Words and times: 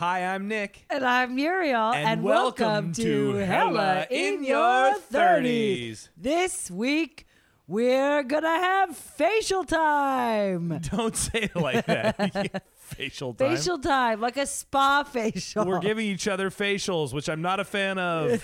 Hi, 0.00 0.24
I'm 0.34 0.48
Nick. 0.48 0.86
And 0.88 1.04
I'm 1.04 1.34
Muriel, 1.34 1.92
And 1.92 2.08
and, 2.08 2.22
welcome 2.22 2.66
welcome, 2.66 2.92
to 2.94 3.02
to 3.32 3.34
Hella 3.34 3.46
Hella 3.46 4.06
in 4.08 4.36
in 4.36 4.44
Your 4.44 4.88
Your 4.88 4.94
30s. 5.12 5.12
30s. 5.12 6.08
This 6.16 6.70
week, 6.70 7.26
we're 7.68 8.22
gonna 8.22 8.48
have 8.48 8.96
facial 8.96 9.62
time. 9.62 10.78
Don't 10.90 11.14
say 11.14 11.50
it 11.54 11.54
like 11.54 11.84
that. 11.84 12.62
Facial 12.76 13.34
time. 13.34 13.54
Facial 13.54 13.78
time, 13.78 14.22
like 14.22 14.38
a 14.38 14.46
spa 14.46 15.02
facial. 15.02 15.66
We're 15.66 15.80
giving 15.80 16.06
each 16.06 16.26
other 16.26 16.48
facials, 16.48 17.12
which 17.12 17.28
I'm 17.28 17.42
not 17.42 17.60
a 17.60 17.64
fan 17.66 17.98
of. 17.98 18.42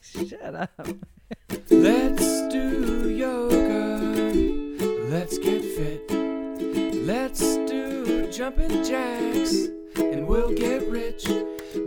Shut 0.00 0.54
up. 0.54 0.88
Let's 1.68 2.48
do 2.48 3.10
yoga. 3.10 4.32
Let's 5.10 5.36
get 5.36 5.62
fit. 5.62 6.10
Let's 7.04 7.40
do 7.68 8.32
jumping 8.32 8.82
jacks. 8.82 9.68
And 9.96 10.26
we'll 10.26 10.54
get 10.54 10.86
rich. 10.88 11.24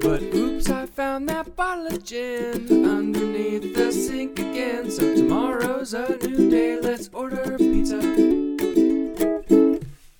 But 0.01 0.21
oops, 0.21 0.69
I 0.69 0.85
found 0.85 1.27
that 1.29 1.55
bottle 1.55 1.87
of 1.87 2.03
gin 2.03 2.85
underneath 2.85 3.73
the 3.75 3.91
sink 3.91 4.39
again. 4.39 4.89
So 4.91 5.15
tomorrow's 5.15 5.93
a 5.93 6.17
new 6.27 6.49
day. 6.49 6.79
Let's 6.79 7.09
order 7.13 7.57
pizza. 7.57 7.99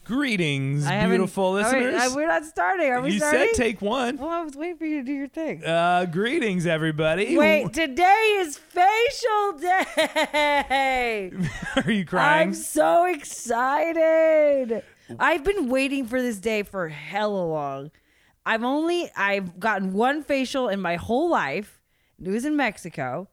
Greetings, 0.06 0.86
I 0.86 1.08
beautiful 1.08 1.54
listeners. 1.54 1.96
uh, 1.96 2.12
we're 2.14 2.28
not 2.28 2.44
starting. 2.46 2.90
Are 2.92 3.02
we 3.02 3.14
you 3.14 3.20
starting? 3.20 3.48
said 3.54 3.56
take 3.56 3.82
one. 3.82 4.18
well, 4.18 4.30
I 4.30 4.42
was 4.44 4.56
waiting 4.56 4.78
for 4.78 4.86
you 4.86 5.00
to 5.00 5.06
do 5.06 5.14
your 5.14 5.28
thing. 5.30 5.64
Uh, 5.64 6.06
greetings, 6.06 6.66
everybody. 6.68 7.38
Wait, 7.38 7.72
today 7.74 8.36
is 8.40 8.58
facial 8.58 9.54
day. 9.60 11.32
Are 11.86 11.92
you 11.92 12.06
crying? 12.06 12.50
I'm 12.50 12.54
so 12.54 13.06
excited. 13.06 14.84
I've 15.20 15.44
been 15.44 15.70
waiting 15.70 16.06
for 16.06 16.22
this 16.22 16.38
day 16.38 16.64
for 16.64 16.90
hella 16.90 17.46
long. 17.46 17.92
I've 18.46 18.64
only 18.64 19.10
I've 19.16 19.60
gotten 19.60 19.94
one 19.94 20.24
facial 20.24 20.68
in 20.70 20.82
my 20.82 20.96
whole 20.96 21.30
life. 21.30 21.82
It 22.24 22.30
was 22.30 22.46
in 22.46 22.56
Mexico, 22.56 23.30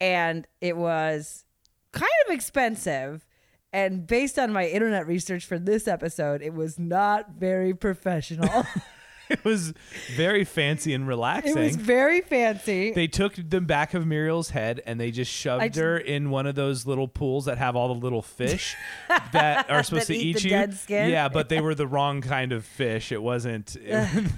and 0.00 0.46
it 0.60 0.76
was 0.76 1.44
kind 1.92 2.10
of 2.26 2.34
expensive. 2.34 3.26
And 3.72 4.06
based 4.06 4.38
on 4.38 4.52
my 4.52 4.68
internet 4.68 5.06
research 5.06 5.44
for 5.44 5.58
this 5.58 5.88
episode, 5.88 6.42
it 6.42 6.54
was 6.54 6.78
not 6.78 7.30
very 7.30 7.74
professional. 7.74 8.64
it 9.30 9.44
was 9.44 9.72
very 10.16 10.44
fancy 10.44 10.92
and 10.94 11.06
relaxing. 11.08 11.56
it 11.56 11.60
was 11.60 11.76
very 11.76 12.20
fancy. 12.20 12.92
they 12.92 13.06
took 13.06 13.34
the 13.36 13.60
back 13.60 13.94
of 13.94 14.06
Muriel's 14.06 14.50
head 14.50 14.80
and 14.86 15.00
they 15.00 15.10
just 15.10 15.30
shoved 15.30 15.62
I 15.62 15.68
just- 15.68 15.78
her 15.80 15.96
in 15.98 16.30
one 16.30 16.46
of 16.46 16.54
those 16.54 16.86
little 16.86 17.08
pools 17.08 17.46
that 17.46 17.58
have 17.58 17.76
all 17.76 17.88
the 17.88 18.00
little 18.00 18.22
fish 18.22 18.76
that 19.32 19.70
are 19.70 19.82
supposed 19.82 20.08
That 20.08 20.14
to 20.14 20.18
eat 20.18 20.36
eat 20.36 20.44
you. 20.44 20.50
dead 20.50 20.74
skin? 20.74 21.10
Yeah, 21.10 21.28
but 21.28 21.48
they 21.48 21.60
were 21.60 21.74
the 21.74 21.86
wrong 21.86 22.20
kind 22.20 22.52
of 22.52 22.64
fish. 22.64 23.12
It 23.12 23.22
wasn't. 23.22 23.76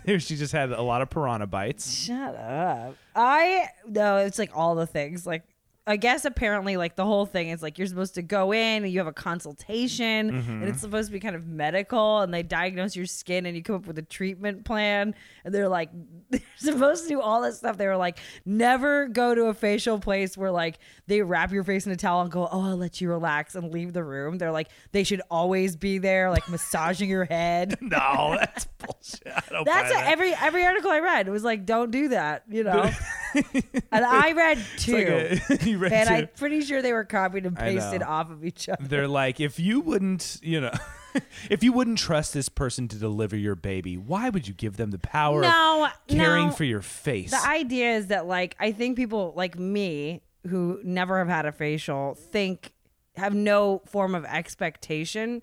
It, 0.06 0.20
she 0.22 0.36
just 0.36 0.52
had 0.52 0.70
a 0.72 0.82
lot 0.82 1.02
of 1.02 1.10
piranha 1.10 1.46
bites. 1.46 1.92
Shut 1.92 2.36
up. 2.36 2.94
I 3.14 3.68
no, 3.88 4.18
it's 4.18 4.38
like 4.38 4.50
all 4.54 4.74
the 4.74 4.86
things. 4.86 5.26
Like 5.26 5.42
I 5.88 5.96
guess 5.96 6.24
apparently 6.24 6.76
like 6.76 6.96
the 6.96 7.04
whole 7.04 7.26
thing 7.26 7.50
is 7.50 7.62
like 7.62 7.78
you're 7.78 7.86
supposed 7.86 8.16
to 8.16 8.22
go 8.22 8.52
in 8.52 8.82
and 8.82 8.92
you 8.92 8.98
have 8.98 9.06
a 9.06 9.12
consultation 9.12 10.30
Mm-hmm. 10.32 10.50
and 10.50 10.64
it's 10.64 10.80
supposed 10.80 11.08
to 11.08 11.12
be 11.12 11.20
kind 11.20 11.36
of 11.36 11.46
medical 11.46 12.20
and 12.20 12.32
they 12.34 12.42
diagnose 12.42 12.96
your 12.96 13.06
skin 13.06 13.46
and 13.46 13.56
you 13.56 13.62
come 13.62 13.76
up 13.76 13.86
with 13.86 13.96
a 13.98 14.02
treatment 14.02 14.64
plan 14.64 15.14
and 15.44 15.54
they're 15.54 15.68
like 15.68 15.90
they're 16.30 16.40
supposed 16.56 17.04
to 17.04 17.08
do 17.08 17.20
all 17.20 17.40
this 17.42 17.58
stuff. 17.58 17.76
They 17.78 17.86
were 17.86 17.96
like 17.96 18.18
never 18.44 19.06
go 19.08 19.34
to 19.34 19.44
a 19.46 19.54
facial 19.54 19.98
place 20.00 20.36
where 20.36 20.50
like 20.50 20.78
they 21.06 21.22
wrap 21.22 21.52
your 21.52 21.62
face 21.64 21.86
in 21.86 21.92
a 21.92 21.96
towel 21.96 22.22
and 22.22 22.30
go, 22.30 22.48
"Oh, 22.50 22.62
I'll 22.70 22.76
let 22.76 23.00
you 23.00 23.08
relax" 23.08 23.54
and 23.54 23.72
leave 23.72 23.92
the 23.92 24.02
room. 24.02 24.38
They're 24.38 24.50
like 24.52 24.68
they 24.92 25.04
should 25.04 25.22
always 25.30 25.76
be 25.76 25.98
there 25.98 26.30
like 26.30 26.48
massaging 26.48 27.08
your 27.08 27.24
head. 27.24 27.76
No, 27.86 28.36
that's 28.40 28.66
bullshit. 28.78 29.22
I 29.28 29.42
don't 29.50 29.64
That's 29.64 29.92
that. 29.92 30.06
every 30.08 30.34
every 30.34 30.64
article 30.64 30.90
I 30.90 30.98
read. 30.98 31.28
It 31.28 31.30
was 31.30 31.44
like, 31.44 31.64
don't 31.64 31.90
do 31.92 32.08
that, 32.08 32.42
you 32.48 32.64
know. 32.64 32.90
and 33.92 34.04
I 34.04 34.32
read 34.32 34.58
two, 34.78 34.92
like 34.94 35.06
a- 35.08 35.74
read 35.76 35.92
and 35.92 36.08
two. 36.08 36.14
I'm 36.14 36.28
pretty 36.36 36.60
sure 36.62 36.82
they 36.82 36.92
were 36.92 37.04
copied 37.04 37.46
and 37.46 37.56
pasted 37.56 38.02
off 38.02 38.30
of 38.30 38.44
each 38.44 38.68
other. 38.68 38.82
They're 38.86 39.08
like, 39.08 39.40
if 39.40 39.58
you 39.58 39.80
wouldn't, 39.80 40.38
you 40.42 40.60
know, 40.60 40.72
if 41.50 41.62
you 41.62 41.72
wouldn't 41.72 41.98
trust 41.98 42.34
this 42.34 42.48
person 42.48 42.88
to 42.88 42.96
deliver 42.96 43.36
your 43.36 43.54
baby, 43.54 43.96
why 43.96 44.28
would 44.28 44.46
you 44.48 44.54
give 44.54 44.76
them 44.76 44.90
the 44.90 44.98
power 44.98 45.40
No, 45.42 45.86
of 45.86 45.92
caring 46.08 46.46
no. 46.48 46.52
for 46.52 46.64
your 46.64 46.82
face? 46.82 47.30
The 47.30 47.46
idea 47.48 47.96
is 47.96 48.08
that 48.08 48.26
like 48.26 48.56
I 48.58 48.72
think 48.72 48.96
people 48.96 49.32
like 49.36 49.58
me 49.58 50.22
who 50.48 50.80
never 50.84 51.18
have 51.18 51.28
had 51.28 51.46
a 51.46 51.52
facial 51.52 52.14
think 52.14 52.72
have 53.16 53.34
no 53.34 53.82
form 53.86 54.14
of 54.14 54.24
expectation. 54.24 55.42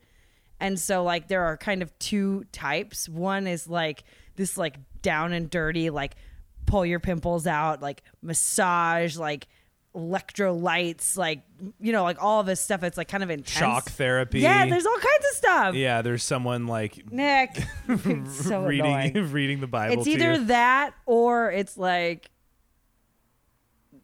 And 0.60 0.80
so 0.80 1.04
like 1.04 1.28
there 1.28 1.44
are 1.44 1.58
kind 1.58 1.82
of 1.82 1.98
two 2.00 2.46
types. 2.52 3.10
One 3.10 3.48
is 3.48 3.68
like 3.68 4.04
this 4.36 4.58
like 4.58 4.78
down 5.02 5.34
and 5.34 5.50
dirty 5.50 5.90
like 5.90 6.16
pull 6.66 6.86
your 6.86 7.00
pimples 7.00 7.46
out, 7.48 7.82
like 7.82 8.04
massage, 8.22 9.18
like 9.18 9.48
electrolytes, 9.96 11.18
like 11.18 11.44
you 11.80 11.92
know, 11.92 12.04
like 12.04 12.18
all 12.22 12.40
of 12.40 12.46
this 12.46 12.60
stuff. 12.60 12.84
It's 12.84 12.98
like 12.98 13.08
kind 13.08 13.24
of 13.24 13.30
intense. 13.30 13.52
Shock 13.52 13.86
therapy. 13.92 14.40
Yeah, 14.40 14.66
there's 14.66 14.86
all 14.86 14.96
kinds 14.96 15.26
of 15.32 15.38
stuff. 15.38 15.76
yeah, 15.76 16.02
there's 16.02 16.24
someone 16.24 16.66
like 16.68 17.12
Nick, 17.12 17.58
so 18.28 18.64
reading 18.66 19.14
reading 19.32 19.60
the 19.60 19.68
Bible. 19.68 20.00
It's 20.00 20.08
either 20.08 20.38
that 20.46 20.94
or 21.06 21.52
it's 21.52 21.78
like 21.78 22.30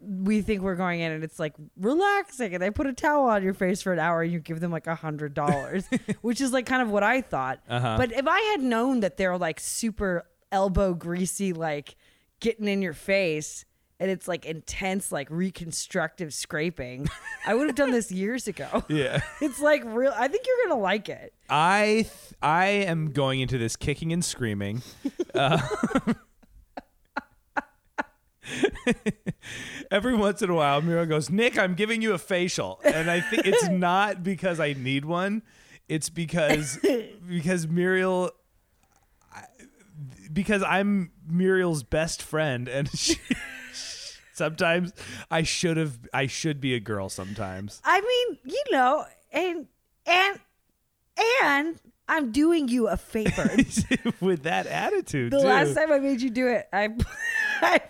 we 0.02 0.42
think 0.42 0.62
we're 0.62 0.76
going 0.76 1.02
in 1.02 1.12
and 1.12 1.24
it's 1.26 1.40
like 1.40 1.54
relaxing 1.78 2.54
and 2.54 2.64
they 2.64 2.72
put 2.72 2.88
a 2.88 2.94
towel 2.94 3.28
on 3.28 3.44
your 3.44 3.54
face 3.54 3.82
for 3.82 3.92
an 3.92 4.00
hour 4.00 4.22
and 4.22 4.32
you 4.32 4.40
give 4.40 4.60
them 4.62 4.72
like 4.72 4.88
a 4.88 4.96
hundred 4.96 5.34
dollars 5.34 5.86
which 6.22 6.40
is 6.40 6.54
like 6.54 6.66
kind 6.66 6.82
of 6.82 6.90
what 6.90 7.04
i 7.04 7.20
thought 7.20 7.60
Uh-huh. 7.68 7.96
but 7.98 8.14
if 8.14 8.26
i 8.26 8.40
had 8.52 8.62
known 8.62 9.02
that 9.02 9.18
they're 9.18 9.38
like 9.38 9.60
super 9.60 10.26
elbow 10.54 10.94
greasy 10.94 11.52
like 11.52 11.98
getting 12.40 12.68
in 12.68 12.82
your 12.82 12.94
face 12.94 13.66
and 14.00 14.10
it's 14.10 14.28
like 14.28 14.46
intense 14.46 15.12
like 15.12 15.28
reconstructive 15.30 16.34
scraping 16.34 17.08
i 17.46 17.54
would 17.54 17.68
have 17.68 17.76
done 17.76 17.92
this 17.92 18.12
years 18.12 18.48
ago 18.48 18.84
yeah. 18.88 19.22
it's 19.42 19.60
like 19.60 19.84
real 19.86 20.14
i 20.16 20.28
think 20.28 20.46
you're 20.48 20.70
gonna 20.70 20.82
like 20.82 21.10
it 21.10 21.34
I 21.50 22.04
th- 22.04 22.34
I 22.42 22.66
am 22.68 23.12
going 23.12 23.40
into 23.40 23.58
this 23.58 23.76
kicking 23.76 24.14
and 24.14 24.24
screaming. 24.24 24.82
Uh, 25.36 25.60
every 29.92 30.16
once 30.16 30.42
in 30.42 30.50
a 30.50 30.56
while, 30.56 30.82
Muriel 30.82 31.06
goes, 31.06 31.30
"Nick, 31.30 31.58
I'm 31.58 31.76
giving 31.76 32.02
you 32.02 32.14
a 32.14 32.18
facial," 32.18 32.80
and 32.84 33.12
I 33.12 33.22
think 33.22 33.46
it's 33.46 33.70
not 33.70 34.24
because 34.24 34.60
I 34.60 34.74
need 34.74 35.06
one. 35.06 35.44
It's 35.88 36.10
because 36.10 36.80
because 37.30 37.68
Muriel. 37.68 38.32
Because 40.32 40.64
I'm 40.64 41.12
Muriel's 41.28 41.84
best 41.84 42.22
friend, 42.22 42.68
and 42.68 42.90
she, 42.96 43.18
sometimes 44.34 44.94
I 45.32 45.44
should 45.44 45.78
have. 45.78 46.00
I 46.14 46.28
should 46.28 46.62
be 46.62 46.76
a 46.76 46.80
girl. 46.80 47.10
Sometimes. 47.10 47.82
I 47.84 48.02
mean, 48.02 48.40
you 48.46 48.64
know, 48.72 49.06
and 49.32 49.68
and 50.06 50.40
and 51.44 51.80
I'm 52.10 52.32
doing 52.32 52.68
you 52.68 52.88
a 52.88 52.98
favor. 52.98 53.50
with 54.20 54.44
that 54.44 54.66
attitude. 54.66 55.32
the 55.32 55.40
too. 55.40 55.48
last 55.48 55.76
time 55.76 55.92
I 55.92 56.00
made 56.00 56.22
you 56.22 56.32
do 56.32 56.48
it, 56.48 56.68
I, 56.74 56.90
I, 57.62 57.82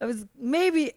I 0.00 0.06
was 0.06 0.24
maybe, 0.36 0.92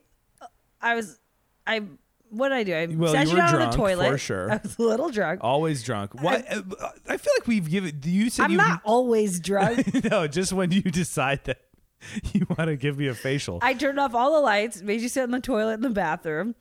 I 0.81 0.96
was, 0.96 1.19
I. 1.68 1.84
What 2.31 2.50
did 2.50 2.58
I 2.58 2.64
do? 2.64 2.75
I 2.75 2.86
Well, 2.96 3.12
sat 3.14 3.28
you 3.28 3.36
down 3.36 3.56
on 3.56 3.69
the 3.72 3.75
toilet 3.78 4.09
for 4.09 4.18
sure. 4.18 4.52
I 4.52 4.59
was 4.64 4.78
a 4.80 4.81
little 4.81 5.09
drunk. 5.09 5.42
always 5.44 5.84
drunk. 5.84 6.14
What? 6.22 6.46
uh, 6.52 6.62
I 7.08 7.18
feel 7.18 7.34
like 7.38 7.46
we've 7.47 7.69
given. 7.69 8.00
You 8.03 8.30
said 8.30 8.46
I'm 8.46 8.52
you. 8.52 8.58
not 8.58 8.81
always 8.86 9.40
drunk. 9.40 10.03
no, 10.09 10.28
just 10.28 10.53
when 10.53 10.72
you 10.72 10.81
decide 10.81 11.44
that 11.44 11.59
you 12.34 12.47
want 12.58 12.70
to 12.70 12.75
give 12.78 12.97
me 12.97 13.08
a 13.08 13.14
facial. 13.14 13.59
I 13.62 13.74
turned 13.74 14.00
off 14.00 14.16
all 14.16 14.34
the 14.34 14.40
lights, 14.40 14.81
made 14.81 15.02
you 15.02 15.09
sit 15.09 15.24
in 15.25 15.31
the 15.31 15.40
toilet 15.41 15.74
in 15.75 15.81
the 15.81 15.90
bathroom, 15.90 16.56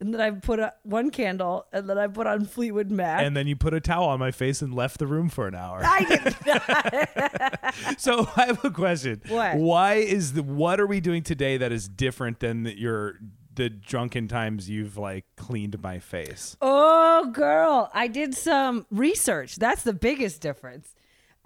and 0.00 0.14
then 0.14 0.20
I 0.20 0.30
put 0.30 0.60
a, 0.60 0.72
one 0.84 1.10
candle, 1.10 1.66
and 1.72 1.90
then 1.90 1.98
I 1.98 2.06
put 2.06 2.26
on 2.26 2.44
Fleetwood 2.46 2.90
Mac. 2.90 3.22
and 3.22 3.36
then 3.36 3.46
you 3.46 3.56
put 3.56 3.74
a 3.74 3.80
towel 3.80 4.08
on 4.08 4.18
my 4.20 4.30
face 4.30 4.62
and 4.62 4.72
left 4.74 4.98
the 4.98 5.06
room 5.06 5.28
for 5.28 5.48
an 5.48 5.54
hour. 5.54 5.80
I 5.82 6.04
did 6.04 7.98
so 7.98 8.28
I 8.36 8.46
have 8.46 8.64
a 8.64 8.70
question. 8.70 9.22
What? 9.28 9.56
Why 9.56 9.94
is 9.94 10.34
the 10.34 10.42
what 10.42 10.80
are 10.80 10.86
we 10.86 11.00
doing 11.00 11.22
today 11.22 11.56
that 11.56 11.72
is 11.72 11.88
different 11.88 12.40
than 12.40 12.66
your 12.66 13.18
the 13.56 13.68
drunken 13.68 14.28
times 14.28 14.70
you've 14.70 14.96
like 14.96 15.24
cleaned 15.36 15.80
my 15.82 15.98
face? 15.98 16.56
Oh, 16.60 17.30
girl, 17.32 17.90
I 17.92 18.06
did 18.08 18.34
some 18.34 18.86
research. 18.90 19.56
That's 19.56 19.82
the 19.82 19.92
biggest 19.92 20.40
difference. 20.40 20.94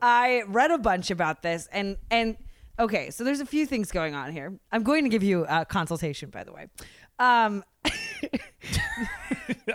I 0.02 0.42
read 0.46 0.70
a 0.70 0.78
bunch 0.78 1.10
about 1.10 1.42
this, 1.42 1.68
and 1.72 1.96
and 2.10 2.36
okay, 2.78 3.10
so 3.10 3.24
there's 3.24 3.40
a 3.40 3.46
few 3.46 3.66
things 3.66 3.90
going 3.92 4.14
on 4.14 4.32
here. 4.32 4.58
I'm 4.72 4.82
going 4.82 5.04
to 5.04 5.10
give 5.10 5.22
you 5.22 5.46
a 5.48 5.64
consultation, 5.64 6.30
by 6.30 6.44
the 6.44 6.52
way. 6.52 6.66
Um, 7.18 7.64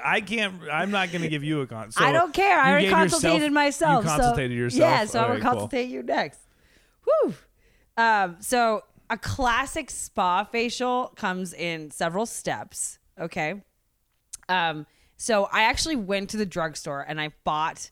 I 0.03 0.21
can't. 0.21 0.61
I'm 0.71 0.91
not 0.91 1.11
going 1.11 1.21
to 1.21 1.27
give 1.29 1.43
you 1.43 1.61
a 1.61 1.67
con. 1.67 1.91
So 1.91 2.03
I 2.03 2.11
don't 2.11 2.33
care. 2.33 2.59
I 2.59 2.71
already 2.71 2.87
yourself- 2.87 3.51
myself. 3.51 4.03
You 4.03 4.09
so- 4.09 4.15
consultated 4.15 4.57
yourself. 4.57 4.79
Yeah, 4.79 5.05
so 5.05 5.19
I'm 5.19 5.25
Alright, 5.25 5.43
gonna 5.43 5.59
cool. 5.59 5.67
consultate 5.67 5.89
you 5.89 6.03
next. 6.03 6.39
Whew. 7.03 7.33
Um, 7.97 8.37
so 8.39 8.83
a 9.09 9.17
classic 9.17 9.89
spa 9.89 10.43
facial 10.43 11.13
comes 11.15 11.53
in 11.53 11.91
several 11.91 12.25
steps. 12.25 12.99
Okay. 13.19 13.61
Um, 14.49 14.85
so 15.17 15.47
I 15.51 15.63
actually 15.63 15.95
went 15.95 16.31
to 16.31 16.37
the 16.37 16.45
drugstore 16.45 17.05
and 17.07 17.19
I 17.19 17.31
bought 17.43 17.91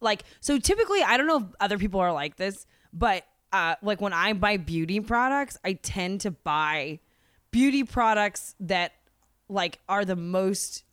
like 0.00 0.24
so 0.40 0.58
typically 0.58 1.02
I 1.02 1.16
don't 1.16 1.26
know 1.26 1.38
if 1.38 1.44
other 1.60 1.78
people 1.78 2.00
are 2.00 2.12
like 2.12 2.36
this, 2.36 2.66
but 2.92 3.24
uh, 3.52 3.76
like 3.82 4.00
when 4.00 4.12
I 4.12 4.32
buy 4.32 4.56
beauty 4.56 5.00
products, 5.00 5.58
I 5.64 5.74
tend 5.74 6.22
to 6.22 6.30
buy 6.30 7.00
beauty 7.50 7.84
products 7.84 8.54
that 8.60 8.92
like 9.48 9.78
are 9.88 10.04
the 10.04 10.16
most 10.16 10.84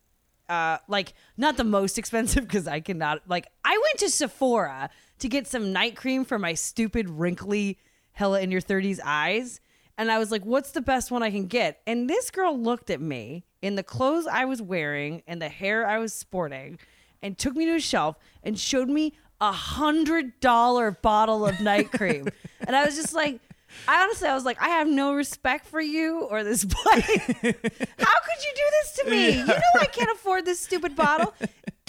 uh 0.50 0.78
like 0.88 1.14
not 1.38 1.58
the 1.58 1.64
most 1.64 1.98
expensive 1.98 2.44
because 2.44 2.68
I 2.68 2.80
cannot 2.80 3.22
like 3.28 3.48
I 3.64 3.78
went 3.78 4.00
to 4.00 4.10
Sephora 4.10 4.90
to 5.20 5.30
get 5.30 5.48
some 5.48 5.72
night 5.72 5.96
cream 5.96 6.26
for 6.26 6.40
my 6.40 6.54
stupid 6.54 7.10
wrinkly 7.10 7.78
hella 8.20 8.42
in 8.42 8.52
your 8.52 8.60
30s 8.60 9.00
eyes 9.02 9.62
and 9.98 10.12
I 10.12 10.20
was 10.20 10.30
like 10.30 10.44
what's 10.44 10.72
the 10.72 10.82
best 10.82 11.10
one 11.10 11.24
I 11.24 11.32
can 11.32 11.46
get 11.46 11.80
and 11.88 12.10
this 12.10 12.30
girl 12.32 12.60
looked 12.60 12.90
at 12.90 13.00
me 13.00 13.46
in 13.62 13.76
the 13.76 13.84
clothes 13.84 14.28
I 14.28 14.44
was 14.44 14.62
wearing 14.62 15.24
and 15.26 15.42
the 15.42 15.48
hair 15.48 15.88
I 15.88 16.00
was 16.00 16.12
sporting 16.12 16.80
and 17.22 17.38
took 17.38 17.56
me 17.56 17.64
to 17.64 17.76
a 17.76 17.80
shelf 17.80 18.18
and 18.44 18.60
showed 18.60 18.90
me 18.90 19.14
a 19.40 19.54
hundred 19.54 20.38
dollar 20.42 20.92
bottle 20.92 21.46
of 21.46 21.62
night 21.62 21.92
cream 21.94 22.28
and 22.68 22.76
I 22.76 22.84
was 22.86 22.98
just 22.98 23.14
like 23.14 23.40
I 23.88 24.02
honestly, 24.02 24.28
I 24.28 24.34
was 24.34 24.46
like, 24.46 24.60
I 24.60 24.70
have 24.70 24.88
no 24.88 25.14
respect 25.14 25.68
for 25.68 25.80
you 25.80 26.22
or 26.22 26.44
this 26.44 26.66
place. 26.70 27.06
How 27.06 27.44
could 27.44 27.44
you 27.44 28.54
do 28.56 28.64
this 28.82 28.92
to 28.96 29.10
me? 29.12 29.30
You 29.38 29.46
know 29.46 29.62
I 29.80 29.86
can't 29.86 30.10
afford 30.12 30.44
this 30.46 30.60
stupid 30.60 30.96
bottle. 30.96 31.36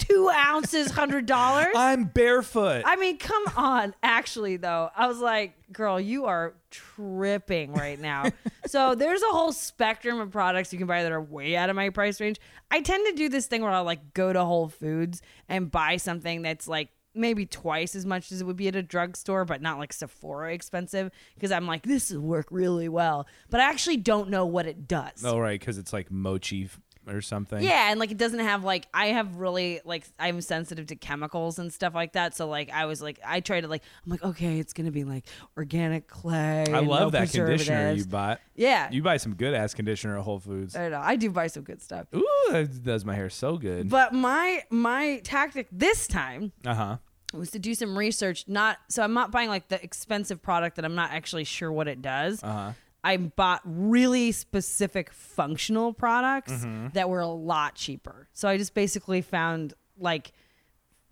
Two 0.01 0.29
ounces, 0.29 0.91
hundred 0.91 1.25
dollars. 1.25 1.73
I'm 1.75 2.05
barefoot. 2.05 2.83
I 2.85 2.95
mean, 2.95 3.17
come 3.17 3.43
on. 3.55 3.93
Actually, 4.01 4.57
though, 4.57 4.89
I 4.95 5.07
was 5.07 5.19
like, 5.19 5.53
girl, 5.71 5.99
you 5.99 6.25
are 6.25 6.53
tripping 6.71 7.73
right 7.73 7.99
now. 7.99 8.25
so 8.65 8.95
there's 8.95 9.21
a 9.21 9.27
whole 9.27 9.51
spectrum 9.51 10.19
of 10.19 10.31
products 10.31 10.71
you 10.73 10.79
can 10.79 10.87
buy 10.87 11.03
that 11.03 11.11
are 11.11 11.21
way 11.21 11.55
out 11.55 11.69
of 11.69 11.75
my 11.75 11.89
price 11.89 12.19
range. 12.19 12.39
I 12.69 12.81
tend 12.81 13.05
to 13.07 13.13
do 13.13 13.29
this 13.29 13.47
thing 13.47 13.61
where 13.61 13.71
I'll 13.71 13.83
like 13.83 14.13
go 14.13 14.33
to 14.33 14.43
Whole 14.43 14.69
Foods 14.69 15.21
and 15.47 15.69
buy 15.71 15.97
something 15.97 16.41
that's 16.41 16.67
like 16.67 16.89
maybe 17.13 17.45
twice 17.45 17.93
as 17.95 18.05
much 18.05 18.31
as 18.31 18.39
it 18.41 18.45
would 18.45 18.55
be 18.55 18.67
at 18.69 18.75
a 18.75 18.81
drugstore, 18.81 19.45
but 19.45 19.61
not 19.61 19.77
like 19.77 19.91
Sephora 19.93 20.53
expensive 20.53 21.11
because 21.35 21.51
I'm 21.51 21.67
like, 21.67 21.83
this 21.83 22.09
will 22.11 22.21
work 22.21 22.47
really 22.51 22.89
well. 22.89 23.27
But 23.49 23.59
I 23.59 23.69
actually 23.69 23.97
don't 23.97 24.29
know 24.29 24.45
what 24.45 24.65
it 24.65 24.87
does. 24.87 25.23
oh 25.25 25.37
right, 25.37 25.59
because 25.59 25.77
it's 25.77 25.93
like 25.93 26.09
mochi 26.09 26.65
f- 26.65 26.79
or 27.07 27.21
something. 27.21 27.61
Yeah, 27.63 27.89
and 27.91 27.99
like 27.99 28.11
it 28.11 28.17
doesn't 28.17 28.39
have 28.39 28.63
like 28.63 28.87
I 28.93 29.07
have 29.07 29.37
really 29.37 29.81
like 29.85 30.05
I'm 30.19 30.41
sensitive 30.41 30.87
to 30.87 30.95
chemicals 30.95 31.59
and 31.59 31.71
stuff 31.73 31.95
like 31.95 32.13
that. 32.13 32.35
So 32.35 32.47
like 32.47 32.69
I 32.71 32.85
was 32.85 33.01
like 33.01 33.19
I 33.25 33.39
tried 33.39 33.61
to 33.61 33.67
like 33.67 33.83
I'm 34.05 34.11
like 34.11 34.23
okay, 34.23 34.59
it's 34.59 34.73
gonna 34.73 34.91
be 34.91 35.03
like 35.03 35.25
organic 35.57 36.07
clay. 36.07 36.65
I 36.71 36.79
love 36.79 37.01
no 37.01 37.09
that 37.11 37.31
conditioner 37.31 37.91
you 37.93 38.05
bought. 38.05 38.39
Yeah, 38.55 38.89
You 38.91 39.01
buy 39.01 39.17
some 39.17 39.33
good 39.35 39.53
ass 39.53 39.73
conditioner 39.73 40.17
at 40.17 40.23
Whole 40.23 40.39
Foods. 40.39 40.75
I 40.75 40.83
don't 40.83 40.91
know. 40.91 41.01
I 41.01 41.15
do 41.15 41.31
buy 41.31 41.47
some 41.47 41.63
good 41.63 41.81
stuff. 41.81 42.07
Ooh, 42.15 42.27
that 42.51 42.83
does 42.83 43.03
my 43.05 43.15
hair 43.15 43.29
so 43.29 43.57
good. 43.57 43.89
But 43.89 44.13
my 44.13 44.63
my 44.69 45.21
tactic 45.23 45.67
this 45.71 46.07
time 46.07 46.51
Uh 46.65 46.73
huh. 46.75 46.97
was 47.33 47.49
to 47.51 47.59
do 47.59 47.73
some 47.73 47.97
research. 47.97 48.45
Not 48.47 48.77
so 48.89 49.01
I'm 49.03 49.13
not 49.13 49.31
buying 49.31 49.49
like 49.49 49.69
the 49.69 49.81
expensive 49.83 50.41
product 50.41 50.75
that 50.75 50.85
I'm 50.85 50.95
not 50.95 51.11
actually 51.11 51.45
sure 51.45 51.71
what 51.71 51.87
it 51.87 52.01
does. 52.01 52.43
Uh 52.43 52.51
huh. 52.53 52.71
I 53.03 53.17
bought 53.17 53.61
really 53.65 54.31
specific 54.31 55.11
functional 55.11 55.91
products 55.93 56.51
Mm-hmm. 56.51 56.89
that 56.93 57.09
were 57.09 57.19
a 57.21 57.27
lot 57.27 57.75
cheaper. 57.75 58.27
So 58.33 58.47
I 58.47 58.57
just 58.57 58.73
basically 58.73 59.21
found 59.21 59.73
like 59.97 60.31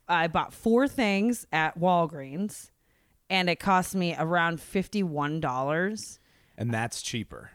I 0.07 0.27
bought 0.27 0.53
four 0.53 0.88
things 0.88 1.45
at 1.51 1.80
Walgreens 1.80 2.69
and 3.30 3.50
it 3.50 3.59
cost 3.59 3.95
me 3.95 4.15
around 4.18 4.59
$51. 4.59 6.19
And 6.57 6.74
that's 6.74 7.01
cheaper. 7.01 7.51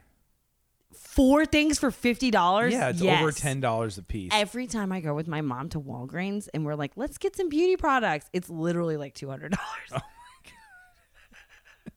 Four 0.93 1.45
things 1.47 1.79
for 1.79 1.91
$50? 1.91 2.71
Yeah, 2.71 2.89
it's 2.91 3.01
Yes. 3.01 3.21
over 3.21 3.33
ten 3.33 3.61
dollars 3.61 3.99
a 3.99 4.03
piece. 4.03 4.31
Every 4.33 4.67
time 4.67 4.93
I 4.93 5.01
go 5.01 5.15
with 5.15 5.27
my 5.29 5.41
mom 5.41 5.69
to 5.71 5.81
Walgreens 5.81 6.49
and 6.55 6.65
we're 6.65 6.77
like, 6.77 6.93
let's 6.97 7.19
get 7.19 7.37
some 7.37 7.49
beauty 7.49 7.77
products, 7.77 8.29
it's 8.33 8.49
literally 8.49 8.97
like 8.97 9.15
$200. 9.15 9.53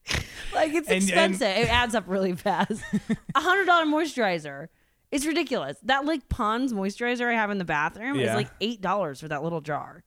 like 0.53 0.73
it's 0.73 0.87
And- 0.87 0.97
and- 1.01 1.03
expensive. 1.35 1.47
it 1.47 1.69
adds 1.71 1.95
up 1.95 2.05
really 2.07 2.33
fast. 2.35 2.81
A 3.35 3.39
hundred 3.39 3.65
dollar 3.65 3.85
moisturizer. 3.85 4.67
It's 5.11 5.25
ridiculous. 5.25 5.77
That 5.83 6.05
like 6.05 6.27
Pond's 6.29 6.73
moisturizer 6.73 7.27
I 7.29 7.33
have 7.33 7.49
in 7.49 7.57
the 7.59 7.65
bathroom 7.65 8.17
is 8.17 8.23
Yeah. 8.25 8.35
like 8.35 8.49
eight 8.61 8.81
dollars 8.81 9.19
for 9.21 9.27
that 9.29 9.43
little 9.43 9.61
jar. 9.61 10.03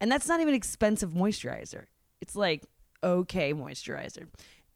And 0.00 0.10
that's 0.12 0.28
not 0.28 0.40
even 0.40 0.54
expensive 0.54 1.10
moisturizer. 1.10 1.84
It's 2.20 2.36
like 2.36 2.64
okay 3.02 3.52
moisturizer. 3.54 4.26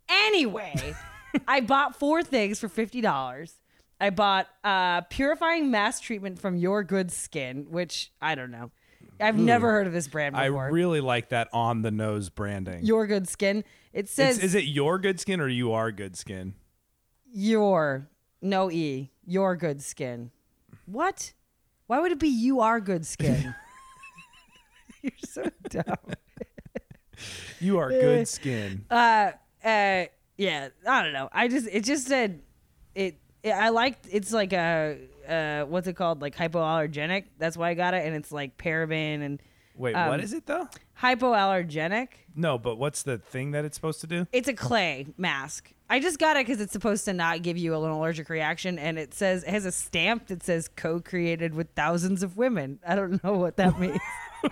Anyway, 0.08 0.94
I 1.48 1.60
bought 1.60 1.96
four 1.96 2.22
things 2.22 2.58
for 2.58 2.68
fifty 2.68 3.00
dollars. 3.00 3.54
I 4.00 4.10
bought 4.10 4.48
uh 4.64 5.02
purifying 5.02 5.70
mask 5.70 6.02
treatment 6.02 6.38
from 6.40 6.56
Your 6.56 6.82
Good 6.82 7.12
Skin, 7.12 7.66
which 7.70 8.10
I 8.20 8.34
don't 8.34 8.50
know. 8.50 8.70
I've 9.20 9.38
never 9.38 9.70
heard 9.70 9.86
of 9.86 9.92
this 9.92 10.08
brand 10.08 10.36
I 10.36 10.46
really 10.46 11.00
like 11.00 11.28
that 11.30 11.48
on 11.52 11.82
the 11.82 11.90
nose 11.90 12.28
branding. 12.30 12.84
Your 12.84 13.06
Good 13.06 13.28
Skin. 13.28 13.58
It 13.92 14.00
It's- 14.06 14.10
says 14.12 14.38
is 14.38 14.54
it 14.54 14.64
your 14.64 14.98
good 14.98 15.18
skin 15.20 15.40
or 15.40 15.48
you 15.48 15.72
are 15.72 15.90
good 15.92 16.16
skin? 16.16 16.54
your 17.32 18.08
no 18.42 18.70
e 18.70 19.10
your 19.24 19.54
good 19.54 19.80
skin 19.82 20.30
what 20.86 21.32
why 21.86 22.00
would 22.00 22.10
it 22.10 22.18
be 22.18 22.26
you 22.28 22.58
are 22.60 22.80
good 22.80 23.06
skin 23.06 23.54
you're 25.02 25.12
so 25.24 25.44
dumb 25.68 25.84
You 27.60 27.78
are 27.78 27.90
good 27.90 28.26
skin. 28.26 28.84
uh 28.90 29.30
uh 29.64 30.04
yeah 30.38 30.68
i 30.86 31.02
don't 31.04 31.12
know 31.12 31.28
i 31.32 31.46
just 31.46 31.68
it 31.70 31.84
just 31.84 32.08
said 32.08 32.40
it, 32.96 33.16
it 33.44 33.50
i 33.52 33.68
liked 33.68 34.08
it's 34.10 34.32
like 34.32 34.52
a 34.52 34.98
uh 35.30 35.64
what's 35.66 35.86
it 35.86 35.94
called 35.94 36.20
like 36.20 36.36
hypoallergenic 36.36 37.24
that's 37.38 37.56
why 37.56 37.70
i 37.70 37.74
got 37.74 37.94
it 37.94 38.04
and 38.04 38.14
it's 38.16 38.32
like 38.32 38.56
paraben 38.58 39.22
and 39.24 39.40
Wait, 39.76 39.94
um, 39.94 40.08
what 40.08 40.20
is 40.20 40.32
it 40.34 40.44
though? 40.46 40.68
hypoallergenic 41.00 42.08
No, 42.34 42.58
but 42.58 42.76
what's 42.76 43.02
the 43.02 43.18
thing 43.18 43.52
that 43.52 43.64
it's 43.64 43.76
supposed 43.76 44.00
to 44.02 44.06
do? 44.06 44.26
It's 44.32 44.48
a 44.48 44.52
clay 44.52 45.06
mask. 45.16 45.72
I 45.88 46.00
just 46.00 46.18
got 46.18 46.36
it 46.36 46.46
because 46.46 46.60
it's 46.60 46.72
supposed 46.72 47.04
to 47.06 47.12
not 47.12 47.42
give 47.42 47.56
you 47.56 47.74
an 47.74 47.90
allergic 47.90 48.28
reaction, 48.28 48.78
and 48.78 48.98
it 48.98 49.14
says 49.14 49.42
it 49.42 49.50
has 49.50 49.64
a 49.64 49.72
stamp 49.72 50.28
that 50.28 50.42
says 50.42 50.68
co-created 50.68 51.54
with 51.54 51.68
thousands 51.74 52.22
of 52.22 52.36
women. 52.36 52.78
I 52.86 52.94
don't 52.94 53.22
know 53.24 53.32
what 53.38 53.56
that 53.56 53.80
means. 53.80 53.98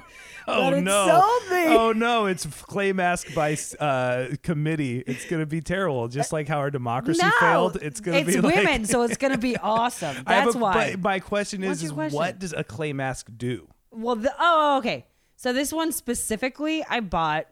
Oh 0.50 0.81
no! 0.81 1.06
Oh 1.50 1.93
no! 1.94 2.25
It's 2.25 2.46
clay 2.46 2.94
mask 2.94 3.35
by 3.35 3.55
uh, 3.79 4.29
committee. 4.43 5.05
It's 5.06 5.26
gonna 5.26 5.44
be 5.44 5.61
terrible. 5.61 6.08
Just 6.08 6.32
like 6.32 6.49
how 6.49 6.56
our 6.56 6.70
democracy 6.70 7.20
no, 7.23 7.31
failed. 7.38 7.76
It's 7.82 8.00
gonna 8.00 8.19
it's 8.19 8.35
be 8.35 8.40
like- 8.40 8.56
women, 8.56 8.87
so 8.87 9.02
it's 9.02 9.19
gonna 9.19 9.37
be 9.37 9.58
awesome. 9.58 10.17
That's 10.26 10.55
a- 10.55 10.58
why. 10.58 10.93
But 10.93 11.00
my 11.02 11.20
question 11.20 11.62
is, 11.62 11.82
is 11.82 11.93
question? 11.93 12.17
what 12.17 12.38
does 12.38 12.55
a 12.55 12.64
clay 12.64 12.94
mask 12.94 13.29
do? 13.37 13.69
Well, 13.90 14.17
the, 14.17 14.35
oh, 14.40 14.79
okay. 14.79 15.06
So 15.37 15.52
this 15.52 15.70
one 15.70 15.93
specifically, 15.93 16.82
I 16.88 17.00
bought. 17.00 17.46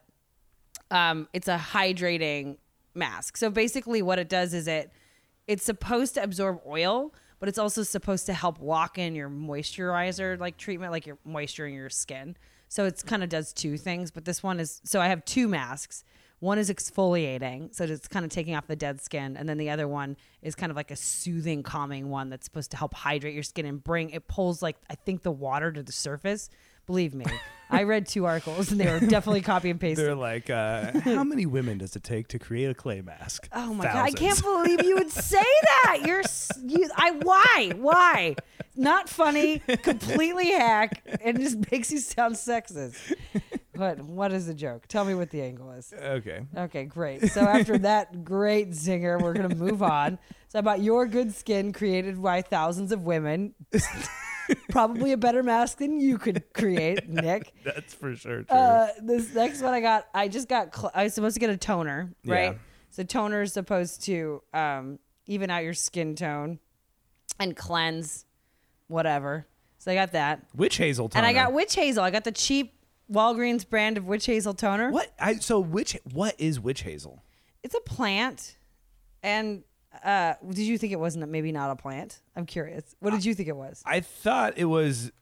Um, 0.91 1.29
it's 1.35 1.49
a 1.49 1.59
hydrating 1.59 2.57
mask. 2.95 3.37
So 3.37 3.51
basically, 3.51 4.01
what 4.01 4.19
it 4.19 4.31
does 4.31 4.55
is 4.55 4.67
it 4.67 4.91
it's 5.47 5.65
supposed 5.65 6.15
to 6.15 6.23
absorb 6.23 6.61
oil, 6.67 7.13
but 7.39 7.49
it's 7.49 7.59
also 7.59 7.83
supposed 7.83 8.27
to 8.27 8.35
help 8.35 8.61
lock 8.61 8.99
in 8.99 9.15
your 9.15 9.29
moisturizer 9.29 10.39
like 10.39 10.57
treatment, 10.57 10.93
like 10.93 11.07
your 11.07 11.19
moisture 11.25 11.67
in 11.67 11.75
your 11.75 11.91
skin. 11.91 12.37
So 12.69 12.85
it's 12.85 13.03
kind 13.03 13.23
of 13.23 13.29
does 13.29 13.53
two 13.53 13.77
things. 13.77 14.11
But 14.11 14.25
this 14.25 14.43
one 14.43 14.61
is 14.61 14.81
so 14.85 15.01
I 15.01 15.09
have 15.09 15.25
two 15.25 15.49
masks. 15.49 16.05
One 16.39 16.59
is 16.59 16.71
exfoliating, 16.71 17.75
so 17.75 17.85
it's 17.85 18.09
kind 18.09 18.23
of 18.23 18.31
taking 18.31 18.55
off 18.55 18.67
the 18.67 18.77
dead 18.77 19.01
skin, 19.01 19.39
and 19.39 19.49
then 19.49 19.57
the 19.57 19.71
other 19.71 19.89
one 19.89 20.19
is 20.43 20.55
kind 20.55 20.69
of 20.69 20.77
like 20.77 20.91
a 20.91 20.97
soothing, 20.97 21.63
calming 21.63 22.11
one 22.11 22.29
that's 22.29 22.45
supposed 22.45 22.71
to 22.73 22.77
help 22.77 22.93
hydrate 22.93 23.33
your 23.33 23.43
skin 23.43 23.65
and 23.65 23.83
bring 23.83 24.11
it 24.11 24.29
pulls 24.29 24.61
like 24.61 24.77
I 24.91 24.97
think 24.97 25.23
the 25.23 25.31
water 25.31 25.73
to 25.73 25.83
the 25.83 25.93
surface. 25.93 26.51
Believe 26.87 27.15
me, 27.15 27.25
I 27.69 27.83
read 27.83 28.07
two 28.07 28.27
articles 28.27 28.71
and 28.71 28.81
they 28.81 28.87
were 28.91 29.01
definitely 29.01 29.41
copy 29.41 29.71
and 29.71 29.81
paste. 29.81 30.01
They're 30.01 30.15
like, 30.15 30.49
uh, 30.51 31.01
how 31.01 31.25
many 31.25 31.47
women 31.47 31.79
does 31.79 31.97
it 31.97 32.05
take 32.05 32.29
to 32.29 32.39
create 32.39 32.71
a 32.71 32.75
clay 32.75 33.01
mask? 33.01 33.49
Oh 33.53 33.75
my 33.75 33.85
god! 33.85 33.97
I 33.97 34.11
can't 34.13 34.41
believe 34.41 34.85
you 34.85 34.95
would 34.95 35.11
say 35.11 35.45
that. 35.85 36.03
You're 36.07 36.23
you. 36.65 36.89
I 36.97 37.11
why 37.11 37.73
why? 37.77 38.37
Not 38.77 39.09
funny. 39.09 39.61
Completely 39.83 40.53
hack, 40.53 41.03
and 41.23 41.41
just 41.41 41.71
makes 41.73 41.91
you 41.91 41.99
sound 41.99 42.37
sexist. 42.37 42.97
But 43.75 44.01
what 44.01 44.33
is 44.33 44.47
the 44.47 44.55
joke? 44.55 44.87
Tell 44.87 45.05
me 45.05 45.15
what 45.15 45.31
the 45.31 45.43
angle 45.43 45.73
is. 45.73 45.93
Okay. 45.93 46.47
Okay, 46.57 46.85
great. 46.85 47.31
So 47.33 47.41
after 47.43 47.79
that 47.79 48.25
great 48.25 48.71
zinger, 48.71 49.21
we're 49.21 49.35
gonna 49.35 49.55
move 49.55 49.83
on. 49.83 50.19
So 50.49 50.59
about 50.61 50.81
your 50.81 51.07
good 51.07 51.35
skin, 51.35 51.73
created 51.73 52.23
by 52.23 52.43
thousands 52.43 52.93
of 52.93 53.03
women. 53.03 53.55
Probably 54.71 55.13
a 55.13 55.17
better 55.17 55.43
mask 55.43 55.79
than 55.79 55.99
you 56.01 56.19
could 56.19 56.43
create, 56.55 57.09
Nick. 57.09 57.53
That's 57.65 57.95
for 57.95 58.15
sure 58.15 58.43
true. 58.43 58.57
Uh, 58.57 58.89
this 59.03 59.35
next 59.35 59.63
one 59.63 59.73
I 59.75 59.81
got, 59.81 60.07
I 60.15 60.29
just 60.29 60.49
got. 60.49 60.75
Cl- 60.75 60.93
I 60.95 61.05
was 61.05 61.15
supposed 61.15 61.35
to 61.35 61.41
get 61.41 61.51
a 61.51 61.57
toner, 61.57 62.13
right? 62.25 62.53
Yeah. 62.53 62.59
So 62.91 63.03
toner 63.03 63.43
is 63.43 63.53
supposed 63.53 64.05
to 64.05 64.43
um, 64.55 64.99
even 65.27 65.51
out 65.51 65.63
your 65.65 65.75
skin 65.75 66.15
tone 66.15 66.59
and 67.39 67.57
cleanse, 67.57 68.25
whatever. 68.89 69.47
So 69.79 69.93
I 69.93 69.95
got 69.95 70.13
that, 70.13 70.43
Witch 70.55 70.77
hazel 70.79 71.09
toner. 71.09 71.25
and 71.25 71.27
I 71.27 71.33
got 71.33 71.53
witch 71.53 71.75
hazel. 71.75 72.03
I 72.03 72.11
got 72.11 72.25
the 72.25 72.33
cheap 72.33 72.73
Walgreens 73.13 73.69
brand 73.69 73.99
of 73.99 74.07
witch 74.07 74.27
hazel 74.27 74.55
toner. 74.55 74.91
what? 74.91 75.13
I 75.21 75.37
so 75.37 75.61
witch. 75.61 75.97
What 76.13 76.35
is 76.39 76.59
witch 76.59 76.83
hazel? 76.83 77.23
It's 77.63 77.75
a 77.75 77.81
plant, 77.81 78.57
and 79.23 79.63
uh, 80.05 80.35
did 80.49 80.59
you 80.67 80.79
think 80.79 80.93
it 80.93 81.01
wasn't 81.01 81.29
maybe 81.31 81.53
not 81.53 81.71
a 81.71 81.77
plant? 81.77 82.21
I'm 82.35 82.47
curious. 82.47 82.95
What 83.01 83.13
did 83.13 83.25
you 83.25 83.35
think 83.35 83.49
it 83.49 83.57
was? 83.57 83.83
I 83.87 84.01
thought 84.01 84.55
it 84.57 84.65
was. 84.67 85.13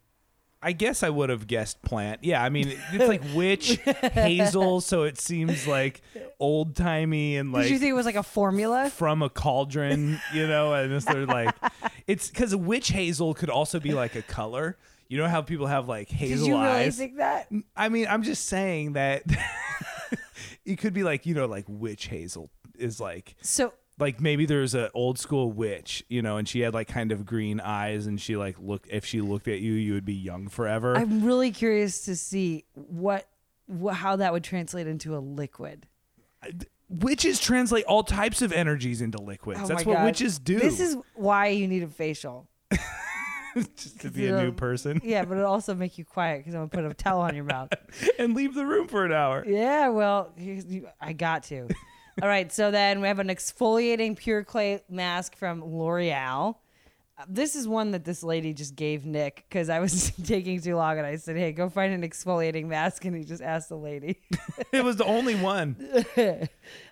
I 0.66 0.72
guess 0.72 1.02
I 1.02 1.10
would 1.10 1.28
have 1.28 1.46
guessed 1.46 1.82
plant. 1.82 2.24
Yeah, 2.24 2.42
I 2.42 2.48
mean 2.48 2.72
it's 2.92 3.06
like 3.06 3.20
witch 3.34 3.78
hazel, 4.14 4.80
so 4.80 5.02
it 5.02 5.18
seems 5.18 5.66
like 5.66 6.00
old 6.40 6.74
timey 6.74 7.36
and 7.36 7.52
like 7.52 7.64
Did 7.64 7.72
you 7.72 7.78
think 7.78 7.90
it 7.90 7.94
was 7.94 8.06
like 8.06 8.14
a 8.14 8.22
formula? 8.22 8.88
from 8.88 9.20
a 9.20 9.28
cauldron, 9.28 10.18
you 10.32 10.46
know, 10.46 10.72
and 10.72 10.90
it's 10.90 11.04
they're 11.04 11.26
like 11.26 11.54
it's 12.06 12.30
because 12.30 12.56
witch 12.56 12.88
hazel 12.92 13.34
could 13.34 13.50
also 13.50 13.78
be 13.78 13.92
like 13.92 14.14
a 14.14 14.22
color. 14.22 14.78
You 15.08 15.18
know 15.18 15.28
how 15.28 15.42
people 15.42 15.66
have 15.66 15.86
like 15.86 16.08
Did 16.08 16.16
hazel 16.16 16.48
you 16.48 16.54
really 16.54 16.66
eyes. 16.66 16.96
think 16.96 17.18
that? 17.18 17.52
I 17.76 17.90
mean, 17.90 18.06
I'm 18.08 18.22
just 18.22 18.46
saying 18.46 18.94
that 18.94 19.22
it 20.64 20.76
could 20.78 20.94
be 20.94 21.02
like 21.02 21.26
you 21.26 21.34
know, 21.34 21.44
like 21.46 21.66
witch 21.68 22.06
hazel 22.06 22.48
is 22.78 22.98
like 23.00 23.36
So 23.42 23.74
like 23.98 24.20
maybe 24.20 24.46
there's 24.46 24.74
an 24.74 24.88
old 24.94 25.18
school 25.18 25.52
witch, 25.52 26.04
you 26.08 26.22
know, 26.22 26.36
and 26.36 26.48
she 26.48 26.60
had 26.60 26.74
like 26.74 26.88
kind 26.88 27.12
of 27.12 27.24
green 27.24 27.60
eyes, 27.60 28.06
and 28.06 28.20
she 28.20 28.36
like 28.36 28.56
look 28.58 28.86
if 28.90 29.04
she 29.04 29.20
looked 29.20 29.48
at 29.48 29.60
you, 29.60 29.72
you 29.72 29.94
would 29.94 30.04
be 30.04 30.14
young 30.14 30.48
forever. 30.48 30.96
I'm 30.96 31.24
really 31.24 31.50
curious 31.50 32.04
to 32.06 32.16
see 32.16 32.64
what, 32.74 33.28
what 33.66 33.94
how 33.94 34.16
that 34.16 34.32
would 34.32 34.44
translate 34.44 34.86
into 34.86 35.16
a 35.16 35.18
liquid. 35.18 35.86
Witches 36.88 37.40
translate 37.40 37.84
all 37.86 38.02
types 38.02 38.42
of 38.42 38.52
energies 38.52 39.00
into 39.00 39.20
liquids. 39.20 39.60
Oh 39.62 39.66
That's 39.66 39.86
what 39.86 39.96
God. 39.96 40.04
witches 40.04 40.38
do. 40.38 40.58
This 40.58 40.80
is 40.80 40.96
why 41.14 41.48
you 41.48 41.66
need 41.66 41.82
a 41.82 41.88
facial. 41.88 42.48
just 43.76 44.00
to 44.00 44.10
be 44.10 44.26
a 44.26 44.42
new 44.42 44.50
person 44.52 45.00
Yeah, 45.04 45.24
but 45.24 45.38
it'll 45.38 45.50
also 45.50 45.74
make 45.74 45.96
you 45.96 46.04
quiet 46.04 46.38
because 46.38 46.54
I'm 46.54 46.66
gonna 46.66 46.88
put 46.88 46.90
a 46.90 46.94
towel 46.94 47.20
on 47.20 47.34
your 47.34 47.44
mouth. 47.44 47.70
and 48.18 48.34
leave 48.34 48.54
the 48.54 48.66
room 48.66 48.88
for 48.88 49.04
an 49.04 49.12
hour. 49.12 49.44
Yeah, 49.46 49.88
well, 49.88 50.34
I 51.00 51.12
got 51.12 51.44
to. 51.44 51.68
All 52.22 52.28
right, 52.28 52.52
so 52.52 52.70
then 52.70 53.00
we 53.00 53.08
have 53.08 53.18
an 53.18 53.28
exfoliating 53.28 54.16
pure 54.16 54.44
clay 54.44 54.82
mask 54.88 55.36
from 55.36 55.62
L'Oreal. 55.64 56.56
Uh, 57.18 57.24
This 57.28 57.56
is 57.56 57.66
one 57.66 57.90
that 57.90 58.04
this 58.04 58.22
lady 58.22 58.52
just 58.54 58.76
gave 58.76 59.04
Nick 59.04 59.44
because 59.48 59.68
I 59.68 59.80
was 59.80 60.12
taking 60.24 60.60
too 60.60 60.76
long, 60.76 60.96
and 60.98 61.06
I 61.06 61.16
said, 61.16 61.36
"Hey, 61.36 61.50
go 61.52 61.68
find 61.68 61.92
an 61.92 62.08
exfoliating 62.08 62.66
mask," 62.66 63.04
and 63.04 63.16
he 63.16 63.24
just 63.24 63.42
asked 63.42 63.68
the 63.68 63.76
lady. 63.76 64.20
It 64.72 64.84
was 64.84 64.96
the 64.96 65.04
only 65.04 65.34
one. 65.34 65.76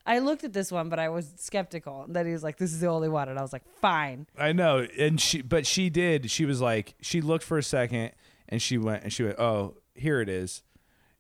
I 0.07 0.19
looked 0.19 0.43
at 0.45 0.53
this 0.53 0.71
one, 0.73 0.89
but 0.89 0.99
I 0.99 1.09
was 1.09 1.33
skeptical. 1.37 2.03
And 2.03 2.15
then 2.17 2.27
he 2.27 2.33
was 2.33 2.43
like, 2.43 2.57
"This 2.59 2.73
is 2.73 2.81
the 2.81 2.89
only 2.89 3.09
one," 3.09 3.29
and 3.29 3.39
I 3.39 3.43
was 3.43 3.53
like, 3.53 3.65
"Fine." 3.81 4.27
I 4.39 4.53
know, 4.53 4.87
and 4.99 5.21
she, 5.21 5.41
but 5.43 5.67
she 5.67 5.89
did. 5.91 6.31
She 6.31 6.45
was 6.45 6.61
like, 6.61 6.95
she 7.01 7.21
looked 7.21 7.45
for 7.45 7.59
a 7.59 7.63
second, 7.63 8.13
and 8.49 8.61
she 8.61 8.77
went, 8.79 9.05
and 9.05 9.13
she 9.13 9.23
went, 9.25 9.39
"Oh, 9.39 9.77
here 9.95 10.21
it 10.21 10.29
is," 10.29 10.63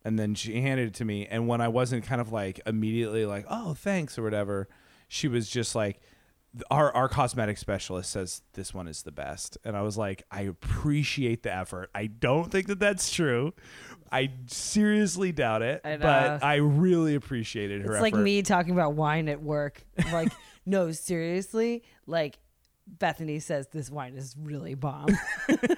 and 0.05 0.19
then 0.19 0.35
she 0.35 0.61
handed 0.61 0.89
it 0.89 0.95
to 0.95 1.05
me. 1.05 1.27
And 1.27 1.49
when 1.49 1.61
I 1.61 1.69
wasn't 1.69 2.05
kind 2.05 2.21
of 2.21 2.33
like 2.33 2.61
immediately 2.67 3.27
like, 3.27 3.47
"Oh, 3.49 3.75
thanks" 3.75 4.19
or 4.19 4.23
whatever, 4.23 4.69
she 5.09 5.29
was 5.29 5.49
just 5.49 5.75
like, 5.75 6.01
"Our 6.71 6.93
our 6.95 7.09
cosmetic 7.09 7.59
specialist 7.59 8.11
says 8.11 8.43
this 8.55 8.75
one 8.75 8.89
is 8.89 9.03
the 9.03 9.13
best," 9.13 9.59
and 9.65 9.77
I 9.77 9.83
was 9.83 9.97
like, 9.97 10.23
"I 10.31 10.43
appreciate 10.43 11.43
the 11.43 11.55
effort. 11.55 11.91
I 11.95 12.07
don't 12.07 12.51
think 12.51 12.67
that 12.69 12.79
that's 12.79 13.13
true. 13.13 13.55
I 14.11 14.31
seriously 14.47 15.33
doubt 15.33 15.63
it, 15.63 15.81
I 15.85 15.97
but 15.97 16.43
I 16.45 16.57
really 16.57 17.15
appreciated 17.15 17.83
her 17.83 17.87
It's 17.87 17.95
effort." 17.97 18.03
like 18.03 18.15
me 18.15 18.43
talking 18.43 18.73
about 18.73 18.95
wine 18.95 19.29
at 19.29 19.43
work. 19.43 19.85
Like, 20.13 20.33
no, 20.67 20.93
seriously, 20.93 21.83
like. 22.07 22.39
Bethany 22.87 23.39
says 23.41 23.69
this 23.73 23.91
wine 23.91 24.15
is 24.15 24.37
really 24.39 24.75
bomb. 24.75 25.09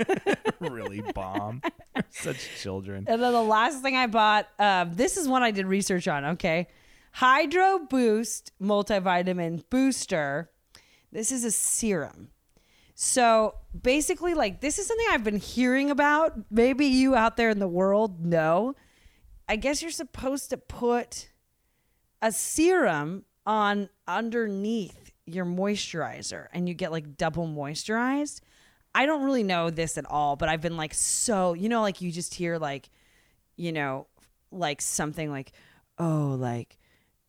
really 0.61 1.03
bomb. 1.15 1.63
Such 2.11 2.49
children. 2.61 3.05
And 3.07 3.23
then 3.23 3.33
the 3.33 3.43
last 3.43 3.83
thing 3.83 3.97
I 3.97 4.07
bought, 4.07 4.49
um, 4.59 4.95
this 4.95 5.17
is 5.17 5.29
one 5.29 5.43
I 5.43 5.51
did 5.51 5.67
research 5.67 6.09
on. 6.09 6.25
Okay, 6.25 6.69
Hydro 7.13 7.81
Boost 7.89 8.53
multivitamin 8.61 9.65
booster. 9.71 10.51
This 11.13 11.31
is 11.31 11.45
a 11.45 11.51
serum. 11.51 12.31
So 12.95 13.55
basically, 13.81 14.35
like 14.35 14.61
this 14.61 14.79
is 14.79 14.87
something 14.87 15.07
I've 15.11 15.25
been 15.25 15.39
hearing 15.39 15.91
about. 15.91 16.35
Maybe 16.51 16.87
you 16.87 17.15
out 17.15 17.37
there 17.37 17.51
in 17.51 17.59
the 17.59 17.69
world 17.69 18.25
know. 18.25 18.75
I 19.49 19.57
guess 19.57 19.83
you're 19.83 19.91
supposed 19.91 20.51
to 20.51 20.57
put 20.57 21.31
a 22.23 22.33
serum 22.33 23.25
on 23.47 23.91
underneath 24.09 25.04
your 25.27 25.45
moisturizer 25.45 26.49
and 26.53 26.69
you 26.69 26.75
get 26.75 26.93
like 26.93 27.17
double 27.17 27.47
moisturized. 27.47 28.41
I 28.95 29.07
don't 29.07 29.25
really 29.25 29.43
know 29.43 29.71
this 29.71 29.99
at 29.99 30.07
all, 30.07 30.37
but 30.37 30.49
I've 30.49 30.61
been 30.61 30.77
like 30.77 30.95
so, 30.95 31.55
you 31.55 31.69
know, 31.69 31.81
like 31.81 32.01
you 32.01 32.13
just 32.13 32.35
hear 32.35 32.59
like, 32.59 32.89
you 33.57 33.73
know, 33.73 34.07
like 34.53 34.81
something 34.81 35.31
like, 35.31 35.53
oh, 35.99 36.37
like 36.39 36.79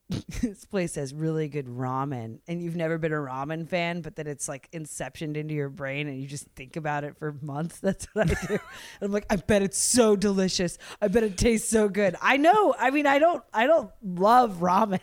this 0.41 0.65
place 0.65 0.95
has 0.95 1.13
really 1.13 1.47
good 1.47 1.65
ramen 1.65 2.39
and 2.47 2.61
you've 2.61 2.75
never 2.75 2.99
been 2.99 3.11
a 3.11 3.15
ramen 3.15 3.67
fan, 3.67 4.01
but 4.01 4.15
then 4.15 4.27
it's 4.27 4.47
like 4.47 4.69
inceptioned 4.71 5.35
into 5.35 5.55
your 5.55 5.69
brain 5.69 6.07
and 6.07 6.21
you 6.21 6.27
just 6.27 6.45
think 6.55 6.75
about 6.75 7.03
it 7.03 7.17
for 7.17 7.33
months. 7.41 7.79
That's 7.81 8.05
what 8.13 8.29
I 8.29 8.45
do. 8.45 8.53
and 8.53 8.59
I'm 9.01 9.11
like, 9.11 9.25
I 9.29 9.37
bet 9.37 9.63
it's 9.63 9.79
so 9.79 10.15
delicious. 10.15 10.77
I 11.01 11.07
bet 11.07 11.23
it 11.23 11.37
tastes 11.37 11.69
so 11.69 11.89
good. 11.89 12.15
I 12.21 12.37
know. 12.37 12.75
I 12.77 12.91
mean, 12.91 13.07
I 13.07 13.17
don't 13.17 13.43
I 13.53 13.65
don't 13.65 13.89
love 14.03 14.57
ramen. 14.59 14.99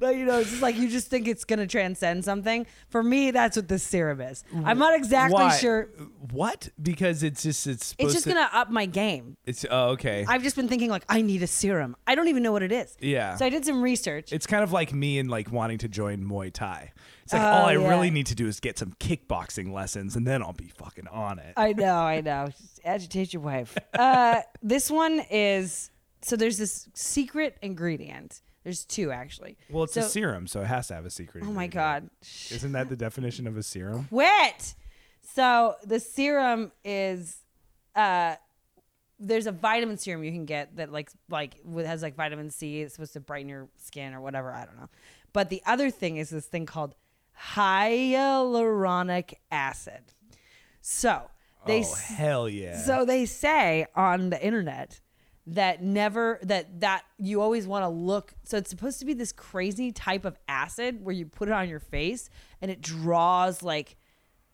But 0.00 0.16
you 0.16 0.24
know, 0.24 0.40
it's 0.40 0.50
just 0.50 0.62
like 0.62 0.76
you 0.76 0.88
just 0.88 1.08
think 1.08 1.28
it's 1.28 1.44
gonna 1.44 1.66
transcend 1.66 2.24
something. 2.24 2.66
For 2.88 3.02
me, 3.02 3.30
that's 3.30 3.56
what 3.56 3.68
this 3.68 3.82
serum 3.82 4.20
is. 4.20 4.42
I'm 4.64 4.78
not 4.78 4.94
exactly 4.96 5.34
Why? 5.44 5.56
sure. 5.56 5.90
What? 6.32 6.70
Because 6.82 7.22
it's 7.22 7.42
just 7.42 7.66
it's 7.66 7.86
supposed 7.86 8.06
It's 8.06 8.14
just 8.14 8.24
to, 8.24 8.34
gonna 8.34 8.48
up 8.52 8.70
my 8.70 8.86
game. 8.86 9.36
It's 9.44 9.64
oh 9.70 9.90
okay. 9.90 10.24
I've 10.26 10.42
just 10.42 10.56
been 10.56 10.68
thinking 10.68 10.90
like 10.90 11.04
I 11.08 11.20
need 11.22 11.42
a 11.42 11.46
serum. 11.46 11.96
I 12.06 12.14
don't 12.14 12.28
even 12.28 12.42
know 12.42 12.52
what 12.52 12.62
it 12.62 12.72
is. 12.72 12.96
Yeah. 13.00 13.36
So 13.36 13.44
I 13.44 13.50
did 13.50 13.64
some 13.64 13.82
research. 13.82 14.32
it's 14.32 14.46
kind 14.46 14.64
of 14.64 14.72
like 14.72 14.92
me 14.92 15.18
and 15.18 15.30
like 15.30 15.52
wanting 15.52 15.78
to 15.78 15.88
join 15.88 16.24
Muay 16.24 16.52
Thai. 16.52 16.92
It's 17.24 17.32
like 17.32 17.42
Oh, 17.42 17.46
all 17.46 17.66
I 17.66 17.72
yeah. 17.76 17.88
really 17.88 18.10
need 18.10 18.26
to 18.26 18.34
do 18.34 18.46
is 18.48 18.58
get 18.58 18.78
some 18.78 18.94
kickboxing 18.98 19.72
lessons, 19.72 20.16
and 20.16 20.26
then 20.26 20.42
I'll 20.42 20.52
be 20.52 20.68
fucking 20.68 21.06
on 21.08 21.38
it. 21.38 21.52
I 21.56 21.72
know, 21.74 21.94
I 21.94 22.20
know. 22.22 22.46
Just 22.48 22.80
agitate 22.84 23.32
your 23.32 23.42
wife. 23.42 23.76
Uh, 23.94 24.40
this 24.62 24.90
one 24.90 25.20
is 25.30 25.90
so 26.22 26.36
there's 26.36 26.58
this 26.58 26.88
secret 26.94 27.56
ingredient. 27.62 28.40
There's 28.64 28.84
two 28.84 29.10
actually. 29.10 29.56
well, 29.70 29.84
it's 29.84 29.94
so, 29.94 30.00
a 30.00 30.04
serum, 30.04 30.46
so 30.46 30.60
it 30.60 30.66
has 30.66 30.88
to 30.88 30.94
have 30.94 31.06
a 31.06 31.10
secret. 31.10 31.44
Oh 31.46 31.52
my 31.52 31.66
god. 31.66 32.10
Isn't 32.50 32.72
that 32.72 32.88
the 32.88 32.96
definition 32.96 33.46
of 33.46 33.56
a 33.56 33.62
serum? 33.62 34.06
Quit. 34.08 34.74
So 35.34 35.76
the 35.84 36.00
serum 36.00 36.72
is 36.84 37.38
uh 37.94 38.36
there's 39.18 39.46
a 39.46 39.52
vitamin 39.52 39.98
serum 39.98 40.24
you 40.24 40.32
can 40.32 40.46
get 40.46 40.76
that 40.76 40.90
like 40.92 41.10
like 41.28 41.54
has 41.76 42.02
like 42.02 42.16
vitamin 42.16 42.50
C. 42.50 42.82
It's 42.82 42.94
supposed 42.94 43.12
to 43.14 43.20
brighten 43.20 43.48
your 43.48 43.68
skin 43.76 44.14
or 44.14 44.20
whatever. 44.20 44.52
I 44.52 44.64
don't 44.64 44.76
know. 44.78 44.88
But 45.32 45.48
the 45.48 45.62
other 45.66 45.90
thing 45.90 46.16
is 46.16 46.30
this 46.30 46.46
thing 46.46 46.66
called 46.66 46.94
hyaluronic 47.54 49.34
acid. 49.50 50.12
So 50.80 51.30
they 51.66 51.84
oh 51.84 51.94
hell 51.94 52.48
yeah! 52.48 52.78
so 52.78 53.04
they 53.04 53.26
say 53.26 53.86
on 53.94 54.30
the 54.30 54.42
internet 54.42 55.00
that 55.50 55.82
never 55.82 56.38
that 56.42 56.80
that 56.80 57.02
you 57.18 57.40
always 57.40 57.66
want 57.66 57.82
to 57.82 57.88
look 57.88 58.34
so 58.44 58.56
it's 58.56 58.70
supposed 58.70 59.00
to 59.00 59.04
be 59.04 59.14
this 59.14 59.32
crazy 59.32 59.90
type 59.90 60.24
of 60.24 60.38
acid 60.48 61.04
where 61.04 61.14
you 61.14 61.26
put 61.26 61.48
it 61.48 61.52
on 61.52 61.68
your 61.68 61.80
face 61.80 62.30
and 62.62 62.70
it 62.70 62.80
draws 62.80 63.62
like 63.62 63.96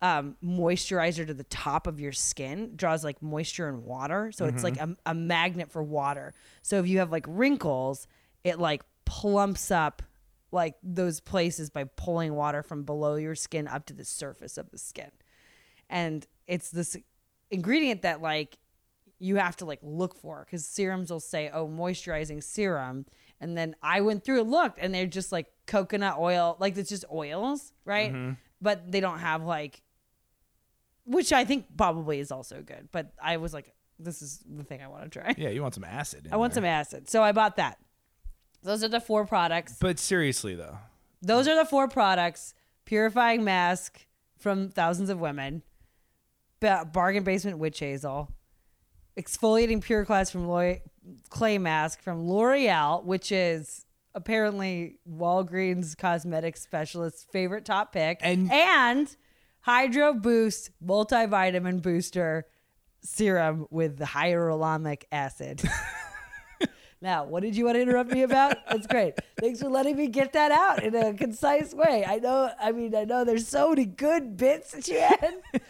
um, 0.03 0.37
moisturizer 0.45 1.27
to 1.27 1.33
the 1.33 1.45
top 1.45 1.87
of 1.87 2.01
your 2.01 2.13
skin 2.13 2.73
draws 2.77 3.03
like 3.03 3.23
moisture 3.23 3.67
and 3.67 3.83
water. 3.83 4.31
So 4.31 4.45
it's 4.45 4.63
like 4.63 4.77
a, 4.77 4.95
a 5.07 5.15
magnet 5.15 5.73
for 5.73 5.83
water. 5.83 6.35
So 6.61 6.79
if 6.79 6.87
you 6.87 6.99
have 6.99 7.11
like 7.11 7.25
wrinkles 7.27 8.07
it 8.45 8.61
like 8.61 8.83
plumps 9.05 9.73
up 9.73 10.03
like 10.53 10.77
those 10.83 11.19
places 11.19 11.69
by 11.69 11.85
pulling 11.85 12.35
water 12.35 12.63
from 12.63 12.85
below 12.85 13.17
your 13.17 13.35
skin 13.35 13.67
up 13.67 13.87
to 13.87 13.93
the 13.93 14.05
surface 14.05 14.57
of 14.57 14.71
the 14.71 14.79
skin. 14.79 15.11
And 15.91 16.25
it's 16.47 16.71
this 16.71 16.97
ingredient 17.51 18.03
that 18.03 18.23
like 18.23 18.57
you 19.19 19.37
have 19.37 19.57
to 19.57 19.65
like 19.65 19.79
look 19.83 20.15
for 20.15 20.45
because 20.45 20.67
serums 20.67 21.11
will 21.11 21.21
say 21.21 21.51
oh 21.53 21.69
moisturizing 21.69 22.43
serum. 22.43 23.07
And 23.41 23.57
then 23.57 23.77
i 23.83 24.01
went 24.01 24.25
through 24.25 24.41
and 24.41 24.51
looked 24.51 24.79
and 24.81 24.95
they're 24.95 25.07
just 25.07 25.33
like 25.33 25.47
coconut 25.67 26.17
oil 26.19 26.57
like 26.59 26.77
it's 26.77 26.89
just 26.89 27.05
oils 27.13 27.73
right? 27.85 28.13
Mm-hmm. 28.13 28.33
But 28.61 28.91
they 28.91 29.01
don't 29.01 29.19
have 29.19 29.43
like 29.43 29.83
which 31.05 31.33
i 31.33 31.45
think 31.45 31.67
probably 31.77 32.19
is 32.19 32.33
also 32.33 32.63
good 32.63 32.89
but 32.91 33.13
i 33.23 33.37
was 33.37 33.55
like 33.55 33.73
this 33.99 34.23
is 34.23 34.43
the 34.49 34.65
thing 34.65 34.83
i 34.83 34.89
want 34.89 35.05
to 35.05 35.09
try. 35.09 35.35
Yeah, 35.37 35.51
you 35.51 35.63
want 35.63 35.75
some 35.75 35.85
acid? 35.85 36.29
i 36.33 36.37
want 36.37 36.53
there. 36.53 36.63
some 36.63 36.65
acid. 36.67 37.11
So 37.11 37.23
i 37.23 37.33
bought 37.33 37.57
that. 37.57 37.79
Those 38.63 38.83
are 38.83 38.89
the 38.89 39.01
four 39.01 39.27
products. 39.27 39.77
But 39.81 39.99
seriously 39.99 40.55
though, 40.55 40.79
those 41.23 41.47
are 41.47 41.55
the 41.55 41.65
four 41.65 41.89
products 41.89 42.55
purifying 42.85 43.45
mask 43.45 44.07
from 44.39 44.71
thousands 44.71 45.11
of 45.11 45.21
women 45.21 45.63
ba- 46.61 46.89
bargain 46.91 47.25
basement 47.25 47.59
witch 47.59 47.79
hazel 47.79 48.31
exfoliating 49.19 49.83
pure 49.83 50.05
class 50.05 50.31
from 50.31 50.47
Loy- 50.47 50.83
clay 51.31 51.59
mask 51.59 52.01
from 52.03 52.29
l'oreal 52.29 53.05
which 53.05 53.31
is 53.33 53.85
apparently 54.15 54.99
walgreens 55.09 55.97
cosmetic 55.97 56.57
specialist's 56.57 57.25
favorite 57.33 57.65
top 57.65 57.93
pick 57.93 58.19
And- 58.23 58.51
and 58.53 59.17
hydro 59.61 60.15
boost 60.15 60.71
multivitamin 60.85 61.81
booster 61.83 62.47
serum 63.03 63.67
with 63.71 63.99
hyaluronic 64.01 65.05
acid 65.13 65.63
Now, 67.03 67.25
what 67.25 67.43
did 67.43 67.55
you 67.55 67.67
want 67.67 67.77
to 67.77 67.83
interrupt 67.83 68.11
me 68.11 68.23
about? 68.23 68.57
That's 68.71 68.87
great. 68.87 69.15
Thanks 69.39 69.61
for 69.61 69.69
letting 69.69 69.97
me 69.97 70.09
get 70.09 70.33
that 70.33 70.51
out 70.51 70.83
in 70.83 70.95
a 70.95 71.13
concise 71.13 71.75
way. 71.75 72.07
I 72.09 72.17
know, 72.17 72.51
I 72.59 72.73
mean, 72.73 72.97
I 72.97 73.05
know 73.05 73.23
there's 73.23 73.47
so 73.47 73.69
many 73.69 73.85
good 73.85 74.39
bits 74.39 74.73
that 74.73 74.89
you 74.89 74.99
had. 75.01 75.35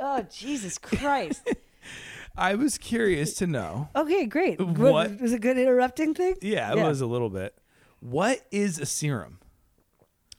Oh, 0.00 0.22
Jesus 0.32 0.78
Christ. 0.78 1.42
I 2.38 2.54
was 2.54 2.78
curious 2.78 3.34
to 3.34 3.46
know. 3.46 3.88
Okay, 3.96 4.26
great. 4.26 4.60
What- 4.60 5.20
was 5.20 5.32
a 5.32 5.38
good 5.38 5.58
interrupting 5.58 6.14
thing? 6.14 6.36
Yeah, 6.40 6.72
it 6.72 6.76
was 6.82 7.00
a 7.00 7.06
little 7.06 7.30
bit. 7.30 7.54
What 8.00 8.40
is 8.50 8.78
a 8.78 8.86
serum? 8.86 9.40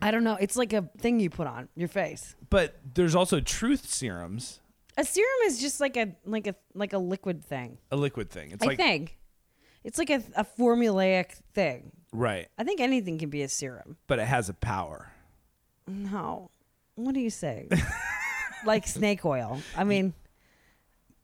I 0.01 0.11
don't 0.11 0.23
know. 0.23 0.37
It's 0.39 0.55
like 0.55 0.71
a 0.71 0.89
thing 0.97 1.19
you 1.19 1.29
put 1.29 1.45
on 1.45 1.67
your 1.75 1.89
face. 1.89 2.35
But 2.49 2.79
there's 2.93 3.15
also 3.15 3.41
truth 3.41 3.85
serums, 3.89 4.61
A 4.97 5.03
serum 5.03 5.29
is 5.45 5.59
just 5.59 5.81
like 5.81 5.97
a 5.97 6.15
like 6.25 6.47
a 6.47 6.55
like 6.73 6.93
a 6.93 6.97
liquid 6.97 7.43
thing. 7.43 7.77
a 7.91 7.97
liquid 7.97 8.29
thing. 8.29 8.51
It's 8.51 8.63
I 8.63 8.67
like 8.67 8.77
think 8.77 9.17
it's 9.83 9.97
like 9.97 10.09
a, 10.09 10.23
a 10.37 10.45
formulaic 10.45 11.31
thing. 11.53 11.91
right, 12.13 12.47
I 12.57 12.63
think 12.63 12.79
anything 12.79 13.17
can 13.17 13.29
be 13.29 13.41
a 13.41 13.49
serum. 13.49 13.97
but 14.07 14.19
it 14.19 14.25
has 14.27 14.47
a 14.47 14.53
power. 14.53 15.11
No, 15.85 16.49
what 16.95 17.13
do 17.13 17.19
you 17.19 17.29
say? 17.29 17.67
like 18.65 18.87
snake 18.87 19.25
oil. 19.25 19.61
I 19.75 19.83
mean, 19.83 20.13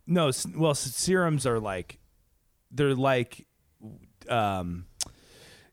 No, 0.08 0.32
well, 0.56 0.76
serums 0.76 1.46
are 1.46 1.60
like 1.60 2.00
they're 2.72 2.96
like 2.96 3.46
um 4.30 4.86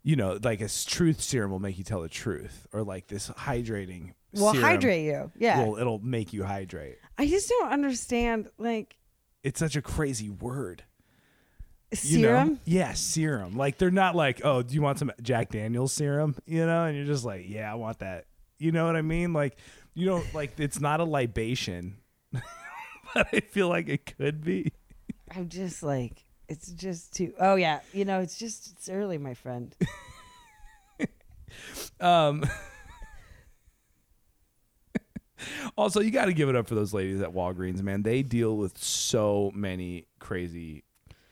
you 0.05 0.17
know, 0.17 0.39
like 0.43 0.61
a 0.61 0.69
truth 0.69 1.21
serum 1.21 1.51
will 1.53 1.61
make 1.61 1.79
you 1.79 1.85
tell 1.85 2.03
the 2.03 2.09
truth 2.09 2.67
or 2.73 2.83
like 2.83 3.07
this 3.07 3.29
hydrating 3.31 4.15
will 4.33 4.53
serum 4.53 4.65
hydrate 4.67 5.05
you. 5.05 5.31
Yeah. 5.39 5.65
will 5.65 5.77
it'll 5.77 6.01
make 6.01 6.33
you 6.33 6.45
hydrate. 6.45 6.99
I 7.19 7.27
just 7.27 7.49
don't 7.49 7.71
understand. 7.71 8.49
Like 8.59 8.97
It's 9.45 9.61
such 9.61 9.77
a 9.77 9.83
crazy 9.83 10.29
word. 10.31 10.83
you 12.03 12.19
know? 12.21 12.29
serum. 12.29 12.61
Yeah, 12.65 12.95
serum. 12.95 13.57
Like 13.57 13.79
they're 13.79 13.91
not 13.91 14.17
like, 14.17 14.41
"Oh, 14.45 14.63
do 14.63 14.75
you 14.75 14.83
want 14.83 14.99
some 14.99 15.13
Jack 15.21 15.51
Daniel's 15.51 15.93
serum?" 15.93 16.35
you 16.47 16.65
know, 16.67 16.85
and 16.85 16.97
you're 16.97 17.07
just 17.07 17.25
like, 17.25 17.45
"Yeah, 17.47 17.71
I 17.71 17.75
want 17.75 17.99
that." 18.01 18.25
You 18.59 18.73
know 18.73 18.87
what 18.87 18.97
I 18.97 19.03
mean? 19.03 19.33
Like 19.33 19.57
you 19.95 20.07
don't 20.07 20.35
like 20.35 20.59
it's 20.59 20.81
not 20.81 21.01
a 21.01 21.05
libation. 21.05 21.97
but 23.15 23.29
I 23.33 23.41
feel 23.41 23.69
like 23.69 23.89
it 23.89 24.15
could 24.17 24.45
be. 24.45 24.73
I'm 25.35 25.49
just 25.49 25.83
like 25.83 26.25
it's 26.49 26.71
just 26.73 27.15
too. 27.15 27.33
Oh 27.39 27.55
yeah, 27.55 27.81
you 27.93 28.05
know 28.05 28.21
it's 28.21 28.39
just 28.39 28.73
it's 28.73 28.89
early, 28.89 29.19
my 29.19 29.35
friend. 29.35 29.75
Um, 32.01 32.45
also, 35.77 36.01
you 36.01 36.11
got 36.11 36.27
to 36.27 36.33
give 36.33 36.49
it 36.49 36.57
up 36.57 36.67
for 36.67 36.75
those 36.75 36.93
ladies 36.93 37.21
at 37.21 37.33
Walgreens, 37.33 37.83
man. 37.83 38.03
They 38.03 38.23
deal 38.23 38.57
with 38.57 38.79
so 38.79 39.53
many 39.55 40.07
crazy 40.19 40.85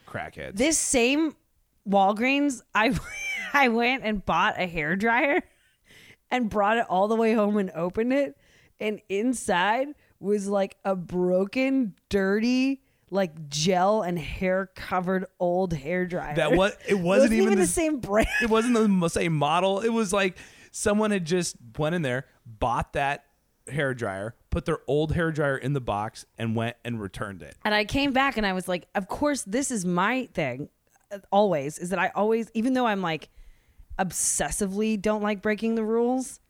crackheads. 0.06 0.56
This 0.56 0.78
same 0.78 1.34
Walgreens, 1.88 2.62
I 2.74 2.98
I 3.52 3.68
went 3.68 4.04
and 4.04 4.24
bought 4.24 4.60
a 4.60 4.66
hair 4.66 4.96
dryer 4.96 5.42
and 6.30 6.48
brought 6.48 6.78
it 6.78 6.86
all 6.88 7.08
the 7.08 7.16
way 7.16 7.32
home 7.32 7.56
and 7.56 7.70
opened 7.74 8.12
it, 8.12 8.36
and 8.78 9.00
inside 9.08 9.88
was 10.20 10.46
like 10.46 10.76
a 10.84 10.94
broken, 10.94 11.94
dirty, 12.08 12.82
like 13.10 13.48
gel 13.48 14.02
and 14.02 14.18
hair 14.18 14.70
covered 14.76 15.24
old 15.40 15.72
hair 15.72 16.06
dryer. 16.06 16.36
that 16.36 16.52
was 16.52 16.72
it 16.88 16.94
wasn't, 16.94 17.04
wasn't 17.04 17.32
even, 17.32 17.46
even 17.46 17.58
the 17.58 17.64
the, 17.64 17.66
same 17.66 17.98
brand. 17.98 18.28
it 18.42 18.48
wasn't 18.50 19.00
the 19.00 19.08
same 19.08 19.34
model. 19.34 19.80
It 19.80 19.88
was 19.88 20.12
like 20.12 20.36
someone 20.70 21.10
had 21.10 21.24
just 21.24 21.56
went 21.78 21.94
in 21.94 22.02
there, 22.02 22.26
bought 22.46 22.92
that 22.92 23.24
hair 23.68 23.94
dryer, 23.94 24.34
put 24.50 24.64
their 24.64 24.78
old 24.86 25.12
hair 25.12 25.32
dryer 25.32 25.56
in 25.56 25.72
the 25.72 25.80
box, 25.80 26.24
and 26.38 26.54
went 26.54 26.76
and 26.84 27.00
returned 27.00 27.42
it. 27.42 27.56
And 27.64 27.74
I 27.74 27.84
came 27.84 28.12
back 28.12 28.36
and 28.36 28.46
I 28.46 28.52
was 28.52 28.68
like, 28.68 28.86
of 28.94 29.08
course, 29.08 29.42
this 29.42 29.70
is 29.70 29.84
my 29.84 30.28
thing. 30.34 30.68
uh, 31.12 31.18
Always 31.32 31.78
is 31.78 31.90
that 31.90 31.98
I 31.98 32.12
always, 32.14 32.50
even 32.54 32.74
though 32.74 32.86
I'm 32.86 33.00
like 33.02 33.28
obsessively 33.98 35.00
don't 35.00 35.22
like 35.22 35.42
breaking 35.42 35.74
the 35.74 35.84
rules, 35.84 36.40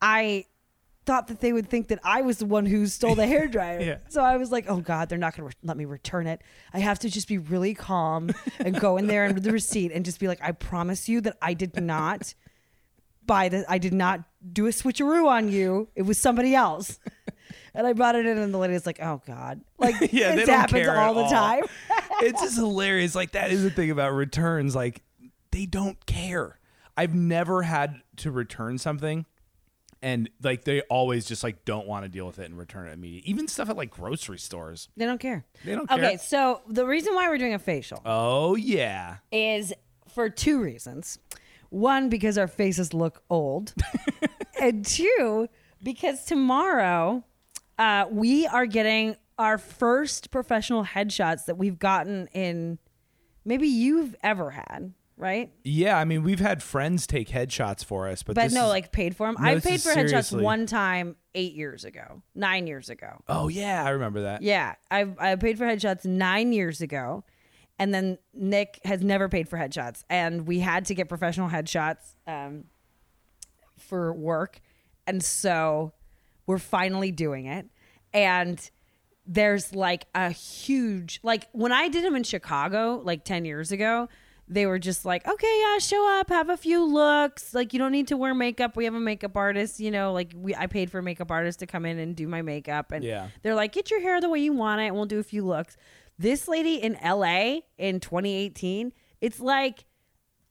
I 0.00 0.46
thought 1.06 1.28
that 1.28 1.40
they 1.40 1.52
would 1.52 1.68
think 1.68 1.88
that 1.88 1.98
I 2.02 2.22
was 2.22 2.38
the 2.38 2.46
one 2.46 2.66
who 2.66 2.86
stole 2.86 3.14
the 3.14 3.26
hair 3.26 3.46
dryer. 3.48 3.80
Yeah. 3.80 3.96
So 4.08 4.22
I 4.22 4.36
was 4.36 4.50
like, 4.50 4.64
oh 4.68 4.78
God, 4.78 5.08
they're 5.08 5.18
not 5.18 5.36
going 5.36 5.42
to 5.50 5.54
re- 5.56 5.60
let 5.68 5.76
me 5.76 5.84
return 5.84 6.26
it. 6.26 6.40
I 6.72 6.78
have 6.80 6.98
to 7.00 7.10
just 7.10 7.28
be 7.28 7.38
really 7.38 7.74
calm 7.74 8.30
and 8.58 8.78
go 8.78 8.96
in 8.96 9.06
there 9.06 9.24
and 9.24 9.36
the 9.36 9.52
receipt 9.60 9.92
and 9.92 10.04
just 10.04 10.18
be 10.20 10.28
like, 10.28 10.40
I 10.42 10.52
promise 10.52 11.08
you 11.08 11.20
that 11.22 11.36
I 11.42 11.54
did 11.54 11.80
not 11.80 12.34
buy 13.26 13.48
the, 13.48 13.64
I 13.68 13.78
did 13.78 13.92
not 13.94 14.20
do 14.52 14.66
a 14.66 14.70
switcheroo 14.70 15.26
on 15.28 15.48
you. 15.50 15.88
It 15.94 16.02
was 16.02 16.18
somebody 16.18 16.54
else. 16.54 16.98
And 17.76 17.88
I 17.88 17.92
brought 17.92 18.14
it 18.14 18.24
in, 18.24 18.38
and 18.38 18.54
the 18.54 18.58
lady 18.58 18.72
was 18.72 18.86
like, 18.86 19.00
"Oh 19.02 19.20
God!" 19.26 19.60
Like, 19.78 20.12
Yeah, 20.12 20.36
happens 20.46 20.86
all 20.86 21.12
the 21.14 21.22
all. 21.24 21.28
time. 21.30 21.64
it's 22.20 22.40
just 22.40 22.54
hilarious. 22.54 23.16
Like 23.16 23.32
that 23.32 23.50
is 23.50 23.64
the 23.64 23.70
thing 23.70 23.90
about 23.90 24.12
returns. 24.12 24.76
Like 24.76 25.02
they 25.50 25.66
don't 25.66 26.04
care. 26.06 26.60
I've 26.96 27.14
never 27.16 27.62
had 27.62 28.00
to 28.18 28.30
return 28.30 28.78
something, 28.78 29.26
and 30.04 30.28
like 30.42 30.64
they 30.64 30.82
always 30.82 31.24
just 31.24 31.42
like 31.42 31.64
don't 31.64 31.86
want 31.86 32.04
to 32.04 32.10
deal 32.10 32.26
with 32.26 32.38
it 32.38 32.44
and 32.44 32.58
return 32.58 32.86
it 32.86 32.92
immediately. 32.92 33.28
Even 33.30 33.48
stuff 33.48 33.70
at 33.70 33.76
like 33.76 33.90
grocery 33.90 34.38
stores. 34.38 34.88
They 34.98 35.06
don't 35.06 35.18
care. 35.18 35.44
They 35.64 35.74
don't 35.74 35.88
care. 35.88 35.98
Okay, 35.98 36.16
so 36.18 36.60
the 36.68 36.86
reason 36.86 37.14
why 37.14 37.28
we're 37.28 37.38
doing 37.38 37.54
a 37.54 37.58
facial 37.58 38.02
Oh 38.04 38.54
yeah. 38.54 39.16
is 39.32 39.72
for 40.14 40.28
two 40.28 40.60
reasons. 40.60 41.18
One, 41.70 42.08
because 42.10 42.36
our 42.38 42.46
faces 42.46 42.92
look 42.94 43.22
old, 43.30 43.74
and 44.60 44.84
two, 44.86 45.48
because 45.82 46.24
tomorrow 46.24 47.24
uh, 47.78 48.04
we 48.10 48.46
are 48.46 48.66
getting 48.66 49.16
our 49.38 49.58
first 49.58 50.30
professional 50.30 50.84
headshots 50.84 51.46
that 51.46 51.56
we've 51.56 51.78
gotten 51.78 52.28
in 52.32 52.78
maybe 53.44 53.66
you've 53.66 54.14
ever 54.22 54.50
had, 54.50 54.92
right? 55.16 55.50
Yeah, 55.62 55.98
I 55.98 56.04
mean 56.04 56.22
we've 56.22 56.40
had 56.40 56.62
friends 56.62 57.06
take 57.06 57.28
headshots 57.28 57.84
for 57.84 58.08
us, 58.08 58.22
but 58.22 58.34
But 58.34 58.52
no, 58.52 58.64
is- 58.64 58.68
like 58.70 58.92
paid 58.92 59.16
for 59.16 59.26
them. 59.26 59.36
No, 59.40 59.48
I 59.48 59.60
paid 59.60 59.80
for 59.80 59.90
headshots 59.90 60.08
seriously- 60.08 60.42
one 60.44 60.66
time 60.66 61.16
eight 61.34 61.54
years 61.54 61.84
ago, 61.84 62.22
nine 62.34 62.66
years 62.66 62.90
ago. 62.90 63.22
oh 63.28 63.48
yeah, 63.48 63.84
I 63.84 63.90
remember 63.90 64.22
that. 64.22 64.42
Yeah, 64.42 64.74
I 64.90 65.06
I 65.18 65.36
paid 65.36 65.58
for 65.58 65.64
headshots 65.64 66.04
nine 66.04 66.52
years 66.52 66.80
ago, 66.80 67.24
and 67.78 67.92
then 67.94 68.18
Nick 68.32 68.80
has 68.84 69.02
never 69.02 69.28
paid 69.28 69.48
for 69.48 69.58
headshots, 69.58 70.04
and 70.10 70.46
we 70.46 70.60
had 70.60 70.84
to 70.86 70.94
get 70.94 71.08
professional 71.08 71.48
headshots 71.48 72.14
um, 72.26 72.64
for 73.78 74.12
work, 74.12 74.60
and 75.06 75.22
so 75.22 75.92
we're 76.46 76.58
finally 76.58 77.10
doing 77.10 77.46
it, 77.46 77.66
and 78.12 78.70
there's 79.26 79.74
like 79.74 80.06
a 80.14 80.30
huge 80.30 81.18
like 81.22 81.48
when 81.52 81.72
I 81.72 81.88
did 81.88 82.04
them 82.04 82.14
in 82.14 82.22
Chicago 82.24 83.00
like 83.04 83.24
ten 83.24 83.44
years 83.44 83.72
ago. 83.72 84.08
They 84.46 84.66
were 84.66 84.78
just 84.78 85.04
like, 85.06 85.26
okay, 85.26 85.60
yeah, 85.62 85.78
show 85.78 86.20
up, 86.20 86.28
have 86.28 86.50
a 86.50 86.56
few 86.56 86.84
looks. 86.84 87.54
Like, 87.54 87.72
you 87.72 87.78
don't 87.78 87.92
need 87.92 88.08
to 88.08 88.16
wear 88.16 88.34
makeup. 88.34 88.76
We 88.76 88.84
have 88.84 88.94
a 88.94 89.00
makeup 89.00 89.36
artist, 89.36 89.80
you 89.80 89.90
know. 89.90 90.12
Like, 90.12 90.32
we 90.36 90.54
I 90.54 90.66
paid 90.66 90.90
for 90.90 90.98
a 90.98 91.02
makeup 91.02 91.30
artist 91.30 91.60
to 91.60 91.66
come 91.66 91.86
in 91.86 91.98
and 91.98 92.14
do 92.14 92.28
my 92.28 92.42
makeup, 92.42 92.92
and 92.92 93.02
Yeah. 93.02 93.28
they're 93.42 93.54
like, 93.54 93.72
get 93.72 93.90
your 93.90 94.00
hair 94.02 94.20
the 94.20 94.28
way 94.28 94.40
you 94.40 94.52
want 94.52 94.82
it, 94.82 94.86
and 94.86 94.96
we'll 94.96 95.06
do 95.06 95.18
a 95.18 95.22
few 95.24 95.44
looks. 95.46 95.76
This 96.18 96.46
lady 96.46 96.74
in 96.76 96.98
LA 97.02 97.60
in 97.78 98.00
2018, 98.00 98.92
it's 99.22 99.40
like 99.40 99.86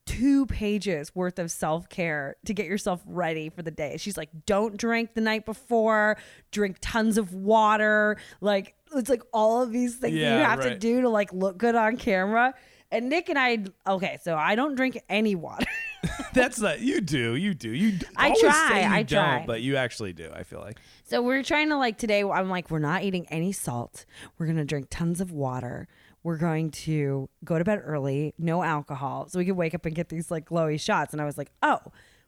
two 0.06 0.44
pages 0.46 1.14
worth 1.14 1.38
of 1.38 1.50
self 1.50 1.88
care 1.88 2.36
to 2.44 2.52
get 2.52 2.66
yourself 2.66 3.00
ready 3.06 3.48
for 3.48 3.62
the 3.62 3.70
day. 3.70 3.96
She's 3.96 4.16
like, 4.16 4.28
don't 4.44 4.76
drink 4.76 5.14
the 5.14 5.20
night 5.20 5.46
before, 5.46 6.18
drink 6.50 6.76
tons 6.80 7.16
of 7.16 7.32
water. 7.32 8.16
Like, 8.40 8.74
it's 8.94 9.08
like 9.08 9.22
all 9.32 9.62
of 9.62 9.72
these 9.72 9.96
things 9.96 10.14
Yeah, 10.16 10.38
you 10.38 10.44
have 10.44 10.60
to 10.62 10.78
do 10.78 11.00
to 11.02 11.08
like 11.08 11.32
look 11.32 11.56
good 11.58 11.74
on 11.74 11.96
camera. 11.96 12.54
And 12.94 13.08
Nick 13.08 13.28
and 13.28 13.38
I, 13.38 13.58
okay, 13.86 14.18
so 14.22 14.36
I 14.36 14.54
don't 14.54 14.76
drink 14.76 15.00
any 15.08 15.34
water. 15.34 15.66
That's 16.32 16.60
not 16.60 16.80
you 16.80 17.00
do. 17.00 17.34
You 17.34 17.52
do. 17.52 17.70
You 17.70 17.92
d- 17.92 18.06
I 18.16 18.28
try, 18.38 18.80
you 18.82 18.86
I 18.88 19.02
don't, 19.02 19.24
try. 19.24 19.44
but 19.46 19.62
you 19.62 19.76
actually 19.76 20.12
do, 20.12 20.30
I 20.32 20.44
feel 20.44 20.60
like. 20.60 20.78
So 21.02 21.20
we're 21.20 21.42
trying 21.42 21.70
to 21.70 21.76
like 21.76 21.98
today. 21.98 22.22
I'm 22.22 22.48
like, 22.48 22.70
we're 22.70 22.78
not 22.78 23.02
eating 23.02 23.26
any 23.30 23.50
salt. 23.50 24.04
We're 24.38 24.46
gonna 24.46 24.64
drink 24.64 24.86
tons 24.90 25.20
of 25.20 25.32
water. 25.32 25.88
We're 26.22 26.36
going 26.38 26.70
to 26.70 27.28
go 27.44 27.58
to 27.58 27.64
bed 27.64 27.82
early, 27.84 28.32
no 28.38 28.62
alcohol, 28.62 29.28
so 29.28 29.38
we 29.38 29.44
can 29.44 29.56
wake 29.56 29.74
up 29.74 29.84
and 29.86 29.94
get 29.94 30.08
these 30.08 30.30
like 30.30 30.48
glowy 30.48 30.80
shots. 30.80 31.12
And 31.12 31.20
I 31.20 31.24
was 31.24 31.36
like, 31.36 31.50
oh, 31.62 31.80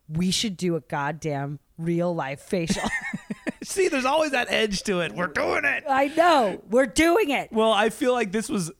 we 0.08 0.30
should 0.30 0.56
do 0.56 0.76
a 0.76 0.80
goddamn 0.80 1.60
real 1.78 2.14
life 2.14 2.40
facial. 2.40 2.88
See, 3.62 3.88
there's 3.88 4.04
always 4.04 4.32
that 4.32 4.50
edge 4.50 4.82
to 4.84 5.00
it. 5.00 5.12
We're 5.12 5.28
doing 5.28 5.64
it. 5.64 5.84
I 5.88 6.08
know 6.08 6.62
we're 6.68 6.86
doing 6.86 7.30
it. 7.30 7.52
Well, 7.52 7.72
I 7.72 7.88
feel 7.90 8.12
like 8.12 8.32
this 8.32 8.48
was 8.48 8.70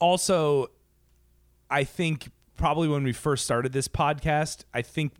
also, 0.00 0.68
I 1.72 1.84
think, 1.84 2.30
probably 2.56 2.86
when 2.86 3.02
we 3.02 3.12
first 3.12 3.44
started 3.44 3.72
this 3.72 3.88
podcast, 3.88 4.64
I 4.74 4.82
think 4.82 5.14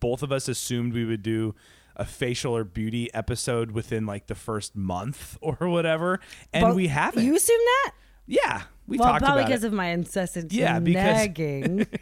both 0.00 0.22
of 0.22 0.32
us 0.32 0.48
assumed 0.48 0.92
we 0.92 1.04
would 1.04 1.22
do 1.22 1.54
a 1.96 2.04
facial 2.04 2.54
or 2.56 2.64
beauty 2.64 3.12
episode 3.14 3.70
within 3.70 4.04
like 4.04 4.26
the 4.26 4.34
first 4.34 4.74
month 4.74 5.38
or 5.42 5.56
whatever. 5.60 6.20
And 6.52 6.62
But 6.64 6.74
we 6.74 6.88
haven't. 6.88 7.24
You 7.24 7.36
assume 7.36 7.60
that? 7.84 7.92
yeah. 8.26 8.62
We 8.86 8.98
well, 8.98 9.08
talked 9.12 9.24
probably 9.24 9.44
because 9.44 9.64
it. 9.64 9.68
of 9.68 9.72
my 9.72 9.86
incessant 9.86 10.52
Yeah, 10.52 10.78
because- 10.80 11.02
nagging. 11.16 11.86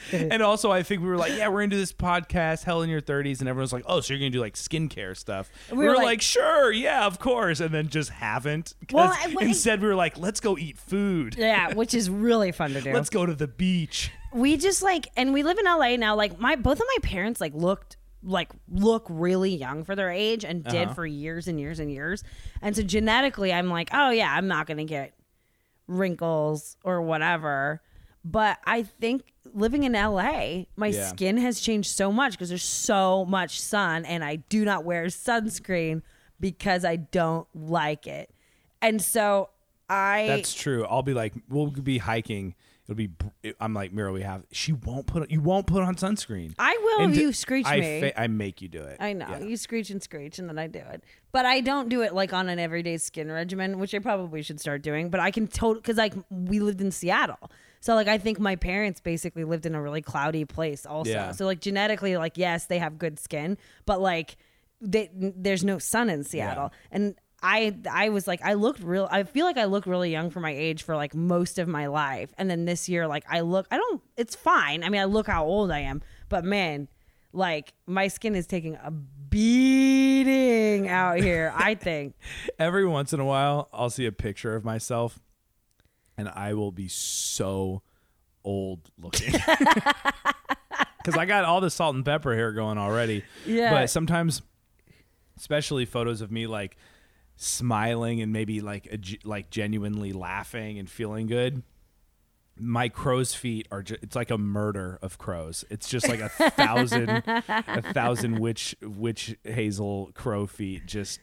and 0.12 0.42
also, 0.42 0.70
I 0.70 0.82
think 0.82 1.02
we 1.02 1.08
were 1.08 1.16
like, 1.16 1.32
yeah, 1.36 1.48
we're 1.48 1.62
into 1.62 1.76
this 1.76 1.92
podcast, 1.92 2.64
Hella 2.64 2.84
in 2.84 2.90
Your 2.90 3.00
30s. 3.00 3.40
And 3.40 3.48
everyone's 3.48 3.72
like, 3.72 3.84
oh, 3.86 4.00
so 4.00 4.12
you're 4.14 4.20
going 4.20 4.32
to 4.32 4.36
do 4.38 4.40
like 4.42 4.54
skincare 4.54 5.16
stuff. 5.16 5.50
We 5.70 5.78
We 5.78 5.84
were 5.88 5.96
like- 5.96 6.04
like, 6.04 6.22
sure, 6.22 6.72
yeah, 6.72 7.06
of 7.06 7.18
course. 7.18 7.60
And 7.60 7.74
then 7.74 7.88
just 7.88 8.10
haven't. 8.10 8.74
Well, 8.92 9.12
I- 9.14 9.26
well, 9.34 9.44
instead, 9.46 9.80
we 9.82 9.88
were 9.88 9.94
like, 9.94 10.18
let's 10.18 10.40
go 10.40 10.56
eat 10.58 10.78
food. 10.78 11.36
yeah, 11.36 11.74
which 11.74 11.94
is 11.94 12.08
really 12.10 12.52
fun 12.52 12.72
to 12.74 12.80
do. 12.82 12.92
Let's 12.92 13.10
go 13.10 13.26
to 13.26 13.34
the 13.34 13.48
beach. 13.48 14.10
we 14.32 14.56
just 14.56 14.82
like 14.82 15.08
and 15.16 15.32
we 15.32 15.42
live 15.42 15.58
in 15.58 15.64
LA 15.64 15.96
now 15.96 16.14
like 16.14 16.38
my 16.38 16.54
both 16.54 16.78
of 16.78 16.84
my 16.86 16.96
parents 17.02 17.40
like 17.40 17.54
looked 17.54 17.96
like 18.22 18.50
look 18.68 19.06
really 19.08 19.54
young 19.56 19.84
for 19.84 19.96
their 19.96 20.10
age 20.10 20.44
and 20.44 20.62
did 20.64 20.84
Uh-huh. 20.88 20.92
for 20.94 21.06
years 21.06 21.48
and 21.48 21.58
years 21.58 21.78
and 21.80 21.90
years 21.90 22.22
and 22.60 22.76
so 22.76 22.82
genetically 22.82 23.54
I'm 23.54 23.70
like 23.70 23.88
oh 23.94 24.10
yeah 24.10 24.30
I'm 24.30 24.46
not 24.46 24.66
gonna 24.66 24.84
get 24.84 25.14
wrinkles 25.86 26.76
or 26.84 27.00
whatever. 27.02 27.80
But 28.30 28.58
I 28.66 28.82
think 28.82 29.22
living 29.54 29.84
in 29.84 29.92
LA, 29.92 30.64
my 30.76 30.88
Yeah. 30.88 31.08
skin 31.08 31.38
has 31.38 31.60
changed 31.60 31.90
so 31.90 32.12
much 32.12 32.32
because 32.32 32.50
there's 32.50 32.62
so 32.62 33.24
much 33.24 33.60
sun 33.60 34.04
and 34.04 34.22
I 34.24 34.36
do 34.36 34.64
not 34.64 34.84
wear 34.84 35.06
sunscreen 35.06 36.02
because 36.40 36.84
I 36.84 36.96
don't 36.96 37.46
like 37.54 38.06
it. 38.06 38.30
And 38.82 39.00
so 39.00 39.50
I 39.88 40.26
That's 40.26 40.52
true. 40.52 40.84
I'll 40.84 41.02
be 41.02 41.14
like, 41.14 41.32
we'll 41.48 41.70
be 41.70 41.98
hiking. 41.98 42.54
It'll 42.84 42.96
be. 42.96 43.10
I'm 43.60 43.74
like, 43.74 43.92
Mira, 43.92 44.12
we 44.12 44.22
have. 44.22 44.44
She 44.50 44.72
won't 44.72 45.06
put. 45.06 45.30
You 45.30 45.42
won't 45.42 45.66
put 45.66 45.82
on 45.82 45.94
sunscreen. 45.96 46.54
I 46.58 46.78
will 46.82 47.08
if 47.08 47.14
d- 47.14 47.20
you 47.20 47.32
screech 47.34 47.66
I 47.66 47.80
me. 47.80 48.12
I 48.16 48.26
make 48.28 48.62
you 48.62 48.68
do 48.68 48.82
it. 48.82 48.96
I 49.00 49.12
know. 49.12 49.26
Yeah. 49.28 49.40
You 49.40 49.56
screech 49.58 49.90
and 49.90 50.02
screech 50.02 50.38
and 50.38 50.48
then 50.48 50.58
I 50.58 50.68
do 50.68 50.78
it. 50.78 51.04
But 51.32 51.44
I 51.44 51.60
don't 51.60 51.88
do 51.90 52.00
it 52.02 52.14
like 52.14 52.32
on 52.32 52.48
an 52.48 52.58
everyday 52.58 52.96
skin 52.96 53.30
regimen, 53.30 53.78
which 53.78 53.94
I 53.94 53.98
probably 53.98 54.42
should 54.42 54.58
start 54.60 54.80
doing. 54.82 55.10
But 55.10 55.20
I 55.20 55.30
can 55.30 55.46
totally, 55.48 55.80
because 55.80 55.96
like 55.98 56.14
we 56.30 56.60
lived 56.60 56.80
in 56.80 56.90
Seattle. 56.90 57.50
So 57.80 57.94
like 57.94 58.08
I 58.08 58.18
think 58.18 58.38
my 58.38 58.56
parents 58.56 59.00
basically 59.00 59.44
lived 59.44 59.66
in 59.66 59.74
a 59.74 59.82
really 59.82 60.02
cloudy 60.02 60.44
place 60.44 60.86
also. 60.86 61.10
Yeah. 61.10 61.32
So 61.32 61.46
like 61.46 61.60
genetically, 61.60 62.16
like 62.16 62.36
yes, 62.36 62.66
they 62.66 62.78
have 62.78 62.98
good 62.98 63.18
skin, 63.18 63.58
but 63.86 64.00
like 64.00 64.36
they, 64.80 65.10
there's 65.12 65.64
no 65.64 65.78
sun 65.78 66.10
in 66.10 66.24
Seattle. 66.24 66.72
And 66.90 67.14
I 67.42 67.76
I 67.90 68.08
was 68.08 68.26
like 68.26 68.40
I 68.44 68.54
looked 68.54 68.80
real 68.80 69.08
I 69.10 69.22
feel 69.22 69.46
like 69.46 69.58
I 69.58 69.66
look 69.66 69.86
really 69.86 70.10
young 70.10 70.30
for 70.30 70.40
my 70.40 70.50
age 70.50 70.82
for 70.82 70.96
like 70.96 71.14
most 71.14 71.58
of 71.58 71.68
my 71.68 71.86
life. 71.86 72.32
And 72.36 72.50
then 72.50 72.64
this 72.64 72.88
year 72.88 73.06
like 73.06 73.24
I 73.28 73.40
look 73.40 73.66
I 73.70 73.76
don't 73.76 74.02
it's 74.16 74.34
fine. 74.34 74.82
I 74.82 74.88
mean 74.88 75.00
I 75.00 75.04
look 75.04 75.26
how 75.26 75.44
old 75.44 75.70
I 75.70 75.80
am, 75.80 76.02
but 76.28 76.44
man, 76.44 76.88
like 77.32 77.72
my 77.86 78.08
skin 78.08 78.34
is 78.34 78.46
taking 78.46 78.74
a 78.76 78.90
beating 78.90 80.88
out 80.88 81.18
here, 81.18 81.52
I 81.54 81.74
think. 81.74 82.14
Every 82.58 82.86
once 82.86 83.12
in 83.12 83.20
a 83.20 83.24
while, 83.24 83.68
I'll 83.72 83.90
see 83.90 84.06
a 84.06 84.12
picture 84.12 84.54
of 84.54 84.64
myself, 84.64 85.20
and 86.18 86.28
I 86.28 86.52
will 86.52 86.72
be 86.72 86.88
so 86.88 87.82
old 88.44 88.90
looking. 88.98 89.34
Because 91.08 91.18
I 91.18 91.24
got 91.24 91.46
all 91.46 91.62
the 91.62 91.70
salt 91.70 91.94
and 91.94 92.04
pepper 92.04 92.34
hair 92.34 92.52
going 92.52 92.76
already. 92.76 93.24
Yeah. 93.46 93.70
But 93.70 93.88
sometimes, 93.88 94.42
especially 95.38 95.86
photos 95.86 96.20
of 96.20 96.30
me 96.30 96.46
like 96.46 96.76
smiling 97.36 98.20
and 98.20 98.30
maybe 98.30 98.60
like 98.60 98.86
a, 98.92 98.98
like 99.26 99.48
genuinely 99.48 100.12
laughing 100.12 100.78
and 100.78 100.90
feeling 100.90 101.26
good. 101.26 101.62
My 102.58 102.90
crow's 102.90 103.32
feet 103.32 103.68
are 103.70 103.82
just, 103.82 104.02
it's 104.02 104.16
like 104.16 104.30
a 104.30 104.36
murder 104.36 104.98
of 105.00 105.16
crows. 105.16 105.64
It's 105.70 105.88
just 105.88 106.08
like 106.08 106.20
a 106.20 106.28
thousand, 106.28 107.08
a 107.08 107.92
thousand 107.94 108.38
witch, 108.40 108.76
witch 108.82 109.34
hazel 109.44 110.10
crow 110.12 110.46
feet. 110.46 110.84
Just, 110.84 111.20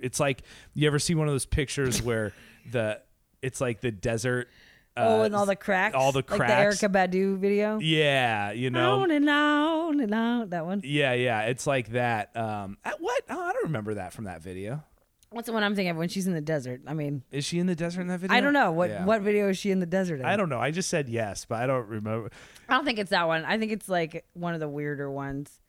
it's 0.00 0.20
like, 0.20 0.42
you 0.72 0.86
ever 0.86 1.00
see 1.00 1.14
one 1.14 1.28
of 1.28 1.34
those 1.34 1.46
pictures 1.46 2.00
where 2.00 2.32
the, 2.70 3.02
it's 3.42 3.60
like 3.60 3.80
the 3.80 3.90
desert. 3.90 4.48
oh, 4.96 5.20
uh, 5.20 5.24
and 5.24 5.36
all 5.36 5.46
the 5.46 5.56
cracks. 5.56 5.94
all 5.94 6.12
the 6.12 6.18
Like 6.18 6.26
the 6.26 6.36
cracks. 6.36 6.76
Erykah 6.78 6.92
Badu 6.92 7.38
video. 7.38 7.78
Yeah. 7.78 8.50
You 8.52 8.70
know, 8.70 9.00
On 9.02 9.10
and 9.10 9.28
on 9.30 10.00
and 10.00 10.14
on. 10.14 10.48
That 10.50 10.66
one. 10.66 10.80
Yeah, 10.84 11.12
yeah, 11.12 11.42
it's 11.42 11.66
like 11.66 11.90
that. 11.92 12.36
Um, 12.36 12.78
what? 12.98 13.22
Oh, 13.30 13.40
I 13.40 13.52
don't 13.52 13.64
remember 13.64 13.94
that 13.94 14.12
from 14.12 14.24
that 14.24 14.42
video. 14.42 14.82
What's 15.30 15.44
the 15.46 15.52
one 15.52 15.62
I'm 15.62 15.74
thinking 15.74 15.90
of 15.90 15.98
when 15.98 16.08
she's 16.08 16.26
in 16.26 16.32
the 16.32 16.40
desert? 16.40 16.80
I 16.86 16.94
mean, 16.94 17.22
Is 17.30 17.44
she 17.44 17.58
in 17.58 17.66
the 17.66 17.74
desert 17.74 18.00
in 18.00 18.06
that 18.06 18.18
video? 18.20 18.34
I 18.34 18.40
don't 18.40 18.54
know. 18.54 18.72
What 18.72 18.88
Yeah. 18.88 19.04
what 19.04 19.20
video 19.20 19.50
is 19.50 19.58
she 19.58 19.70
in 19.70 19.78
the 19.78 19.84
desert 19.86 20.20
in? 20.20 20.24
I 20.24 20.36
don't 20.36 20.48
know. 20.48 20.58
I 20.58 20.70
just 20.70 20.88
said 20.88 21.06
yes, 21.10 21.44
but 21.44 21.62
I 21.62 21.66
don't 21.66 21.86
remember. 21.86 22.30
I 22.66 22.74
don't 22.74 22.86
think 22.86 22.98
it's 22.98 23.10
that 23.10 23.26
one. 23.26 23.44
I 23.44 23.58
think 23.58 23.70
it's 23.70 23.90
like 23.90 24.24
one 24.32 24.54
of 24.54 24.60
the 24.60 24.68
weirder 24.68 25.10
ones. 25.10 25.60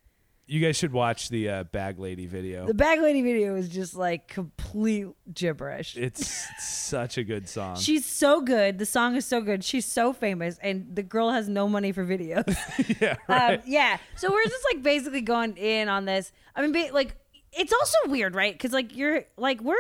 You 0.50 0.60
guys 0.60 0.78
should 0.78 0.94
watch 0.94 1.30
the 1.30 1.48
uh, 1.48 1.64
Bag 1.66 2.00
Lady 2.00 2.26
video. 2.26 2.66
The 2.66 2.74
bag 2.74 3.00
lady 3.02 3.22
video 3.22 3.54
is 3.54 3.70
just 3.70 3.96
like 3.96 4.28
complete 4.28 5.06
gibberish. 5.32 5.96
it's 5.96 6.28
such 6.58 7.20
a 7.20 7.24
good 7.24 7.48
song. 7.48 7.76
She's 7.76 8.04
so 8.04 8.42
good. 8.42 8.80
The 8.80 8.86
song 8.88 9.16
is 9.16 9.28
so 9.28 9.42
good. 9.42 9.64
She's 9.64 9.86
so 9.86 10.12
famous, 10.12 10.58
and 10.64 10.96
the 10.96 11.04
girl 11.04 11.30
has 11.30 11.48
no 11.48 11.70
money 11.70 11.92
for 11.92 12.04
videos. 12.04 12.48
yeah, 13.00 13.18
right. 13.28 13.60
um, 13.60 13.62
yeah. 13.68 14.00
So 14.16 14.32
we're 14.32 14.44
just 14.46 14.66
like 14.74 14.82
basically 14.82 15.22
going 15.22 15.56
in 15.56 15.88
on 15.88 16.06
this. 16.06 16.32
I 16.56 16.64
mean, 16.64 16.72
ba- 16.72 16.96
like 16.96 17.16
it's 17.54 17.72
also 17.72 17.98
weird, 18.08 18.34
right? 18.34 18.52
Because 18.56 18.74
like 18.74 18.98
you're 18.98 19.26
like 19.38 19.62
we're 19.62 19.76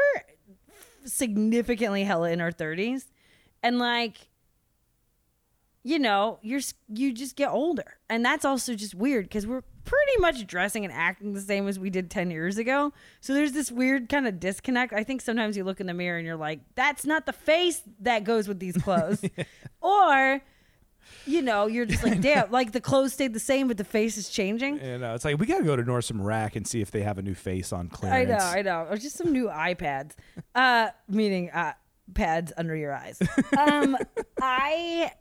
significantly 1.03 2.03
hella 2.03 2.29
in 2.29 2.41
our 2.41 2.51
thirties, 2.51 3.07
and 3.63 3.79
like 3.79 4.29
you 5.81 5.97
know 5.97 6.37
you're 6.43 6.61
you 6.89 7.11
just 7.11 7.35
get 7.35 7.49
older, 7.49 7.97
and 8.07 8.23
that's 8.23 8.45
also 8.45 8.75
just 8.75 8.93
weird 8.93 9.25
because 9.25 9.47
we're 9.47 9.63
pretty 9.85 10.19
much 10.19 10.45
dressing 10.45 10.83
and 10.83 10.93
acting 10.93 11.33
the 11.33 11.41
same 11.41 11.67
as 11.67 11.79
we 11.79 11.89
did 11.89 12.11
10 12.11 12.31
years 12.31 12.57
ago 12.57 12.93
so 13.21 13.33
there's 13.33 13.53
this 13.53 13.71
weird 13.71 14.09
kind 14.09 14.27
of 14.27 14.39
disconnect 14.39 14.93
i 14.93 15.03
think 15.03 15.21
sometimes 15.21 15.57
you 15.57 15.63
look 15.63 15.79
in 15.79 15.87
the 15.87 15.93
mirror 15.93 16.17
and 16.17 16.27
you're 16.27 16.35
like 16.35 16.59
that's 16.75 17.05
not 17.05 17.25
the 17.25 17.33
face 17.33 17.81
that 17.99 18.23
goes 18.23 18.47
with 18.47 18.59
these 18.59 18.77
clothes 18.77 19.23
or 19.81 20.41
you 21.25 21.41
know, 21.41 21.67
you're 21.67 21.85
just 21.85 22.03
like, 22.03 22.21
damn, 22.21 22.51
like 22.51 22.71
the 22.71 22.81
clothes 22.81 23.13
stayed 23.13 23.33
the 23.33 23.39
same, 23.39 23.67
but 23.67 23.77
the 23.77 23.83
face 23.83 24.17
is 24.17 24.29
changing. 24.29 24.83
You 24.83 24.97
know, 24.97 25.15
it's 25.15 25.25
like 25.25 25.37
we 25.37 25.45
gotta 25.45 25.63
go 25.63 25.75
to 25.75 25.83
Nordstrom 25.83 26.23
Rack 26.23 26.55
and 26.55 26.67
see 26.67 26.81
if 26.81 26.91
they 26.91 27.01
have 27.01 27.17
a 27.17 27.21
new 27.21 27.35
face 27.35 27.71
on 27.71 27.89
Clarence. 27.89 28.31
I 28.31 28.37
know, 28.37 28.59
I 28.59 28.61
know. 28.61 28.87
Or 28.89 28.97
just 28.97 29.15
some 29.15 29.31
new 29.31 29.47
iPads, 29.47 30.13
uh, 30.55 30.89
meaning 31.07 31.51
uh, 31.51 31.73
pads 32.13 32.51
under 32.57 32.75
your 32.75 32.93
eyes. 32.93 33.19
Um, 33.57 33.97
I, 34.41 35.11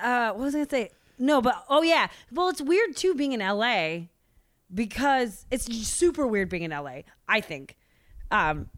uh, 0.00 0.32
what 0.32 0.44
was 0.44 0.54
I 0.54 0.58
gonna 0.58 0.70
say? 0.70 0.90
No, 1.20 1.40
but 1.40 1.64
oh 1.68 1.82
yeah. 1.82 2.08
Well, 2.32 2.48
it's 2.48 2.60
weird 2.62 2.96
too 2.96 3.14
being 3.14 3.32
in 3.32 3.40
LA 3.40 4.06
because 4.72 5.46
it's 5.50 5.64
super 5.86 6.26
weird 6.26 6.48
being 6.48 6.62
in 6.64 6.70
LA. 6.70 7.02
I 7.28 7.40
think, 7.40 7.76
um, 8.30 8.68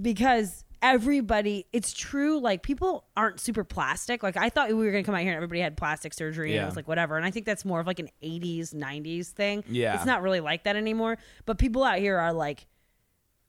because 0.00 0.64
everybody, 0.82 1.66
it's 1.72 1.92
true. 1.92 2.40
Like 2.40 2.62
people 2.62 3.04
aren't 3.16 3.38
super 3.38 3.62
plastic. 3.62 4.22
Like 4.22 4.36
I 4.36 4.48
thought 4.48 4.68
we 4.68 4.74
were 4.74 4.90
gonna 4.90 5.04
come 5.04 5.14
out 5.14 5.20
here 5.20 5.30
and 5.30 5.36
everybody 5.36 5.60
had 5.60 5.76
plastic 5.76 6.12
surgery 6.12 6.48
and 6.50 6.56
Yeah. 6.56 6.62
it 6.64 6.66
was 6.66 6.76
like 6.76 6.88
whatever. 6.88 7.16
And 7.16 7.24
I 7.24 7.30
think 7.30 7.46
that's 7.46 7.64
more 7.64 7.78
of 7.80 7.86
like 7.86 8.00
an 8.00 8.08
'80s, 8.22 8.74
'90s 8.74 9.28
thing. 9.28 9.62
Yeah. 9.68 9.94
it's 9.94 10.04
not 10.06 10.22
really 10.22 10.40
like 10.40 10.64
that 10.64 10.74
anymore. 10.76 11.18
But 11.46 11.58
people 11.58 11.84
out 11.84 11.98
here 11.98 12.18
are 12.18 12.32
like 12.32 12.66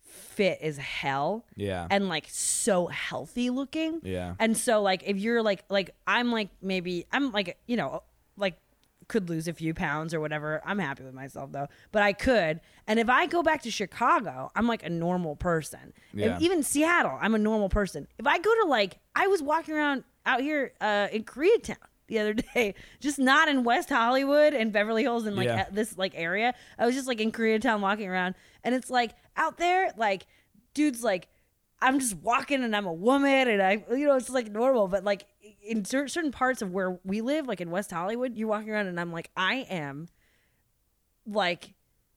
fit 0.06 0.60
as 0.62 0.78
hell 0.78 1.46
Yeah. 1.56 1.88
and 1.90 2.08
like 2.10 2.26
so 2.30 2.88
healthy 2.88 3.50
looking. 3.50 4.00
Yeah. 4.04 4.36
And 4.40 4.56
so 4.58 4.82
like 4.82 5.04
if 5.06 5.18
you're 5.18 5.42
like 5.42 5.64
like 5.70 5.92
I'm 6.06 6.32
like 6.32 6.50
maybe 6.62 7.06
I'm 7.12 7.32
like 7.32 7.58
you 7.66 7.78
know 7.78 8.04
like 8.38 8.58
could 9.10 9.30
lose 9.30 9.48
a 9.50 9.54
few 9.54 9.74
pounds 9.74 10.14
or 10.14 10.20
whatever. 10.22 10.62
I'm 10.66 10.80
happy 10.80 11.04
with 11.04 11.14
myself 11.14 11.52
though. 11.52 11.68
But 11.92 12.04
I 12.04 12.14
could. 12.14 12.62
And 12.88 13.00
if 13.00 13.10
I 13.10 13.26
go 13.26 13.44
back 13.44 13.62
to 13.64 13.72
Chicago, 13.72 14.50
I'm 14.56 14.66
like 14.68 14.84
a 14.84 14.90
normal 14.90 15.36
person. 15.36 15.92
Yeah. 16.14 16.38
even 16.40 16.64
Seattle, 16.64 17.18
I'm 17.22 17.36
a 17.36 17.40
normal 17.40 17.68
person. 17.70 18.08
If 18.18 18.26
I 18.28 18.38
go 18.40 18.54
to 18.64 18.66
like 18.70 19.00
I 19.16 19.28
was 19.28 19.42
walking 19.44 19.76
around 19.76 20.04
out 20.26 20.42
here 20.42 20.74
uh 20.80 21.10
in 21.12 21.24
Koreatown 21.26 21.76
the 22.08 22.20
other 22.20 22.34
day, 22.56 22.76
just 23.02 23.20
not 23.20 23.50
in 23.50 23.64
West 23.66 23.90
Hollywood 23.90 24.54
and 24.54 24.72
Beverly 24.72 25.04
Hills 25.04 25.26
and 25.26 25.36
like 25.36 25.48
Yeah. 25.48 25.66
this 25.72 25.98
like 25.98 26.14
area. 26.16 26.54
I 26.80 26.86
was 26.86 26.96
just 26.96 27.08
like 27.08 27.20
in 27.20 27.32
Koreatown 27.34 27.82
walking 27.82 28.08
around 28.10 28.36
and 28.64 28.74
it's 28.74 28.90
like 28.90 29.12
out 29.36 29.58
there 29.58 29.92
like 29.98 30.26
dudes 30.74 31.04
like 31.04 31.28
I'm 31.82 32.00
just 32.00 32.16
walking 32.16 32.64
and 32.64 32.74
I'm 32.74 32.86
a 32.86 32.94
woman 32.94 33.50
and 33.50 33.62
I, 33.62 33.84
you 33.92 34.06
know, 34.06 34.16
it's 34.16 34.30
like 34.30 34.50
normal. 34.50 34.88
But 34.88 35.04
like 35.04 35.26
in 35.64 35.84
certain 35.86 36.32
parts 36.32 36.62
of 36.62 36.72
where 36.72 36.98
we 37.04 37.22
live, 37.22 37.48
like 37.48 37.62
in 37.62 37.70
West 37.72 37.92
Hollywood, 37.92 38.36
you're 38.36 38.48
walking 38.48 38.70
around 38.72 38.88
and 38.88 39.00
I'm 39.00 39.12
like, 39.12 39.30
I 39.36 39.66
am 39.70 40.08
like 41.26 41.74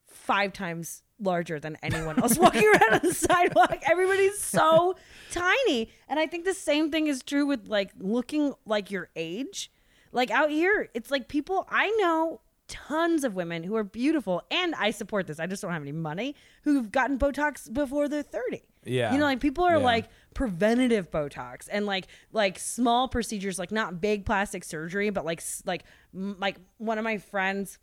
five 0.08 0.52
times 0.52 1.02
larger 1.18 1.58
than 1.58 1.76
anyone 1.82 2.20
else 2.20 2.36
walking 2.38 2.64
around 2.68 2.94
on 2.94 3.00
the 3.02 3.14
sidewalk. 3.14 3.78
Everybody's 3.88 4.38
so 4.38 4.96
tiny. 5.32 5.90
And 6.08 6.18
I 6.18 6.26
think 6.26 6.44
the 6.44 6.54
same 6.54 6.90
thing 6.90 7.06
is 7.06 7.22
true 7.22 7.46
with 7.46 7.68
like 7.68 7.92
looking 7.98 8.54
like 8.64 8.90
your 8.90 9.08
age. 9.16 9.70
Like 10.12 10.30
out 10.30 10.50
here, 10.50 10.88
it's 10.94 11.10
like 11.10 11.28
people 11.28 11.66
I 11.70 11.90
know 12.00 12.40
tons 12.68 13.22
of 13.22 13.34
women 13.34 13.62
who 13.62 13.76
are 13.76 13.84
beautiful 13.84 14.42
and 14.50 14.74
I 14.74 14.90
support 14.90 15.26
this. 15.26 15.38
I 15.38 15.46
just 15.46 15.62
don't 15.62 15.72
have 15.72 15.82
any 15.82 15.92
money 15.92 16.34
who've 16.62 16.90
gotten 16.90 17.18
Botox 17.18 17.72
before 17.72 18.08
they're 18.08 18.22
30. 18.22 18.62
Yeah. 18.84 19.12
You 19.12 19.18
know, 19.18 19.24
like 19.24 19.40
people 19.40 19.64
are 19.64 19.76
Yeah. 19.78 19.84
like 19.84 20.08
preventative 20.36 21.10
Botox 21.10 21.66
and 21.72 21.86
like 21.86 22.08
like 22.30 22.58
small 22.58 23.08
procedures, 23.08 23.58
like 23.58 23.72
not 23.72 24.02
big 24.02 24.26
plastic 24.26 24.62
surgery, 24.62 25.08
but 25.08 25.24
like 25.24 25.42
like 25.64 25.82
like 26.12 26.58
one 26.76 26.98
of 26.98 27.04
my 27.04 27.16
friends 27.16 27.78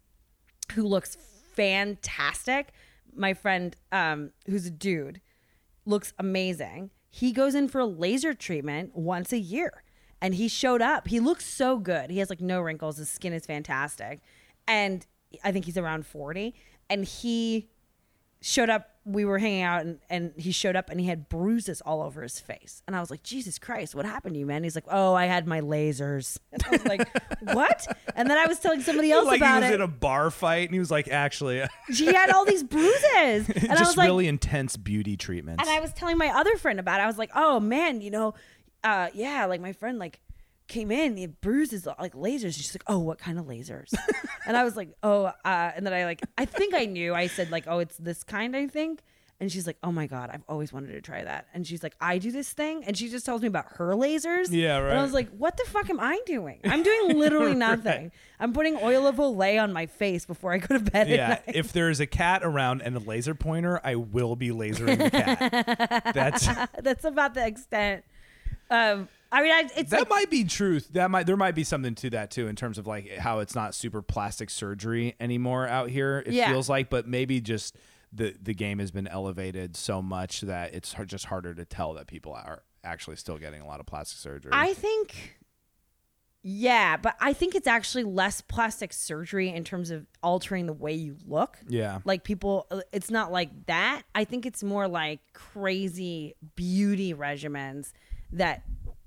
who 0.73 0.83
looks 0.83 1.17
fantastic. 1.55 2.71
My 3.15 3.33
friend, 3.33 3.75
um, 3.91 4.31
who's 4.45 4.67
a 4.67 4.71
dude, 4.71 5.19
looks 5.85 6.13
amazing. 6.19 6.91
He 7.09 7.31
goes 7.31 7.55
in 7.55 7.67
for 7.67 7.79
a 7.79 7.85
laser 7.87 8.35
treatment 8.35 8.95
once 8.95 9.33
a 9.33 9.39
year. 9.39 9.83
And 10.21 10.35
he 10.35 10.47
showed 10.47 10.81
up. 10.81 11.07
He 11.07 11.19
looks 11.19 11.45
so 11.45 11.79
good. 11.79 12.11
He 12.11 12.19
has 12.19 12.29
like 12.29 12.39
no 12.39 12.61
wrinkles. 12.61 12.97
His 12.97 13.09
skin 13.09 13.33
is 13.33 13.47
fantastic. 13.47 14.21
And 14.67 15.05
I 15.43 15.51
think 15.51 15.65
he's 15.65 15.77
around 15.77 16.05
40. 16.05 16.53
And 16.87 17.03
he 17.03 17.67
showed 18.41 18.69
up. 18.69 18.91
We 19.05 19.25
were 19.25 19.37
hanging 19.37 19.63
out 19.63 19.81
and, 19.81 19.99
and 20.09 20.31
he 20.37 20.51
showed 20.53 20.75
up 20.77 20.89
and 20.89 20.99
he 20.99 21.07
had 21.07 21.27
bruises 21.27 21.81
all 21.81 22.01
over 22.01 22.21
his 22.21 22.39
face. 22.39 22.81
And 22.87 22.95
I 22.95 23.01
was 23.01 23.11
like, 23.11 23.21
Jesus 23.21 23.59
Christ, 23.59 23.95
what 23.95 24.05
happened 24.05 24.35
to 24.35 24.39
you, 24.39 24.45
man? 24.45 24.63
He's 24.63 24.75
like, 24.75 24.85
Oh, 24.87 25.13
I 25.13 25.25
had 25.25 25.45
my 25.45 25.59
lasers. 25.61 26.37
And 26.53 26.63
I 26.65 26.69
was 26.71 26.85
like, 26.85 27.09
What? 27.53 27.85
And 28.15 28.29
then 28.29 28.37
I 28.37 28.45
was 28.47 28.59
telling 28.59 28.81
somebody 28.81 29.11
else 29.13 29.25
like 29.25 29.39
he 29.39 29.45
about 29.45 29.61
was 29.61 29.71
it. 29.71 29.75
in 29.75 29.81
a 29.81 29.87
bar 29.87 30.31
fight 30.31 30.69
and 30.69 30.73
he 30.73 30.79
was 30.79 30.89
like, 30.91 31.07
actually, 31.09 31.63
she 31.93 32.05
had 32.13 32.29
all 32.29 32.45
these 32.45 32.63
bruises. 32.63 33.49
And 33.49 33.71
I 33.71 33.75
just 33.75 33.91
was 33.91 33.97
like, 33.97 34.05
really 34.07 34.27
intense 34.27 34.77
beauty 34.77 35.17
treatments. 35.17 35.61
and 35.61 35.69
I 35.69 35.79
was 35.81 35.91
telling 35.93 36.17
my 36.17 36.29
other 36.29 36.55
friend 36.57 36.79
about 36.79 36.99
it. 36.99 37.03
I 37.03 37.07
was 37.07 37.17
like, 37.17 37.31
oh 37.35 37.59
man, 37.59 37.99
you 38.01 38.09
know, 38.11 38.33
uh, 38.85 39.09
yeah, 39.13 39.45
like 39.45 39.59
my 39.61 39.73
friend 39.73 39.99
like 39.99 40.19
came 40.73 40.91
in, 40.91 41.15
he 41.15 41.21
had 41.21 41.39
bruises 41.39 41.85
like 41.85 42.13
lasers. 42.13 42.55
She's 42.55 42.73
like, 42.73 42.83
oh, 42.87 42.97
what 42.97 43.19
kind 43.19 43.37
of 43.37 43.45
lasers? 43.45 43.93
and 44.47 44.57
I 44.57 44.63
was 44.63 44.75
like, 44.75 44.89
oh, 45.03 45.25
uh, 45.25 45.71
and 45.75 45.85
then 45.85 45.93
I 45.93 46.05
like, 46.05 46.21
I 46.37 46.45
think 46.45 46.73
I 46.73 46.85
knew. 46.85 47.13
I 47.13 47.27
said 47.27 47.51
like, 47.51 47.65
oh, 47.67 47.79
it's 47.79 47.95
this 47.97 48.23
kind, 48.23 48.55
I 48.55 48.67
think. 48.67 49.01
And 49.39 49.51
she's 49.51 49.67
like, 49.67 49.77
oh 49.83 49.91
my 49.91 50.07
god, 50.07 50.29
I've 50.33 50.43
always 50.47 50.71
wanted 50.71 50.93
to 50.93 51.01
try 51.01 51.23
that. 51.23 51.47
And 51.53 51.67
she's 51.67 51.83
like, 51.83 51.95
I 51.99 52.17
do 52.17 52.31
this 52.31 52.53
thing, 52.53 52.85
and 52.85 52.97
she 52.97 53.09
just 53.09 53.25
tells 53.25 53.41
me 53.41 53.47
about 53.47 53.65
her 53.75 53.93
lasers. 53.93 54.47
Yeah, 54.49 54.77
And 54.77 54.97
I 54.97 55.03
was 55.03 55.11
like, 55.11 55.29
what 55.31 55.57
the 55.57 55.65
fuck 55.65 55.89
am 55.89 55.99
I 55.99 56.19
doing? 56.25 56.61
I'm 56.63 56.81
doing 56.81 57.19
literally 57.19 57.55
nothing. 57.69 58.11
I'm 58.39 58.53
putting 58.53 58.77
oil 58.77 59.05
of 59.05 59.17
Olay 59.17 59.61
on 59.61 59.73
my 59.73 59.85
face 59.85 60.25
before 60.25 60.53
I 60.53 60.59
go 60.59 60.77
to 60.77 60.83
bed. 60.83 61.09
Yeah, 61.09 61.39
if 61.47 61.73
there's 61.73 61.99
a 61.99 62.07
cat 62.07 62.41
around 62.43 62.81
and 62.83 62.95
a 62.95 62.99
laser 62.99 63.35
pointer, 63.35 63.81
I 63.83 63.95
will 63.95 64.35
be 64.35 64.49
lasering 64.49 64.97
the 64.97 65.09
cat. 65.09 66.13
That's 66.13 66.47
That's 66.81 67.03
about 67.03 67.33
the 67.33 67.45
extent. 67.45 68.05
Um, 68.69 69.09
I 69.33 69.41
mean, 69.41 69.51
I, 69.51 69.67
it's 69.75 69.89
that 69.89 70.01
like, 70.01 70.09
might 70.09 70.29
be 70.29 70.43
truth. 70.43 70.89
That 70.93 71.09
might 71.09 71.25
there 71.25 71.35
might 71.35 71.55
be 71.55 71.63
something 71.63 71.95
to 71.95 72.09
that 72.11 72.29
too 72.29 72.47
in 72.47 72.55
terms 72.55 72.77
of 72.77 72.85
like 72.85 73.17
how 73.17 73.39
it's 73.39 73.55
not 73.55 73.73
super 73.73 74.01
plastic 74.03 74.49
surgery 74.51 75.15
anymore 75.19 75.67
out 75.67 75.89
here. 75.89 76.23
It 76.25 76.33
Yeah. 76.33 76.51
feels 76.51 76.69
like, 76.69 76.89
but 76.91 77.07
maybe 77.07 77.41
just 77.41 77.75
the 78.11 78.35
the 78.39 78.53
game 78.53 78.77
has 78.77 78.91
been 78.91 79.07
elevated 79.07 79.75
so 79.75 80.01
much 80.03 80.41
that 80.41 80.75
it's 80.75 80.95
just 81.07 81.25
harder 81.25 81.55
to 81.55 81.65
tell 81.65 81.95
that 81.95 82.05
people 82.05 82.31
are 82.33 82.61
actually 82.83 83.15
still 83.15 83.39
getting 83.39 83.59
a 83.59 83.65
lot 83.65 83.79
of 83.79 83.87
plastic 83.87 84.19
surgery. 84.19 84.51
I 84.53 84.73
think, 84.75 85.37
yeah, 86.43 86.97
but 86.97 87.15
I 87.21 87.31
think 87.33 87.55
it's 87.55 87.67
actually 87.67 88.03
less 88.03 88.41
plastic 88.41 88.91
surgery 88.91 89.49
in 89.49 89.63
terms 89.63 89.89
of 89.91 90.05
altering 90.21 90.65
the 90.65 90.73
way 90.73 90.93
you 90.93 91.15
look. 91.25 91.57
yeah. 91.69 91.99
Like 92.03 92.23
people, 92.25 92.67
uh, 92.69 92.81
it's 92.91 93.09
not 93.09 93.31
like 93.31 93.65
that. 93.67 94.01
I 94.13 94.25
think 94.25 94.45
it's 94.45 94.61
more 94.61 94.87
like 94.89 95.21
crazy 95.33 96.35
beauty 96.55 97.13
regimens 97.13 97.93
that 98.33 98.63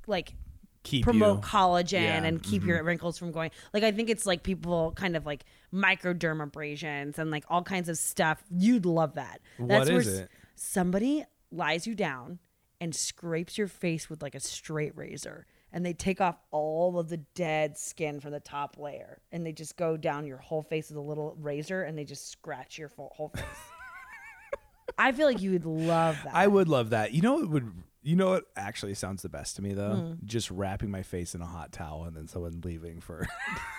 like 0.07 0.35
Keep 0.83 1.03
promote 1.03 1.39
you. 1.39 1.43
collagen 1.43 2.03
Yeah, 2.03 2.25
and 2.25 2.41
keep 2.41 2.65
your 2.65 2.79
mm-hmm. 2.79 2.87
wrinkles 2.87 3.19
from 3.19 3.33
going. 3.33 3.51
Like 3.75 3.83
I 3.83 3.91
think 3.91 4.09
it's 4.09 4.25
like 4.25 4.45
people 4.45 4.93
kind 4.93 5.17
of 5.17 5.27
like 5.27 5.45
microdermabrasions 5.75 7.19
and 7.19 7.31
like 7.31 7.45
all 7.49 7.63
kinds 7.63 7.89
of 7.89 7.99
stuff. 7.99 8.43
You'd 8.51 8.87
love 8.87 9.15
that. 9.15 9.41
What 9.59 9.89
where 9.89 10.01
s- 10.01 10.07
it? 10.07 10.31
Somebody 10.55 11.25
lies 11.51 11.87
you 11.87 11.95
down 11.95 12.39
and 12.81 12.95
scrapes 12.95 13.59
your 13.59 13.69
face 13.69 14.09
with 14.09 14.23
like 14.23 14.35
a 14.35 14.41
straight 14.41 14.97
razor. 14.97 15.47
And 15.73 15.85
they 15.85 15.93
take 15.93 16.21
off 16.21 16.39
all 16.53 16.99
of 16.99 17.09
the 17.09 17.19
dead 17.19 17.77
skin 17.77 18.21
from 18.21 18.31
the 18.31 18.41
top 18.41 18.79
layer, 18.79 19.21
and 19.33 19.45
they 19.45 19.53
just 19.53 19.77
go 19.77 19.97
down 19.97 20.25
your 20.25 20.39
whole 20.39 20.63
face 20.63 20.89
with 20.89 20.97
a 20.97 21.03
little 21.03 21.37
razor, 21.39 21.83
and 21.83 21.99
they 21.99 22.05
just 22.05 22.31
scratch 22.31 22.79
your 22.79 22.89
full, 22.89 23.13
whole 23.15 23.29
face. 23.29 23.45
I 24.99 25.13
feel 25.13 25.27
like 25.27 25.43
you 25.43 25.51
would 25.51 25.67
love 25.67 26.17
that. 26.25 26.35
I 26.35 26.47
would 26.47 26.69
love 26.69 26.91
that. 26.91 27.13
You 27.13 27.21
know 27.21 27.35
what 27.35 27.49
would 27.51 27.73
you 28.07 28.15
know 28.15 28.31
what 28.31 28.45
actually 28.57 28.95
sounds 28.95 29.23
the 29.23 29.29
best 29.29 29.57
to 29.57 29.63
me 29.63 29.73
though? 29.73 29.97
Hmm. 29.97 30.13
Just 30.25 30.51
wrapping 30.51 30.91
my 30.91 31.03
face 31.03 31.35
in 31.35 31.43
a 31.43 31.47
hot 31.47 31.73
towel 31.73 32.05
and 32.05 32.17
then 32.17 32.29
someone 32.29 32.61
leaving 32.65 33.01
for 33.01 33.27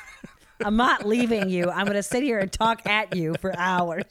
I'm 0.65 0.75
not 0.75 1.05
leaving 1.05 1.49
you. 1.49 1.69
I'm 1.69 1.85
going 1.85 1.95
to 1.95 2.03
sit 2.03 2.23
here 2.23 2.39
and 2.39 2.51
talk 2.51 2.85
at 2.87 3.15
you 3.15 3.35
for 3.39 3.55
hours. 3.57 4.05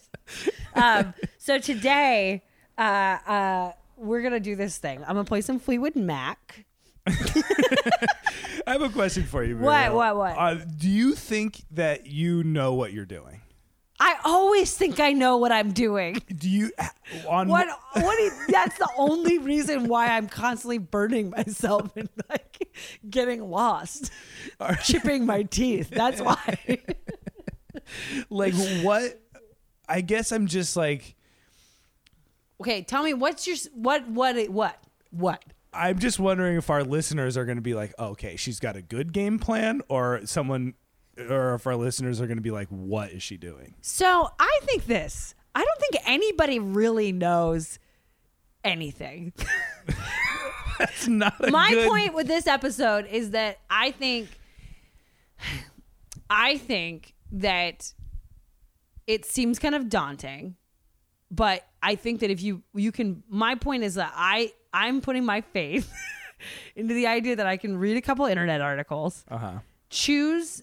Um, 0.74 1.12
so 1.38 1.58
today, 1.58 2.44
uh, 2.78 3.18
uh, 3.26 3.72
we're 3.96 4.20
going 4.20 4.32
to 4.32 4.40
do 4.40 4.56
this 4.56 4.78
thing. 4.78 5.02
I'm 5.06 5.14
going 5.14 5.24
to 5.24 5.28
play 5.28 5.40
some 5.40 5.58
Fleetwood 5.58 5.96
Mac. 5.96 6.64
I 7.06 8.72
have 8.72 8.82
a 8.82 8.88
question 8.88 9.24
for 9.24 9.42
you. 9.42 9.56
What, 9.58 9.92
what, 9.92 10.16
what? 10.16 10.36
Uh, 10.36 10.54
do 10.76 10.88
you 10.88 11.14
think 11.14 11.62
that 11.72 12.06
you 12.06 12.44
know 12.44 12.74
what 12.74 12.92
you're 12.92 13.06
doing? 13.06 13.40
I 13.98 14.16
always 14.24 14.74
think 14.74 15.00
I 15.00 15.12
know 15.12 15.38
what 15.38 15.52
I'm 15.52 15.72
doing. 15.72 16.20
Do 16.36 16.50
you 16.50 16.70
on 17.26 17.48
What? 17.48 17.68
What? 17.92 18.20
Is, 18.20 18.46
that's 18.48 18.76
the 18.78 18.88
only 18.96 19.38
reason 19.38 19.88
why 19.88 20.08
I'm 20.08 20.28
constantly 20.28 20.78
burning 20.78 21.30
myself 21.30 21.96
and 21.96 22.08
like 22.28 22.68
getting 23.08 23.50
lost, 23.50 24.10
chipping 24.84 25.24
my 25.24 25.44
teeth. 25.44 25.90
That's 25.90 26.20
why. 26.20 26.78
like 28.30 28.54
what? 28.82 29.20
I 29.88 30.00
guess 30.00 30.32
I'm 30.32 30.46
just 30.46 30.76
like 30.76 31.16
okay, 32.60 32.82
tell 32.82 33.02
me 33.02 33.14
what's 33.14 33.46
your 33.46 33.56
what 33.74 34.08
what 34.08 34.50
what 34.50 34.78
what 35.10 35.42
I'm 35.72 35.98
just 35.98 36.18
wondering 36.18 36.56
if 36.56 36.70
our 36.70 36.82
listeners 36.84 37.36
are 37.36 37.44
going 37.44 37.58
to 37.58 37.62
be 37.62 37.74
like, 37.74 37.92
okay, 37.98 38.36
she's 38.36 38.60
got 38.60 38.76
a 38.76 38.82
good 38.82 39.12
game 39.12 39.38
plan, 39.38 39.82
or 39.88 40.22
someone, 40.24 40.72
or 41.18 41.54
if 41.54 41.66
our 41.66 41.76
listeners 41.76 42.20
are 42.20 42.26
going 42.26 42.36
to 42.38 42.42
be 42.42 42.50
like, 42.50 42.68
what 42.68 43.10
is 43.10 43.22
she 43.22 43.36
doing? 43.36 43.74
So 43.80 44.28
I 44.38 44.60
think 44.64 44.86
this. 44.86 45.34
I 45.54 45.64
don't 45.64 45.80
think 45.80 46.02
anybody 46.06 46.58
really 46.58 47.12
knows 47.12 47.78
anything. 48.64 49.32
That's 50.78 51.08
not 51.08 51.42
a 51.42 51.50
My 51.50 51.70
good- 51.70 51.88
point 51.88 52.12
with 52.14 52.26
this 52.26 52.46
episode 52.46 53.06
is 53.06 53.30
that 53.30 53.58
I 53.70 53.92
think 53.92 54.28
I 56.28 56.58
think 56.58 57.14
that 57.32 57.92
it 59.06 59.24
seems 59.24 59.58
kind 59.58 59.74
of 59.74 59.88
daunting, 59.88 60.56
but 61.30 61.64
I 61.82 61.94
think 61.94 62.20
that 62.20 62.30
if 62.30 62.42
you 62.42 62.62
you 62.74 62.92
can 62.92 63.22
my 63.28 63.54
point 63.54 63.84
is 63.84 63.94
that 63.94 64.12
I 64.14 64.52
I'm 64.72 65.00
putting 65.00 65.24
my 65.24 65.40
faith 65.40 65.90
into 66.76 66.92
the 66.94 67.06
idea 67.06 67.36
that 67.36 67.46
I 67.46 67.56
can 67.56 67.78
read 67.78 67.96
a 67.96 68.02
couple 68.02 68.26
internet 68.26 68.60
articles 68.60 69.24
Uh-huh. 69.30 69.60
choose 69.88 70.62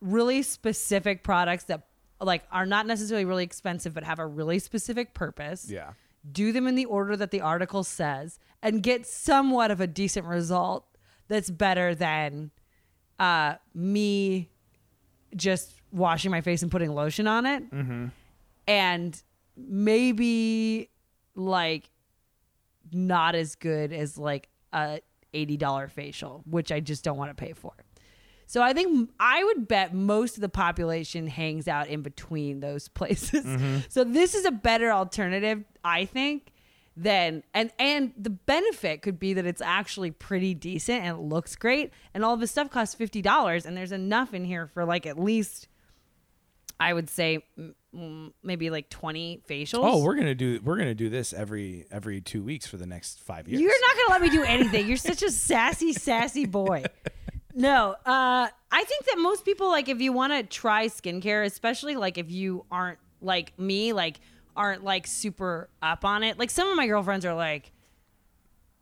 really 0.00 0.42
specific 0.42 1.22
products 1.22 1.64
that 1.64 1.86
like 2.20 2.44
are 2.52 2.66
not 2.66 2.86
necessarily 2.86 3.24
really 3.24 3.44
expensive 3.44 3.94
but 3.94 4.04
have 4.04 4.18
a 4.18 4.26
really 4.26 4.58
specific 4.58 5.14
purpose. 5.14 5.68
Yeah. 5.70 5.92
do 6.30 6.52
them 6.52 6.66
in 6.66 6.74
the 6.74 6.84
order 6.84 7.16
that 7.16 7.30
the 7.30 7.40
article 7.40 7.82
says 7.84 8.38
and 8.62 8.82
get 8.82 9.06
somewhat 9.06 9.70
of 9.70 9.80
a 9.80 9.86
decent 9.86 10.26
result 10.26 10.84
that's 11.28 11.48
better 11.50 11.94
than 11.94 12.50
uh, 13.18 13.54
me 13.74 14.50
just 15.36 15.72
washing 15.92 16.30
my 16.30 16.40
face 16.40 16.62
and 16.62 16.70
putting 16.70 16.92
lotion 16.94 17.26
on 17.26 17.46
it. 17.46 17.62
And 18.66 19.22
maybe 19.56 20.90
like 21.34 21.90
not 22.92 23.34
as 23.34 23.54
good 23.54 23.92
as 23.92 24.18
like 24.18 24.48
a 24.72 25.00
$80 25.32 25.90
facial 25.90 26.42
which 26.48 26.72
i 26.72 26.80
just 26.80 27.04
don't 27.04 27.16
want 27.16 27.30
to 27.30 27.34
pay 27.34 27.52
for 27.52 27.72
so 28.50 28.60
i 28.60 28.72
think 28.72 29.08
i 29.20 29.44
would 29.44 29.68
bet 29.68 29.94
most 29.94 30.36
of 30.36 30.40
the 30.40 30.48
population 30.48 31.28
hangs 31.28 31.68
out 31.68 31.86
in 31.86 32.02
between 32.02 32.58
those 32.60 32.88
places 33.00 33.44
mm-hmm. 33.44 33.78
so 33.88 34.02
this 34.02 34.34
is 34.34 34.44
a 34.44 34.50
better 34.50 34.90
alternative 34.90 35.64
i 35.84 36.04
think 36.04 36.52
than 36.96 37.44
and 37.54 37.70
and 37.78 38.12
the 38.18 38.30
benefit 38.30 39.00
could 39.02 39.18
be 39.18 39.34
that 39.34 39.46
it's 39.46 39.62
actually 39.62 40.10
pretty 40.10 40.52
decent 40.52 41.04
and 41.04 41.16
it 41.16 41.20
looks 41.20 41.54
great 41.54 41.92
and 42.12 42.24
all 42.24 42.34
of 42.34 42.40
this 42.40 42.50
stuff 42.50 42.68
costs 42.68 42.96
$50 42.96 43.64
and 43.64 43.76
there's 43.76 43.92
enough 43.92 44.34
in 44.34 44.44
here 44.44 44.66
for 44.66 44.84
like 44.84 45.06
at 45.06 45.18
least 45.18 45.68
i 46.80 46.92
would 46.92 47.08
say 47.08 47.44
maybe 48.42 48.70
like 48.70 48.88
20 48.90 49.42
facials 49.48 49.80
Oh, 49.82 50.02
we're 50.02 50.14
gonna 50.14 50.34
do 50.34 50.60
we're 50.62 50.76
gonna 50.76 50.94
do 50.94 51.08
this 51.08 51.32
every 51.32 51.86
every 51.90 52.20
two 52.20 52.42
weeks 52.42 52.66
for 52.66 52.76
the 52.76 52.86
next 52.86 53.20
five 53.20 53.48
years. 53.48 53.60
You're 53.60 53.70
not 53.70 53.96
gonna 53.96 54.12
let 54.12 54.22
me 54.22 54.30
do 54.30 54.44
anything. 54.44 54.86
You're 54.86 54.96
such 54.96 55.22
a 55.22 55.30
sassy, 55.30 55.92
sassy 55.92 56.46
boy. 56.46 56.84
No, 57.54 57.92
uh, 58.06 58.48
I 58.70 58.84
think 58.84 59.06
that 59.06 59.18
most 59.18 59.44
people 59.44 59.68
like 59.68 59.88
if 59.88 60.00
you 60.00 60.12
want 60.12 60.32
to 60.32 60.42
try 60.42 60.86
skincare, 60.86 61.44
especially 61.44 61.96
like 61.96 62.18
if 62.18 62.30
you 62.30 62.64
aren't 62.70 62.98
like 63.20 63.58
me, 63.58 63.92
like 63.92 64.20
aren't 64.56 64.84
like 64.84 65.06
super 65.06 65.68
up 65.82 66.04
on 66.04 66.22
it. 66.22 66.38
Like 66.38 66.50
some 66.50 66.68
of 66.68 66.76
my 66.76 66.86
girlfriends 66.86 67.24
are 67.24 67.34
like, 67.34 67.72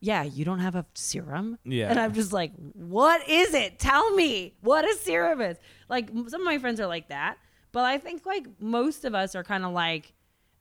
"Yeah, 0.00 0.22
you 0.22 0.44
don't 0.44 0.58
have 0.60 0.74
a 0.74 0.84
serum." 0.94 1.58
Yeah. 1.64 1.90
and 1.90 1.98
I'm 1.98 2.12
just 2.12 2.32
like, 2.32 2.52
"What 2.74 3.28
is 3.28 3.54
it? 3.54 3.78
Tell 3.78 4.14
me 4.14 4.54
what 4.60 4.84
a 4.84 4.94
serum 4.96 5.40
is." 5.40 5.56
Like 5.88 6.08
some 6.28 6.40
of 6.40 6.44
my 6.44 6.58
friends 6.58 6.80
are 6.80 6.86
like 6.86 7.08
that, 7.08 7.38
but 7.72 7.84
I 7.84 7.98
think 7.98 8.26
like 8.26 8.46
most 8.60 9.04
of 9.04 9.14
us 9.14 9.34
are 9.34 9.44
kind 9.44 9.64
of 9.64 9.72
like. 9.72 10.12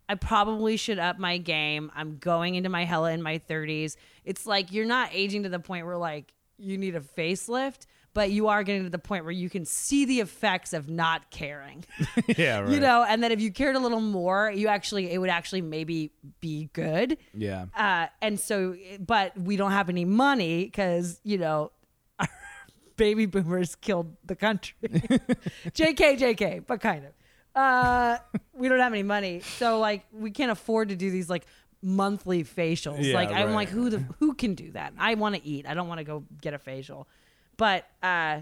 I 0.09 0.15
probably 0.15 0.77
should 0.77 0.99
up 0.99 1.19
my 1.19 1.37
game. 1.37 1.91
I'm 1.93 2.17
going 2.17 2.55
into 2.55 2.69
my 2.69 2.85
hella 2.85 3.11
in 3.11 3.21
my 3.21 3.39
30s. 3.39 3.97
It's 4.23 4.45
like 4.45 4.71
you're 4.71 4.85
not 4.85 5.09
aging 5.11 5.43
to 5.43 5.49
the 5.49 5.59
point 5.59 5.85
where 5.85 5.97
like 5.97 6.33
you 6.57 6.77
need 6.77 6.95
a 6.95 7.01
facelift, 7.01 7.85
but 8.17 8.31
you 8.31 8.47
are 8.47 8.63
getting 8.63 8.83
to 8.83 8.89
the 8.89 8.97
point 8.97 9.25
where 9.25 9.31
you 9.31 9.47
can 9.47 9.63
see 9.63 10.03
the 10.03 10.21
effects 10.21 10.73
of 10.73 10.89
not 10.89 11.29
caring. 11.29 11.85
yeah, 12.35 12.59
right. 12.61 12.73
you 12.73 12.79
know, 12.79 13.05
and 13.07 13.21
that 13.21 13.31
if 13.31 13.39
you 13.39 13.51
cared 13.51 13.75
a 13.75 13.79
little 13.79 14.01
more, 14.01 14.51
you 14.51 14.69
actually 14.69 15.11
it 15.11 15.19
would 15.19 15.29
actually 15.29 15.61
maybe 15.61 16.11
be 16.39 16.67
good. 16.73 17.19
Yeah. 17.35 17.67
Uh, 17.75 18.07
and 18.19 18.39
so, 18.39 18.75
but 18.99 19.39
we 19.39 19.55
don't 19.55 19.69
have 19.69 19.87
any 19.89 20.03
money 20.03 20.65
because 20.65 21.21
you 21.23 21.37
know, 21.37 21.71
our 22.19 22.27
baby 22.95 23.27
boomers 23.27 23.75
killed 23.75 24.15
the 24.25 24.35
country. 24.35 24.75
JK, 24.81 26.17
JK, 26.17 26.65
but 26.65 26.81
kind 26.81 27.05
of. 27.05 27.11
Uh, 27.55 28.17
we 28.51 28.67
don't 28.67 28.79
have 28.79 28.93
any 28.93 29.03
money, 29.03 29.41
so 29.41 29.77
like 29.77 30.07
we 30.11 30.31
can't 30.31 30.49
afford 30.49 30.89
to 30.89 30.95
do 30.95 31.11
these 31.11 31.29
like 31.29 31.45
monthly 31.83 32.43
facials. 32.43 33.03
Yeah, 33.03 33.13
like 33.13 33.29
I'm 33.29 33.49
right. 33.49 33.53
like, 33.53 33.69
who 33.69 33.91
the 33.91 33.99
who 34.17 34.33
can 34.33 34.55
do 34.55 34.71
that? 34.71 34.93
I 34.97 35.13
want 35.13 35.35
to 35.35 35.45
eat. 35.45 35.67
I 35.67 35.75
don't 35.75 35.87
want 35.87 35.99
to 35.99 36.03
go 36.03 36.23
get 36.41 36.55
a 36.55 36.57
facial, 36.57 37.07
but 37.57 37.85
uh. 38.03 38.41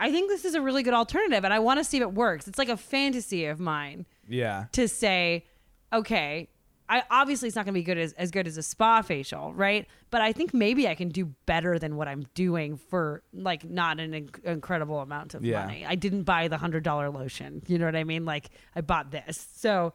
I 0.00 0.10
think 0.10 0.28
this 0.28 0.44
is 0.44 0.54
a 0.54 0.60
really 0.60 0.82
good 0.82 0.92
alternative, 0.92 1.44
and 1.44 1.54
I 1.54 1.60
want 1.60 1.78
to 1.78 1.84
see 1.84 1.98
if 1.98 2.02
it 2.02 2.12
works. 2.12 2.48
It's 2.48 2.58
like 2.58 2.68
a 2.68 2.76
fantasy 2.76 3.46
of 3.46 3.60
mine 3.60 4.06
Yeah. 4.28 4.64
to 4.72 4.88
say, 4.88 5.46
okay, 5.92 6.48
I 6.88 7.04
obviously 7.10 7.46
it's 7.46 7.54
not 7.56 7.64
going 7.64 7.74
to 7.74 7.78
be 7.80 7.84
good 7.84 7.96
as, 7.96 8.12
as 8.14 8.30
good 8.32 8.46
as 8.48 8.58
a 8.58 8.62
spa 8.62 9.02
facial, 9.02 9.54
right? 9.54 9.86
But 10.10 10.20
I 10.20 10.32
think 10.32 10.52
maybe 10.52 10.88
I 10.88 10.96
can 10.96 11.08
do 11.10 11.26
better 11.46 11.78
than 11.78 11.96
what 11.96 12.08
I'm 12.08 12.26
doing 12.34 12.76
for 12.76 13.22
like 13.32 13.64
not 13.64 14.00
an 14.00 14.12
inc- 14.12 14.44
incredible 14.44 14.98
amount 14.98 15.32
of 15.34 15.44
Yeah. 15.44 15.64
money. 15.64 15.86
I 15.86 15.94
didn't 15.94 16.24
buy 16.24 16.48
the 16.48 16.58
hundred 16.58 16.82
dollar 16.82 17.08
lotion. 17.08 17.62
You 17.68 17.78
know 17.78 17.86
what 17.86 17.96
I 17.96 18.04
mean? 18.04 18.24
Like 18.26 18.50
I 18.74 18.80
bought 18.82 19.12
this, 19.12 19.46
so 19.56 19.94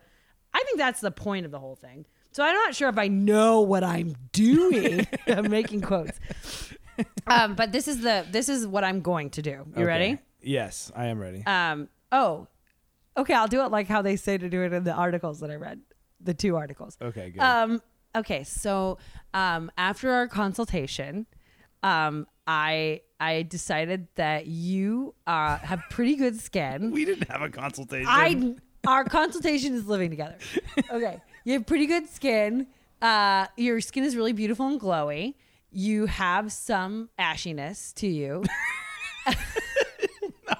I 0.54 0.64
think 0.66 0.78
that's 0.80 1.02
the 1.02 1.12
point 1.12 1.46
of 1.46 1.52
the 1.52 1.60
whole 1.60 1.76
thing. 1.76 2.06
So 2.32 2.44
I'm 2.44 2.56
not 2.56 2.74
sure 2.74 2.90
if 2.90 2.98
I 2.98 3.08
know 3.10 3.62
what 3.62 3.84
I'm 3.84 4.16
doing. 4.32 5.06
I'm 5.28 5.50
making 5.52 5.82
quotes. 5.82 6.20
Um, 7.28 7.56
but 7.56 7.72
this 7.72 7.88
is 7.88 8.02
the 8.02 8.26
this 8.32 8.50
is 8.50 8.66
what 8.68 8.84
I'm 8.84 9.02
going 9.02 9.30
to 9.32 9.42
do. 9.42 9.52
You 9.52 9.66
Okay. 9.74 9.84
ready? 9.84 10.18
Yes, 10.42 10.92
I 10.96 11.06
am 11.08 11.20
ready. 11.20 11.44
Um, 11.46 11.90
oh, 12.12 12.48
okay. 13.18 13.34
I'll 13.34 13.48
do 13.48 13.62
it 13.64 13.72
like 13.72 13.88
how 13.88 14.02
they 14.02 14.16
say 14.16 14.38
to 14.38 14.50
do 14.50 14.64
it 14.64 14.74
in 14.74 14.84
the 14.84 14.94
articles 14.94 15.40
that 15.42 15.52
I 15.52 15.56
read, 15.56 15.80
the 16.22 16.34
two 16.34 16.56
articles. 16.56 16.98
okay, 17.02 17.30
good. 17.30 17.42
Um, 17.42 17.82
okay. 18.16 18.44
So, 18.44 18.98
um, 19.34 19.70
after 19.78 20.12
our 20.12 20.28
consultation, 20.28 21.26
um, 21.84 22.26
I 22.48 23.02
I 23.20 23.44
decided 23.44 24.08
that 24.16 24.48
you 24.48 25.14
uh, 25.28 25.58
have 25.58 25.82
pretty 25.90 26.16
good 26.16 26.40
skin. 26.40 26.92
we 27.00 27.06
didn't 27.06 27.30
have 27.30 27.42
a 27.42 27.50
consultation. 27.50 28.08
I 28.10 28.56
our 28.88 29.04
consultation 29.04 29.74
is 29.76 29.88
living 29.88 30.10
together. 30.10 30.38
Okay, 30.92 31.20
you 31.44 31.54
have 31.54 31.66
pretty 31.68 31.86
good 31.86 32.10
skin. 32.10 32.68
Uh, 33.02 33.46
your 33.58 33.80
skin 33.82 34.04
is 34.04 34.16
really 34.16 34.34
beautiful 34.34 34.68
and 34.68 34.80
glowy. 34.82 35.36
You 35.72 36.06
have 36.08 36.52
some 36.52 37.10
ashiness 37.20 37.94
to 37.96 38.08
you, 38.08 38.44
no, 39.28 39.34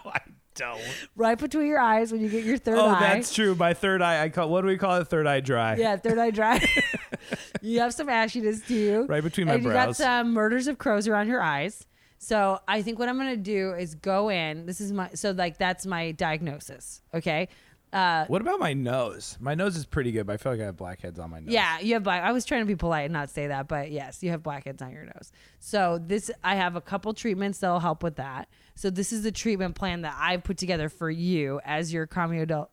I 0.06 0.20
don't. 0.56 0.82
right 1.16 1.38
between 1.38 1.68
your 1.68 1.80
eyes 1.80 2.12
when 2.12 2.22
you 2.22 2.30
get 2.30 2.44
your 2.44 2.58
third 2.58 2.78
Oh, 2.78 2.88
eye. 2.90 3.00
that's 3.00 3.34
true. 3.34 3.56
My 3.56 3.74
third 3.74 4.02
eye. 4.02 4.24
I 4.24 4.30
call. 4.30 4.50
What 4.50 4.62
do 4.62 4.68
we 4.68 4.78
call 4.78 4.98
it? 4.98 5.08
Third 5.08 5.26
eye 5.28 5.40
dry. 5.40 5.76
Yeah, 5.78 5.96
third 5.98 6.18
eye 6.20 6.32
dry. 6.32 6.64
you 7.62 7.80
have 7.80 7.94
some 7.94 8.08
ashiness 8.08 8.66
to 8.68 8.74
you. 8.74 9.06
Right 9.08 9.24
between 9.24 9.48
my 9.48 9.54
and 9.56 9.64
you 9.64 9.72
got 9.72 9.96
some 9.96 10.34
murders 10.34 10.68
of 10.68 10.78
crows 10.78 11.08
around 11.08 11.28
your 11.28 11.42
eyes. 11.42 11.86
So 12.18 12.60
I 12.68 12.82
think 12.82 13.00
what 13.00 13.08
I'm 13.08 13.18
gonna 13.18 13.38
do 13.38 13.74
is 13.74 13.96
go 13.96 14.30
in. 14.30 14.66
This 14.66 14.82
is 14.82 14.92
my 14.92 15.10
so 15.14 15.32
like 15.32 15.58
that's 15.58 15.86
my 15.86 16.12
diagnosis. 16.12 17.02
Okay. 17.14 17.48
Uh, 17.92 18.26
What 18.28 18.42
about 18.42 18.60
my 18.60 18.74
nose? 18.74 19.36
My 19.40 19.56
nose 19.56 19.76
is 19.76 19.86
pretty 19.86 20.12
good, 20.12 20.28
but 20.28 20.34
I 20.34 20.38
feel 20.38 20.52
like 20.52 20.62
I 20.62 20.66
have 20.66 20.78
blackheads 20.78 21.18
on 21.20 21.32
my 21.32 21.40
nose. 21.40 21.50
yeah, 21.52 21.80
you 21.80 21.96
have 21.96 22.04
black. 22.04 22.24
I 22.24 22.32
was 22.32 22.46
trying 22.46 22.62
to 22.62 22.66
be 22.68 22.76
polite 22.76 23.06
and 23.06 23.14
not 23.14 23.30
say 23.32 23.48
that, 23.48 23.68
but 23.68 23.90
yes, 23.92 24.22
you 24.22 24.30
have 24.30 24.44
blackheads 24.44 24.82
on 24.82 24.92
your 24.92 25.06
nose. 25.06 25.32
So 25.60 26.00
this, 26.00 26.30
I 26.44 26.56
have 26.56 26.76
a 26.76 26.82
couple 26.82 27.14
treatments 27.16 27.60
that'll 27.60 27.80
help 27.80 28.04
with 28.04 28.18
that. 28.18 28.48
So 28.76 28.90
this 28.92 29.12
is 29.12 29.24
the 29.24 29.32
treatment 29.32 29.74
plan 29.76 30.04
that 30.04 30.16
I've 30.20 30.44
put 30.44 30.58
together 30.58 30.88
for 30.90 31.10
you 31.10 31.60
as 31.66 31.92
your 31.92 32.06
commodo- 32.06 32.68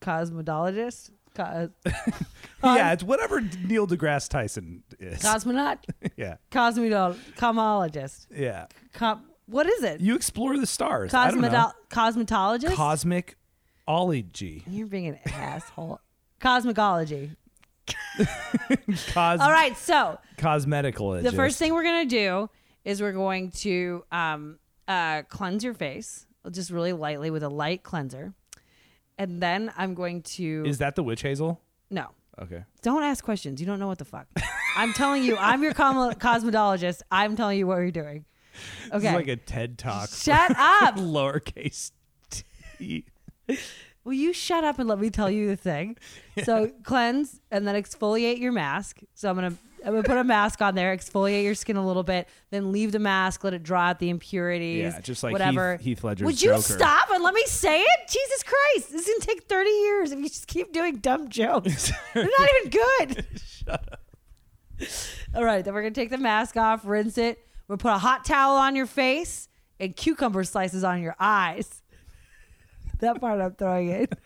cosmetologist, 0.00 1.10
Co- 1.34 1.70
yeah. 2.64 2.92
It's 2.92 3.02
whatever 3.02 3.40
Neil 3.40 3.86
deGrasse 3.86 4.28
Tyson 4.28 4.82
is. 4.98 5.20
cosmonaut, 5.20 5.78
yeah, 6.16 6.36
cosmetol, 6.50 7.14
comologist. 7.36 8.26
yeah. 8.34 8.66
Com- 8.94 9.24
what 9.46 9.66
is 9.66 9.82
it? 9.84 10.00
You 10.00 10.14
explore 10.16 10.56
the 10.58 10.66
stars. 10.66 11.12
I 11.14 11.30
don't 11.30 11.40
know. 11.40 11.48
Cosmeto- 11.48 12.26
cosmetologist. 12.26 12.74
Cosmic 12.74 13.36
ology. 13.88 14.62
You're 14.68 14.86
being 14.86 15.06
an 15.08 15.18
asshole. 15.26 16.00
Cosmecology. 16.40 17.32
Cos- 18.18 19.40
All 19.40 19.50
right, 19.50 19.76
so 19.76 20.18
Cosmetical. 20.38 21.12
the 21.22 21.32
first 21.32 21.58
thing 21.58 21.72
we're 21.74 21.82
gonna 21.84 22.04
do 22.06 22.48
is 22.84 23.00
we're 23.00 23.12
going 23.12 23.50
to 23.50 24.04
um, 24.12 24.58
uh, 24.88 25.22
cleanse 25.28 25.62
your 25.64 25.74
face 25.74 26.26
just 26.50 26.70
really 26.70 26.92
lightly 26.92 27.30
with 27.30 27.42
a 27.42 27.48
light 27.48 27.82
cleanser, 27.82 28.32
and 29.18 29.40
then 29.42 29.72
I'm 29.76 29.94
going 29.94 30.22
to 30.22 30.64
is 30.66 30.78
that 30.78 30.94
the 30.96 31.02
witch 31.02 31.22
hazel. 31.22 31.60
no. 31.90 32.08
Okay. 32.38 32.64
Don't 32.82 33.02
ask 33.02 33.24
questions. 33.24 33.62
You 33.62 33.66
don't 33.66 33.78
know 33.78 33.86
what 33.86 33.96
the 33.96 34.04
fuck. 34.04 34.26
I'm 34.76 34.92
telling 34.92 35.22
you. 35.24 35.38
I'm 35.38 35.62
your 35.62 35.72
com- 35.72 36.12
cosmetologist. 36.16 37.00
I'm 37.10 37.34
telling 37.34 37.56
you 37.58 37.66
what 37.66 37.76
you're 37.76 37.90
doing. 37.90 38.26
Okay. 38.92 39.08
is 39.08 39.14
like 39.14 39.28
a 39.28 39.36
TED 39.36 39.78
talk. 39.78 40.10
Shut 40.10 40.50
up. 40.58 40.96
Lowercase 40.96 41.92
t. 42.28 43.06
Will 44.04 44.12
you 44.12 44.32
shut 44.32 44.62
up 44.62 44.78
and 44.78 44.88
let 44.88 45.00
me 45.00 45.10
tell 45.10 45.28
you 45.28 45.48
the 45.48 45.56
thing? 45.56 45.96
So 46.44 46.70
cleanse 46.84 47.40
and 47.50 47.66
then 47.66 47.74
exfoliate 47.74 48.38
your 48.38 48.52
mask. 48.52 49.00
So 49.14 49.28
I'm 49.28 49.34
gonna 49.34 49.56
I'm 49.84 49.92
gonna 49.92 50.04
put 50.04 50.16
a 50.16 50.24
mask 50.24 50.62
on 50.62 50.74
there, 50.74 50.96
exfoliate 50.96 51.44
your 51.44 51.54
skin 51.54 51.76
a 51.76 51.84
little 51.86 52.02
bit, 52.02 52.28
then 52.50 52.70
leave 52.72 52.92
the 52.92 52.98
mask, 52.98 53.42
let 53.42 53.52
it 53.52 53.62
draw 53.62 53.82
out 53.82 53.98
the 53.98 54.08
impurities. 54.08 54.94
Yeah, 54.94 55.00
just 55.00 55.22
like 55.22 55.32
whatever. 55.32 55.76
Heath, 55.76 55.84
Heath 55.84 56.04
Ledger's 56.04 56.26
Would 56.26 56.40
you 56.40 56.50
Joker. 56.50 56.62
stop 56.62 57.10
and 57.10 57.22
let 57.22 57.34
me 57.34 57.42
say 57.46 57.80
it? 57.80 58.00
Jesus 58.08 58.42
Christ, 58.44 58.92
this 58.92 59.08
is 59.08 59.14
gonna 59.14 59.34
take 59.34 59.48
30 59.48 59.70
years 59.70 60.12
if 60.12 60.18
you 60.20 60.28
just 60.28 60.46
keep 60.46 60.72
doing 60.72 60.96
dumb 60.98 61.28
jokes. 61.28 61.90
They're 62.14 62.24
not 62.24 62.48
even 62.60 62.70
good. 62.70 63.26
Shut 63.40 63.68
up. 63.92 64.00
All 65.34 65.44
right, 65.44 65.64
then 65.64 65.74
we're 65.74 65.82
gonna 65.82 65.94
take 65.94 66.10
the 66.10 66.18
mask 66.18 66.56
off, 66.56 66.86
rinse 66.86 67.18
it. 67.18 67.38
We're 67.66 67.76
gonna 67.76 67.94
put 67.94 67.96
a 67.96 67.98
hot 67.98 68.24
towel 68.24 68.56
on 68.56 68.76
your 68.76 68.86
face 68.86 69.48
and 69.80 69.94
cucumber 69.96 70.44
slices 70.44 70.84
on 70.84 71.02
your 71.02 71.16
eyes. 71.18 71.75
That 72.98 73.20
part 73.20 73.40
I'm 73.40 73.54
throwing 73.54 73.90
in. 73.90 74.08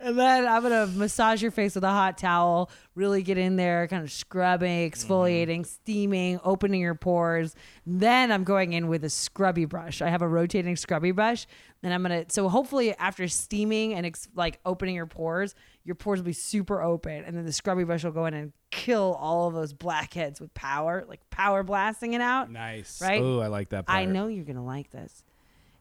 And 0.00 0.18
then 0.18 0.46
I'm 0.46 0.62
gonna 0.62 0.86
massage 0.86 1.40
your 1.40 1.50
face 1.50 1.74
with 1.74 1.84
a 1.84 1.90
hot 1.90 2.18
towel, 2.18 2.70
really 2.94 3.22
get 3.22 3.38
in 3.38 3.56
there, 3.56 3.86
kind 3.88 4.02
of 4.02 4.10
scrubbing, 4.10 4.90
mm-hmm. 4.90 5.12
exfoliating, 5.12 5.66
steaming, 5.66 6.40
opening 6.44 6.80
your 6.80 6.94
pores. 6.94 7.54
Then 7.86 8.32
I'm 8.32 8.44
going 8.44 8.72
in 8.72 8.88
with 8.88 9.04
a 9.04 9.10
scrubby 9.10 9.64
brush. 9.64 10.02
I 10.02 10.08
have 10.08 10.22
a 10.22 10.28
rotating 10.28 10.76
scrubby 10.76 11.12
brush. 11.12 11.46
Then 11.82 11.92
I'm 11.92 12.02
gonna 12.02 12.24
so 12.28 12.48
hopefully 12.48 12.94
after 12.96 13.28
steaming 13.28 13.94
and 13.94 14.06
ex- 14.06 14.28
like 14.34 14.58
opening 14.64 14.94
your 14.94 15.06
pores, 15.06 15.54
your 15.84 15.94
pores 15.94 16.20
will 16.20 16.26
be 16.26 16.32
super 16.32 16.82
open, 16.82 17.24
and 17.24 17.36
then 17.36 17.44
the 17.44 17.52
scrubby 17.52 17.84
brush 17.84 18.04
will 18.04 18.12
go 18.12 18.26
in 18.26 18.34
and 18.34 18.52
kill 18.70 19.16
all 19.20 19.48
of 19.48 19.54
those 19.54 19.72
blackheads 19.72 20.40
with 20.40 20.52
power, 20.54 21.04
like 21.08 21.20
power 21.30 21.62
blasting 21.62 22.14
it 22.14 22.20
out. 22.20 22.50
Nice. 22.50 23.00
Right? 23.00 23.22
Oh, 23.22 23.40
I 23.40 23.46
like 23.46 23.68
that 23.70 23.86
part. 23.86 23.98
I 23.98 24.06
know 24.06 24.26
you're 24.28 24.44
gonna 24.44 24.64
like 24.64 24.90
this. 24.90 25.22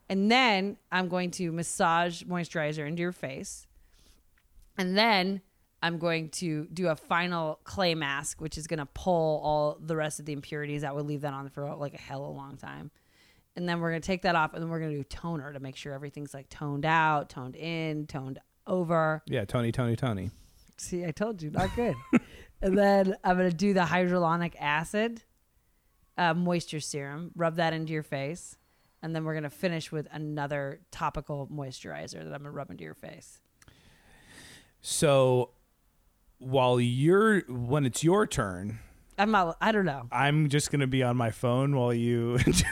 And 0.10 0.32
then 0.32 0.78
I'm 0.92 1.08
going 1.08 1.32
to 1.32 1.52
massage 1.52 2.24
moisturizer 2.24 2.86
into 2.88 3.02
your 3.02 3.12
face. 3.12 3.68
And 4.78 4.98
then 4.98 5.42
I'm 5.82 5.98
going 5.98 6.30
to 6.30 6.66
do 6.74 6.88
a 6.88 6.96
final 6.96 7.60
clay 7.66 7.94
mask, 7.94 8.40
which 8.40 8.58
is 8.58 8.68
gonna 8.68 8.86
pull 8.86 9.42
all 9.44 9.78
the 9.82 9.96
rest 9.96 10.20
of 10.20 10.26
the 10.26 10.34
impurities 10.34 10.84
out. 10.84 10.96
We'll 10.96 11.04
leave 11.04 11.22
that 11.22 11.34
on 11.34 11.50
for 11.50 11.76
like 11.76 11.94
a 11.94 12.00
hell 12.00 12.24
of 12.24 12.30
a 12.30 12.38
long 12.38 12.56
time. 12.56 12.90
And 13.56 13.68
then 13.68 13.82
we're 13.82 13.90
gonna 13.90 14.00
take 14.00 14.22
that 14.24 14.36
off 14.36 14.54
and 14.54 14.64
then 14.64 14.70
we're 14.70 14.80
gonna 14.80 14.94
do 14.94 15.04
toner 15.04 15.52
to 15.52 15.60
make 15.60 15.76
sure 15.76 15.94
everything's 15.94 16.34
like 16.34 16.48
toned 16.50 16.86
out, 16.86 17.30
toned 17.30 17.56
in, 17.56 18.08
toned 18.08 18.40
over. 18.66 19.22
Yeah, 19.28 19.46
Tony, 19.46 19.72
Tony, 19.72 19.96
Tony. 19.96 20.32
See, 20.78 21.06
I 21.06 21.12
told 21.12 21.42
you, 21.42 21.52
not 21.52 21.76
good. 21.76 21.96
and 22.62 22.78
then 22.78 23.16
I'm 23.24 23.36
gonna 23.36 23.52
do 23.52 23.74
the 23.74 23.82
hyaluronic 23.82 24.54
acid 24.60 25.22
uh, 26.18 26.34
moisture 26.34 26.80
serum. 26.80 27.32
Rub 27.36 27.58
that 27.58 27.74
into 27.74 27.94
your 27.94 28.04
face, 28.04 28.58
and 29.04 29.14
then 29.14 29.26
we're 29.26 29.36
gonna 29.36 29.50
finish 29.50 29.92
with 29.92 30.08
another 30.12 30.80
topical 30.90 31.48
moisturizer 31.54 32.24
that 32.24 32.34
I'm 32.34 32.40
gonna 32.40 32.52
rub 32.52 32.72
into 32.72 32.84
your 32.84 32.96
face. 32.96 33.42
So 34.82 35.52
while 36.40 36.80
you're 36.80 37.42
when 37.42 37.86
it's 37.86 38.04
your 38.04 38.26
turn, 38.26 38.80
I'm 39.20 39.32
not. 39.32 39.58
I 39.62 39.72
don't 39.72 39.86
know. 39.86 40.08
I'm 40.12 40.50
just 40.50 40.72
gonna 40.72 40.88
be 40.88 41.04
on 41.04 41.18
my 41.18 41.32
phone 41.32 41.76
while 41.76 41.94
you 41.94 42.38
do 42.40 42.64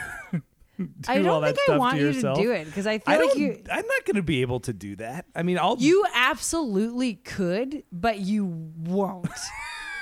I 1.06 1.18
all 1.18 1.22
don't 1.22 1.42
that 1.42 1.56
think 1.56 1.70
I 1.70 1.76
want 1.76 1.98
to 1.98 2.12
you 2.12 2.20
to 2.20 2.34
do 2.34 2.50
it 2.50 2.64
because 2.64 2.86
I 2.86 2.98
feel 2.98 3.14
I 3.14 3.18
like 3.18 3.36
you. 3.36 3.62
I'm 3.70 3.86
not 3.86 4.04
gonna 4.06 4.22
be 4.22 4.40
able 4.40 4.60
to 4.60 4.72
do 4.72 4.96
that. 4.96 5.26
I 5.36 5.42
mean, 5.42 5.58
I'll. 5.58 5.76
You 5.78 6.04
absolutely 6.14 7.14
could, 7.14 7.84
but 7.92 8.18
you 8.20 8.46
won't. 8.46 9.28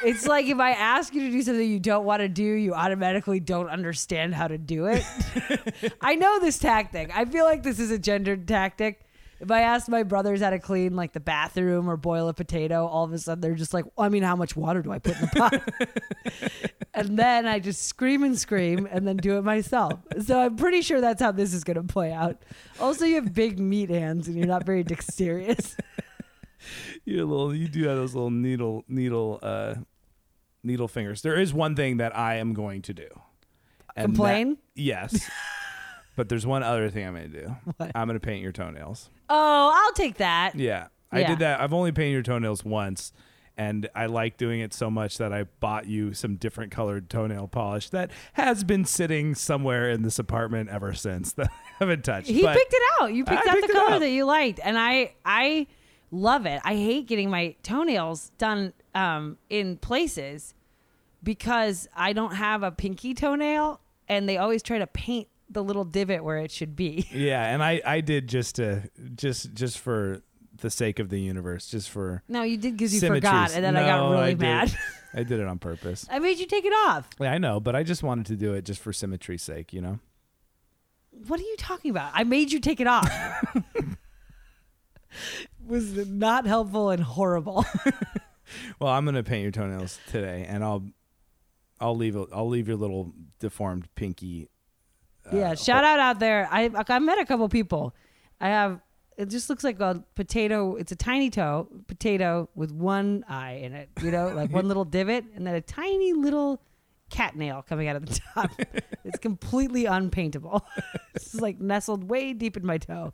it's 0.02 0.26
like 0.26 0.46
if 0.46 0.58
I 0.58 0.72
ask 0.72 1.14
you 1.14 1.22
to 1.22 1.30
do 1.30 1.42
something 1.42 1.68
you 1.68 1.80
don't 1.80 2.04
want 2.04 2.20
to 2.20 2.28
do, 2.28 2.42
you 2.42 2.74
automatically 2.74 3.40
don't 3.40 3.68
understand 3.68 4.34
how 4.34 4.48
to 4.48 4.58
do 4.58 4.86
it. 4.86 5.04
I 6.00 6.14
know 6.14 6.40
this 6.40 6.58
tactic. 6.58 7.10
I 7.16 7.24
feel 7.24 7.44
like 7.44 7.62
this 7.62 7.78
is 7.78 7.90
a 7.90 7.98
gendered 7.98 8.46
tactic. 8.46 9.02
If 9.40 9.50
I 9.50 9.62
ask 9.62 9.88
my 9.88 10.02
brothers 10.02 10.42
how 10.42 10.50
to 10.50 10.58
clean 10.58 10.94
like 10.94 11.14
the 11.14 11.20
bathroom 11.20 11.88
or 11.88 11.96
boil 11.96 12.28
a 12.28 12.34
potato, 12.34 12.86
all 12.86 13.04
of 13.04 13.12
a 13.12 13.18
sudden 13.18 13.40
they're 13.40 13.54
just 13.54 13.72
like, 13.72 13.86
well, 13.96 14.04
I 14.04 14.10
mean, 14.10 14.22
how 14.22 14.36
much 14.36 14.54
water 14.54 14.82
do 14.82 14.92
I 14.92 14.98
put 14.98 15.16
in 15.16 15.20
the 15.22 15.28
pot? 15.28 16.70
and 16.94 17.18
then 17.18 17.46
I 17.46 17.58
just 17.58 17.84
scream 17.84 18.22
and 18.22 18.38
scream 18.38 18.86
and 18.90 19.08
then 19.08 19.16
do 19.16 19.38
it 19.38 19.42
myself. 19.42 19.98
So 20.22 20.38
I'm 20.38 20.56
pretty 20.56 20.82
sure 20.82 21.00
that's 21.00 21.22
how 21.22 21.32
this 21.32 21.54
is 21.54 21.64
going 21.64 21.78
to 21.78 21.90
play 21.90 22.12
out. 22.12 22.42
Also, 22.78 23.06
you 23.06 23.14
have 23.14 23.32
big 23.32 23.58
meat 23.58 23.88
hands 23.88 24.28
and 24.28 24.36
you're 24.36 24.46
not 24.46 24.66
very 24.66 24.84
dexterous. 24.84 25.74
you 27.04 27.24
little. 27.24 27.54
You 27.54 27.68
do 27.68 27.84
have 27.88 27.96
those 27.96 28.14
little 28.14 28.30
needle 28.30 28.84
needle 28.88 29.38
uh 29.42 29.76
needle 30.62 30.88
fingers. 30.88 31.22
There 31.22 31.38
is 31.38 31.52
one 31.54 31.74
thing 31.76 31.96
that 31.98 32.16
I 32.16 32.36
am 32.36 32.52
going 32.54 32.82
to 32.82 32.94
do. 32.94 33.08
And 33.96 34.04
that- 34.12 34.16
Complain? 34.16 34.58
yes. 34.74 35.28
But 36.16 36.28
there's 36.28 36.44
one 36.44 36.62
other 36.62 36.90
thing 36.90 37.06
I'm 37.06 37.14
gonna 37.14 37.28
do. 37.28 37.56
What? 37.78 37.92
I'm 37.94 38.06
gonna 38.06 38.20
paint 38.20 38.42
your 38.42 38.52
toenails. 38.52 39.08
Oh, 39.30 39.72
I'll 39.74 39.92
take 39.94 40.16
that. 40.18 40.54
Yeah. 40.54 40.88
I 41.10 41.20
Yeah. 41.20 41.28
did 41.28 41.38
that. 41.38 41.60
I've 41.62 41.72
only 41.72 41.92
painted 41.92 42.12
your 42.12 42.22
toenails 42.22 42.62
once. 42.62 43.12
And 43.56 43.88
I 43.94 44.06
like 44.06 44.36
doing 44.36 44.60
it 44.60 44.74
so 44.74 44.90
much 44.90 45.16
that 45.18 45.32
I 45.32 45.44
bought 45.60 45.86
you 45.86 46.12
some 46.12 46.36
different 46.36 46.72
colored 46.72 47.08
toenail 47.08 47.48
polish 47.48 47.88
that 47.90 48.10
has 48.34 48.64
been 48.64 48.84
sitting 48.84 49.34
somewhere 49.34 49.88
in 49.90 50.02
this 50.02 50.18
apartment 50.18 50.68
ever 50.68 50.92
since 50.94 51.32
that 51.34 51.48
I 51.50 51.54
haven't 51.78 52.04
touched. 52.04 52.28
He 52.28 52.42
But 52.42 52.56
picked 52.56 52.72
it 52.74 52.82
out. 53.00 53.14
You 53.14 53.24
picked 53.24 53.46
I 53.46 53.50
out 53.50 53.54
picked 53.56 53.68
the 53.68 53.72
it 53.72 53.76
color 53.76 53.94
out. 53.94 53.98
that 54.00 54.10
you 54.10 54.24
liked, 54.26 54.60
and 54.62 54.78
I, 54.78 55.14
I, 55.24 55.68
love 56.10 56.46
it. 56.46 56.60
I 56.64 56.74
hate 56.74 57.06
getting 57.06 57.30
my 57.30 57.54
toenails 57.62 58.30
done 58.38 58.72
um, 58.94 59.38
in 59.48 59.76
places 59.76 60.54
because 61.22 61.88
I 61.94 62.12
don't 62.12 62.34
have 62.34 62.62
a 62.62 62.70
pinky 62.70 63.14
toenail, 63.14 63.80
and 64.08 64.28
they 64.28 64.38
always 64.38 64.62
try 64.62 64.78
to 64.78 64.86
paint 64.86 65.28
the 65.48 65.62
little 65.64 65.84
divot 65.84 66.22
where 66.24 66.38
it 66.38 66.50
should 66.50 66.76
be. 66.76 67.06
Yeah, 67.12 67.44
and 67.44 67.62
I 67.62 67.80
I 67.84 68.00
did 68.00 68.28
just 68.28 68.56
to 68.56 68.88
just 69.16 69.52
just 69.54 69.78
for 69.78 70.22
the 70.60 70.70
sake 70.70 70.98
of 70.98 71.08
the 71.08 71.18
universe, 71.20 71.68
just 71.68 71.88
for 71.90 72.22
No, 72.28 72.42
you 72.42 72.56
did 72.56 72.76
because 72.76 72.92
you 72.92 73.00
symmetries. 73.00 73.22
forgot, 73.30 73.52
and 73.54 73.64
then 73.64 73.76
I 73.76 73.86
got 73.86 74.10
really 74.10 74.30
did. 74.34 74.40
mad. 74.40 74.76
I 75.14 75.22
did 75.24 75.40
it 75.40 75.46
on 75.46 75.58
purpose. 75.58 76.06
I 76.10 76.18
made 76.20 76.38
you 76.38 76.46
take 76.46 76.64
it 76.64 76.72
off. 76.72 77.08
Yeah, 77.20 77.32
I 77.32 77.38
know, 77.38 77.58
but 77.60 77.74
I 77.74 77.82
just 77.82 78.02
wanted 78.02 78.26
to 78.26 78.36
do 78.36 78.54
it 78.54 78.64
just 78.64 78.80
for 78.80 78.92
symmetry's 78.92 79.42
sake, 79.42 79.72
you 79.72 79.80
know. 79.80 79.98
What 81.26 81.40
are 81.40 81.42
you 81.42 81.56
talking 81.58 81.90
about? 81.90 82.12
I 82.14 82.22
made 82.24 82.52
you 82.52 82.60
take 82.60 82.78
it 82.80 82.86
off. 82.86 83.10
Was 85.70 86.08
not 86.08 86.46
helpful 86.46 86.90
and 86.90 87.02
horrible. 87.02 87.64
Well, 88.78 88.90
I'm 88.90 89.04
gonna 89.04 89.22
paint 89.22 89.42
your 89.42 89.52
toenails 89.52 89.98
today, 90.08 90.46
and 90.48 90.64
I'll 90.64 90.84
I'll 91.80 91.96
leave 91.96 92.16
a, 92.16 92.26
I'll 92.32 92.48
leave 92.48 92.68
your 92.68 92.76
little 92.76 93.12
deformed 93.38 93.88
pinky. 93.94 94.48
uh, 95.26 95.36
yeah, 95.36 95.54
shout 95.54 95.84
out 95.84 96.00
out 96.00 96.18
there. 96.18 96.48
I 96.50 96.70
I 96.88 96.98
met 96.98 97.18
a 97.18 97.24
couple 97.24 97.48
people. 97.48 97.94
I 98.40 98.48
have 98.48 98.80
it 99.16 99.28
just 99.28 99.50
looks 99.50 99.64
like 99.64 99.80
a 99.80 100.02
potato. 100.14 100.76
It's 100.76 100.92
a 100.92 100.96
tiny 100.96 101.30
toe 101.30 101.68
potato 101.86 102.48
with 102.54 102.72
one 102.72 103.24
eye 103.28 103.60
in 103.62 103.74
it. 103.74 103.90
You 104.02 104.10
know, 104.10 104.28
like 104.28 104.50
one 104.50 104.66
little 104.68 104.84
divot, 104.84 105.24
and 105.34 105.46
then 105.46 105.54
a 105.54 105.60
tiny 105.60 106.12
little 106.12 106.62
cat 107.10 107.36
nail 107.36 107.62
coming 107.68 107.88
out 107.88 107.96
of 107.96 108.06
the 108.06 108.20
top. 108.34 108.50
it's 109.04 109.18
completely 109.18 109.84
unpaintable. 109.84 110.66
it's 111.14 111.32
just 111.32 111.42
like 111.42 111.60
nestled 111.60 112.08
way 112.08 112.32
deep 112.32 112.56
in 112.56 112.64
my 112.64 112.78
toe. 112.78 113.12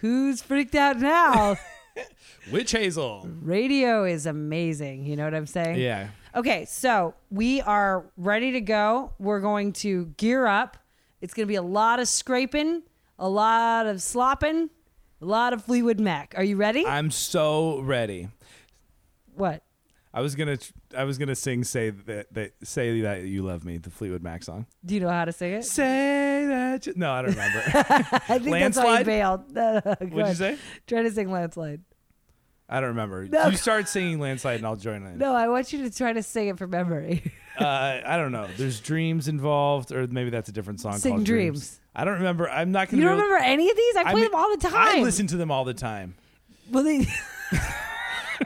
Who's 0.00 0.42
freaked 0.42 0.74
out 0.74 0.98
now? 0.98 1.56
Witch 2.52 2.72
hazel. 2.72 3.28
Radio 3.40 4.04
is 4.04 4.26
amazing. 4.26 5.04
You 5.04 5.16
know 5.16 5.24
what 5.24 5.34
I'm 5.34 5.46
saying? 5.46 5.80
Yeah. 5.80 6.08
Okay, 6.34 6.66
so 6.66 7.14
we 7.30 7.62
are 7.62 8.04
ready 8.16 8.52
to 8.52 8.60
go. 8.60 9.12
We're 9.18 9.40
going 9.40 9.72
to 9.74 10.06
gear 10.18 10.46
up. 10.46 10.76
It's 11.22 11.32
going 11.32 11.46
to 11.46 11.48
be 11.50 11.54
a 11.56 11.62
lot 11.62 11.98
of 11.98 12.08
scraping, 12.08 12.82
a 13.18 13.28
lot 13.28 13.86
of 13.86 14.02
slopping, 14.02 14.68
a 15.22 15.24
lot 15.24 15.54
of 15.54 15.64
Fleetwood 15.64 15.98
Mac. 15.98 16.34
Are 16.36 16.44
you 16.44 16.56
ready? 16.56 16.86
I'm 16.86 17.10
so 17.10 17.80
ready. 17.80 18.28
what? 19.34 19.62
I 20.16 20.20
was 20.20 20.34
gonna 20.34 20.56
I 20.96 21.04
was 21.04 21.18
gonna 21.18 21.34
sing 21.34 21.62
say 21.62 21.90
that, 21.90 22.32
that 22.32 22.52
say 22.62 23.02
that 23.02 23.24
you 23.24 23.42
love 23.42 23.66
me 23.66 23.76
the 23.76 23.90
Fleetwood 23.90 24.22
Mac 24.22 24.42
song. 24.42 24.64
Do 24.82 24.94
you 24.94 25.00
know 25.00 25.10
how 25.10 25.26
to 25.26 25.32
sing 25.32 25.52
it? 25.52 25.66
Say 25.66 26.46
that 26.48 26.86
you, 26.86 26.94
no 26.96 27.12
I 27.12 27.20
don't 27.20 27.32
remember. 27.32 27.62
I 27.66 28.38
think 28.38 28.44
that's 28.44 28.78
why 28.78 29.00
you 29.00 29.04
Landslide? 29.04 29.06
bailed. 29.06 29.40
No, 29.52 29.72
no, 29.74 29.80
go 29.82 30.06
What'd 30.06 30.28
you 30.28 30.34
say? 30.34 30.58
Try 30.86 31.02
to 31.02 31.10
sing 31.10 31.30
Landslide. 31.30 31.82
I 32.66 32.80
don't 32.80 32.88
remember. 32.88 33.26
No. 33.26 33.48
You 33.48 33.58
start 33.58 33.88
singing 33.88 34.18
landslide 34.18 34.56
and 34.56 34.66
I'll 34.66 34.74
join 34.74 35.06
in. 35.06 35.18
No, 35.18 35.34
I 35.34 35.48
want 35.48 35.72
you 35.72 35.82
to 35.88 35.94
try 35.94 36.14
to 36.14 36.22
sing 36.22 36.48
it 36.48 36.58
from 36.58 36.70
memory. 36.70 37.32
Uh, 37.58 38.02
I 38.04 38.18
don't 38.18 38.32
know. 38.32 38.46
There's 38.58 38.80
dreams 38.80 39.28
involved, 39.28 39.90
or 39.90 40.06
maybe 40.08 40.28
that's 40.28 40.50
a 40.50 40.52
different 40.52 40.78
song. 40.78 40.98
Sing 40.98 41.14
called 41.14 41.24
Dreams. 41.24 41.80
I 41.94 42.04
don't 42.04 42.18
remember. 42.18 42.50
I'm 42.50 42.70
not 42.70 42.90
gonna. 42.90 43.02
you 43.02 43.08
don't 43.08 43.18
remember 43.18 43.42
any 43.42 43.70
of 43.70 43.76
these? 43.78 43.96
I 43.96 44.00
I 44.00 44.04
play 44.10 44.14
mean, 44.16 44.24
them 44.24 44.34
all 44.34 44.50
the 44.54 44.58
time. 44.58 44.98
I 44.98 45.02
listen 45.02 45.26
to 45.28 45.38
them 45.38 45.50
all 45.50 45.64
the 45.64 45.72
time. 45.72 46.16
Well, 46.70 46.84
they... 46.84 47.06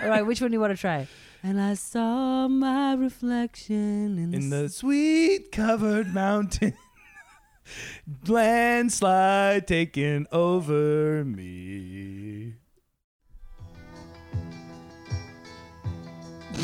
all 0.01 0.09
right, 0.09 0.25
which 0.25 0.41
one 0.41 0.53
do 0.53 0.55
you 0.55 0.61
want 0.61 0.77
to 0.77 0.81
try? 0.81 1.09
And 1.43 1.59
I 1.61 1.73
saw 1.75 2.49
my 2.49 2.93
reflection 2.95 4.19
in, 4.19 4.35
In 4.35 4.51
the 4.51 4.57
the 4.63 4.69
sweet 4.69 5.51
covered 5.51 6.13
mountain, 6.13 6.75
landslide 8.29 9.67
taking 9.67 10.27
over 10.33 11.25
me. 11.25 12.57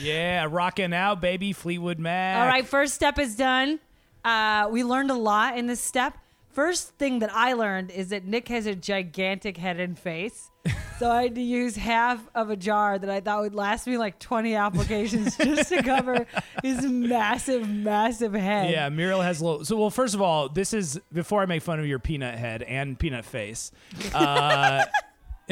yeah, 0.00 0.46
rocking 0.48 0.94
out, 0.94 1.20
baby, 1.20 1.52
Fleetwood 1.52 1.98
Mac. 1.98 2.40
All 2.40 2.46
right, 2.46 2.66
first 2.66 2.94
step 2.94 3.18
is 3.18 3.36
done. 3.36 3.78
Uh, 4.24 4.68
we 4.70 4.84
learned 4.84 5.10
a 5.10 5.14
lot 5.14 5.58
in 5.58 5.66
this 5.66 5.80
step. 5.82 6.16
First 6.48 6.94
thing 6.96 7.18
that 7.18 7.30
I 7.34 7.52
learned 7.52 7.90
is 7.90 8.08
that 8.08 8.24
Nick 8.24 8.48
has 8.48 8.64
a 8.64 8.74
gigantic 8.74 9.58
head 9.58 9.78
and 9.78 9.98
face. 9.98 10.49
So 10.98 11.10
I 11.10 11.22
had 11.22 11.34
to 11.36 11.40
use 11.40 11.76
half 11.76 12.20
of 12.34 12.50
a 12.50 12.56
jar 12.56 12.98
that 12.98 13.08
I 13.08 13.20
thought 13.20 13.40
would 13.40 13.54
last 13.54 13.86
me 13.86 13.96
like 13.96 14.18
20 14.18 14.54
applications 14.54 15.34
just 15.34 15.70
to 15.70 15.82
cover 15.82 16.26
his 16.62 16.84
massive, 16.84 17.66
massive 17.66 18.34
head. 18.34 18.70
Yeah, 18.70 18.86
Muriel 18.90 19.22
has 19.22 19.40
little. 19.40 19.64
So, 19.64 19.76
well, 19.76 19.88
first 19.88 20.14
of 20.14 20.20
all, 20.20 20.50
this 20.50 20.74
is 20.74 21.00
before 21.10 21.40
I 21.40 21.46
make 21.46 21.62
fun 21.62 21.80
of 21.80 21.86
your 21.86 22.00
peanut 22.00 22.38
head 22.38 22.62
and 22.62 22.98
peanut 22.98 23.24
face, 23.24 23.72
uh, 24.14 24.84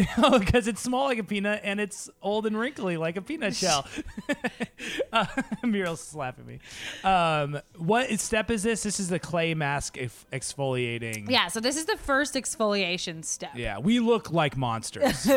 because 0.41 0.69
it's 0.69 0.81
small 0.81 1.07
like 1.07 1.19
a 1.19 1.25
peanut 1.25 1.61
and 1.65 1.81
it's 1.81 2.09
old 2.23 2.47
and 2.47 2.59
wrinkly 2.59 2.97
like 2.97 3.17
a 3.17 3.23
peanut 3.23 3.55
shell. 3.63 3.87
uh, 5.13 5.27
Muriel's 5.65 6.01
slapping 6.01 6.47
me. 6.47 6.61
Um, 7.05 7.61
what 7.77 8.09
step 8.21 8.51
is 8.51 8.63
this? 8.63 8.83
This 8.83 9.01
is 9.01 9.09
the 9.09 9.19
clay 9.19 9.55
mask 9.55 9.99
ex- 9.99 10.25
exfoliating. 10.33 11.29
Yeah, 11.31 11.49
so 11.49 11.61
this 11.61 11.77
is 11.77 11.87
the 11.87 11.97
first 11.97 12.35
exfoliation 12.35 13.25
step. 13.25 13.51
Yeah, 13.55 13.79
we 13.79 14.01
look 14.01 14.31
like 14.31 14.57
monsters. 14.57 15.27
we 15.27 15.33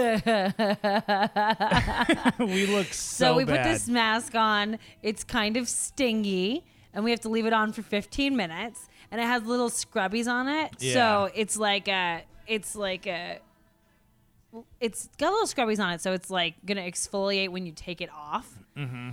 look 2.68 2.88
so, 2.94 3.26
So, 3.26 3.36
we 3.36 3.46
put 3.46 3.64
this 3.64 3.88
mask 3.88 4.36
on. 4.36 4.78
It's 5.02 5.24
kind 5.24 5.58
of 5.58 5.68
stingy, 5.68 6.64
and 6.94 7.04
we 7.04 7.12
have 7.12 7.22
to 7.22 7.30
leave 7.30 7.46
it 7.46 7.54
on 7.54 7.72
for 7.74 7.82
15 7.82 8.36
minutes. 8.36 8.88
And 9.12 9.20
it 9.20 9.26
has 9.26 9.44
little 9.44 9.70
scrubbies 9.70 10.28
on 10.32 10.48
it, 10.48 10.72
Yeah. 10.80 10.94
so 10.94 11.30
it's 11.36 11.58
like 11.58 11.90
a, 11.90 12.24
it's 12.48 12.76
like 12.78 13.08
a, 13.08 13.40
it's 14.80 15.10
got 15.18 15.32
little 15.32 15.48
scrubbies 15.48 15.80
on 15.80 15.94
it, 15.94 16.02
so 16.02 16.14
it's 16.14 16.30
like 16.30 16.56
gonna 16.66 16.82
exfoliate 16.82 17.50
when 17.50 17.66
you 17.66 17.72
take 17.72 18.02
it 18.02 18.10
off. 18.12 18.52
Mm-hmm. 18.78 19.12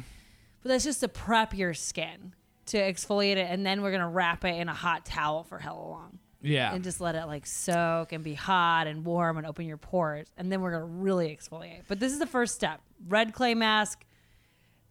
But 0.62 0.68
that's 0.68 0.84
just 0.84 1.00
to 1.00 1.08
prep 1.08 1.54
your 1.56 1.74
skin 1.74 2.34
to 2.66 2.78
exfoliate 2.78 3.36
it, 3.36 3.48
and 3.50 3.64
then 3.64 3.82
we're 3.82 3.92
gonna 3.92 4.08
wrap 4.08 4.44
it 4.44 4.56
in 4.56 4.68
a 4.68 4.74
hot 4.74 5.06
towel 5.06 5.44
for 5.44 5.58
hella 5.58 5.88
long 5.88 6.18
yeah. 6.40 6.74
and 6.74 6.84
just 6.84 7.00
let 7.00 7.14
it 7.14 7.26
like 7.26 7.46
soak 7.46 8.12
and 8.12 8.22
be 8.22 8.34
hot 8.34 8.86
and 8.86 9.04
warm 9.04 9.38
and 9.38 9.46
open 9.46 9.66
your 9.66 9.76
pores 9.76 10.28
and 10.36 10.50
then 10.50 10.60
we're 10.60 10.72
gonna 10.72 10.84
really 10.84 11.34
exfoliate 11.34 11.82
but 11.88 11.98
this 11.98 12.12
is 12.12 12.18
the 12.18 12.26
first 12.26 12.54
step 12.54 12.80
red 13.08 13.32
clay 13.32 13.54
mask 13.54 14.04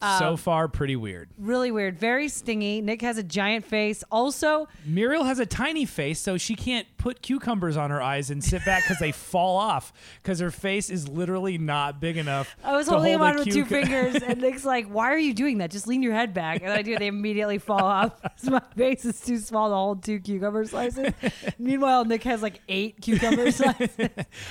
so 0.02 0.30
um, 0.30 0.38
far, 0.38 0.68
pretty 0.68 0.96
weird. 0.96 1.28
really 1.40 1.72
weird 1.72 1.98
very 1.98 2.28
stingy 2.28 2.82
nick 2.82 3.02
has 3.02 3.18
a 3.18 3.24
giant 3.24 3.66
face 3.66 4.04
also 4.12 4.68
Muriel 4.86 5.24
has 5.24 5.40
a 5.40 5.46
tiny 5.46 5.86
face, 5.86 6.20
so 6.20 6.38
she 6.38 6.56
can't 6.56 6.86
put 6.98 7.22
cucumbers 7.22 7.78
on 7.78 7.90
her 7.90 8.02
eyes 8.02 8.30
and 8.30 8.44
sit 8.44 8.64
back 8.66 8.84
because 8.84 9.00
they 9.00 9.12
fall 9.32 9.58
off 9.58 9.92
because 10.22 10.40
her 10.40 10.52
face 10.52 10.90
is 10.90 11.08
literally 11.08 11.58
not 11.58 12.00
big 12.00 12.18
enough. 12.18 12.56
i 12.64 12.76
was 12.76 12.88
holding 12.88 13.14
him 13.14 13.20
hold 13.20 13.32
on 13.32 13.36
a 13.38 13.40
with 13.46 13.54
two 13.54 13.66
fingers 13.78 14.16
and 14.22 14.40
nick's 14.42 14.66
like 14.66 14.88
why 14.88 15.12
are 15.12 15.18
you 15.18 15.34
doing 15.34 15.58
that 15.60 15.72
just 15.72 15.88
lean 15.88 16.04
your 16.04 16.14
head 16.14 16.34
back 16.34 16.62
and 16.62 16.72
i 16.72 16.82
do 16.82 16.98
they 16.98 17.08
immediately 17.08 17.58
fall 17.58 17.84
off 17.84 18.22
'cause 18.22 18.50
my 18.50 18.62
face 18.76 19.04
is 19.06 19.20
too 19.22 19.38
small 19.38 19.70
to 19.70 19.76
hold 19.76 20.04
two 20.04 20.20
cucumber 20.20 20.64
slices 20.66 21.12
meanwhile 21.58 22.06
nick 22.06 22.24
has 22.24 22.42
like 22.44 22.62
eight 22.70 23.02
cucumber 23.02 23.52
slices 23.52 23.90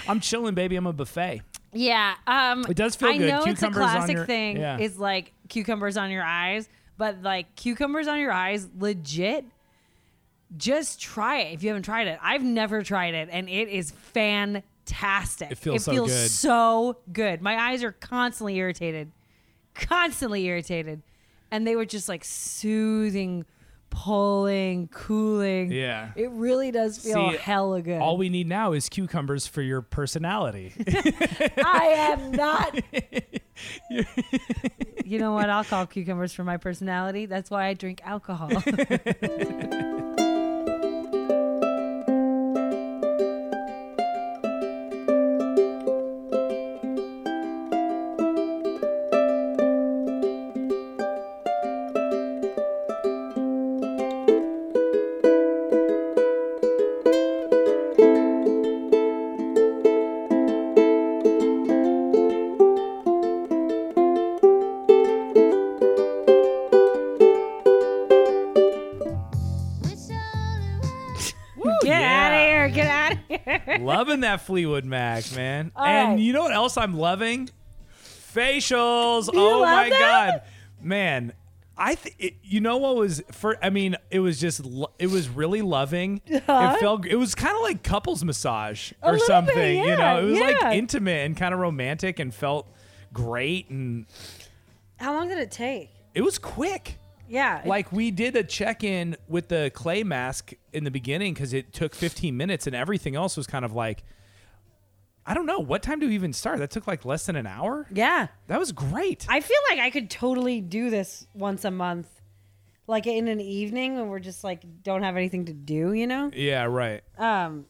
I'm 0.08 0.20
chilling, 0.20 0.54
baby. 0.54 0.76
I'm 0.76 0.86
a 0.86 0.92
buffet. 0.92 1.42
Yeah, 1.76 2.14
um, 2.26 2.64
It 2.68 2.76
does 2.76 2.96
feel 2.96 3.08
I 3.10 3.18
good. 3.18 3.28
know 3.28 3.38
it's 3.44 3.46
a 3.62 3.66
Cucumbers 3.66 3.82
on 3.82 3.90
classic 3.90 4.16
your- 4.16 4.26
thing. 4.26 4.56
yeah. 4.56 4.78
Is 4.78 4.98
like 4.98 5.32
cucumbers 5.48 5.96
on 5.96 6.10
your 6.10 6.22
eyes, 6.24 6.68
but 6.98 7.22
like 7.22 7.54
cucumbers 7.56 8.08
on 8.08 8.18
your 8.18 8.32
eyes, 8.32 8.68
legit. 8.78 9.44
Just 10.56 11.00
try 11.00 11.38
it 11.40 11.54
if 11.54 11.62
you 11.62 11.70
haven't 11.70 11.82
tried 11.82 12.06
it. 12.06 12.18
I've 12.22 12.42
never 12.42 12.82
tried 12.82 13.14
it, 13.14 13.28
and 13.32 13.48
it 13.48 13.68
is 13.68 13.90
fantastic. 13.90 15.50
It 15.50 15.58
feels 15.58 15.82
it 15.82 15.84
so 15.84 15.92
feels 15.92 16.10
good. 16.10 16.30
so 16.30 16.96
good. 17.12 17.42
My 17.42 17.56
eyes 17.70 17.82
are 17.82 17.92
constantly 17.92 18.56
irritated, 18.56 19.10
constantly 19.74 20.44
irritated, 20.46 21.02
and 21.50 21.66
they 21.66 21.74
were 21.74 21.84
just 21.84 22.08
like 22.08 22.24
soothing, 22.24 23.44
pulling, 23.90 24.88
cooling. 24.88 25.72
Yeah. 25.72 26.10
it 26.16 26.30
really 26.30 26.70
does 26.70 26.98
feel 26.98 27.30
See, 27.30 27.36
hella 27.36 27.82
good. 27.82 28.00
All 28.00 28.16
we 28.16 28.28
need 28.28 28.46
now 28.46 28.72
is 28.72 28.88
cucumbers 28.88 29.46
for 29.46 29.62
your 29.62 29.80
personality. 29.82 30.72
I 31.64 31.94
am 31.96 32.32
not. 32.32 32.80
you 35.04 35.18
know 35.18 35.32
what? 35.32 35.50
I'll 35.50 35.64
call 35.64 35.86
cucumbers 35.86 36.32
for 36.32 36.44
my 36.44 36.56
personality. 36.56 37.26
That's 37.26 37.50
why 37.50 37.66
I 37.66 37.74
drink 37.74 38.00
alcohol. 38.04 38.50
that 74.36 74.46
Fleetwood 74.46 74.84
Mac, 74.84 75.34
man. 75.34 75.72
All 75.74 75.84
and 75.84 76.10
right. 76.10 76.18
you 76.18 76.32
know 76.32 76.42
what 76.42 76.52
else 76.52 76.76
I'm 76.76 76.96
loving? 76.96 77.50
Facials. 78.34 79.30
oh 79.32 79.64
my 79.64 79.88
that? 79.90 79.98
god, 79.98 80.42
man. 80.80 81.32
I 81.78 81.94
th- 81.94 82.34
you 82.42 82.60
know 82.60 82.78
what 82.78 82.96
was 82.96 83.22
for 83.32 83.62
I 83.62 83.68
mean 83.68 83.96
it 84.10 84.20
was 84.20 84.40
just 84.40 84.64
lo- 84.64 84.92
it 84.98 85.08
was 85.08 85.28
really 85.28 85.62
loving. 85.62 86.22
Uh-huh. 86.32 86.74
It 86.74 86.80
felt 86.80 87.06
it 87.06 87.16
was 87.16 87.34
kind 87.34 87.54
of 87.54 87.62
like 87.62 87.82
couples 87.82 88.24
massage 88.24 88.92
or 89.02 89.18
something, 89.18 89.54
bit, 89.54 89.86
you 89.86 89.96
know. 89.96 90.20
It 90.20 90.30
was 90.30 90.38
yeah. 90.38 90.46
like 90.46 90.76
intimate 90.76 91.26
and 91.26 91.36
kind 91.36 91.52
of 91.52 91.60
romantic 91.60 92.18
and 92.18 92.32
felt 92.32 92.68
great 93.12 93.68
and 93.68 94.06
How 94.96 95.12
long 95.12 95.28
did 95.28 95.38
it 95.38 95.50
take? 95.50 95.90
it 96.14 96.22
was 96.22 96.38
quick. 96.38 96.98
Yeah. 97.28 97.62
Like 97.66 97.92
we 97.92 98.10
did 98.10 98.36
a 98.36 98.44
check 98.44 98.84
in 98.84 99.16
with 99.28 99.48
the 99.48 99.70
clay 99.74 100.02
mask 100.02 100.54
in 100.72 100.84
the 100.84 100.90
beginning 100.90 101.34
because 101.34 101.52
it 101.52 101.72
took 101.72 101.94
15 101.94 102.36
minutes 102.36 102.66
and 102.66 102.74
everything 102.76 103.16
else 103.16 103.36
was 103.36 103.46
kind 103.46 103.64
of 103.64 103.72
like, 103.72 104.02
I 105.28 105.34
don't 105.34 105.46
know. 105.46 105.58
What 105.58 105.82
time 105.82 105.98
do 105.98 106.06
we 106.08 106.14
even 106.14 106.32
start? 106.32 106.58
That 106.60 106.70
took 106.70 106.86
like 106.86 107.04
less 107.04 107.26
than 107.26 107.34
an 107.36 107.46
hour. 107.46 107.86
yeah. 107.92 108.28
That 108.46 108.58
was 108.60 108.70
great. 108.72 109.26
I 109.28 109.40
feel 109.40 109.58
like 109.70 109.80
I 109.80 109.90
could 109.90 110.08
totally 110.08 110.60
do 110.60 110.88
this 110.88 111.26
once 111.34 111.64
a 111.64 111.70
month. 111.70 112.08
Like 112.86 113.08
in 113.08 113.26
an 113.26 113.40
evening 113.40 113.96
when 113.96 114.08
we're 114.08 114.20
just 114.20 114.44
like 114.44 114.62
don't 114.84 115.02
have 115.02 115.16
anything 115.16 115.46
to 115.46 115.52
do, 115.52 115.92
you 115.92 116.06
know? 116.06 116.30
yeah, 116.32 116.64
right. 116.64 117.02
Um 117.18 117.66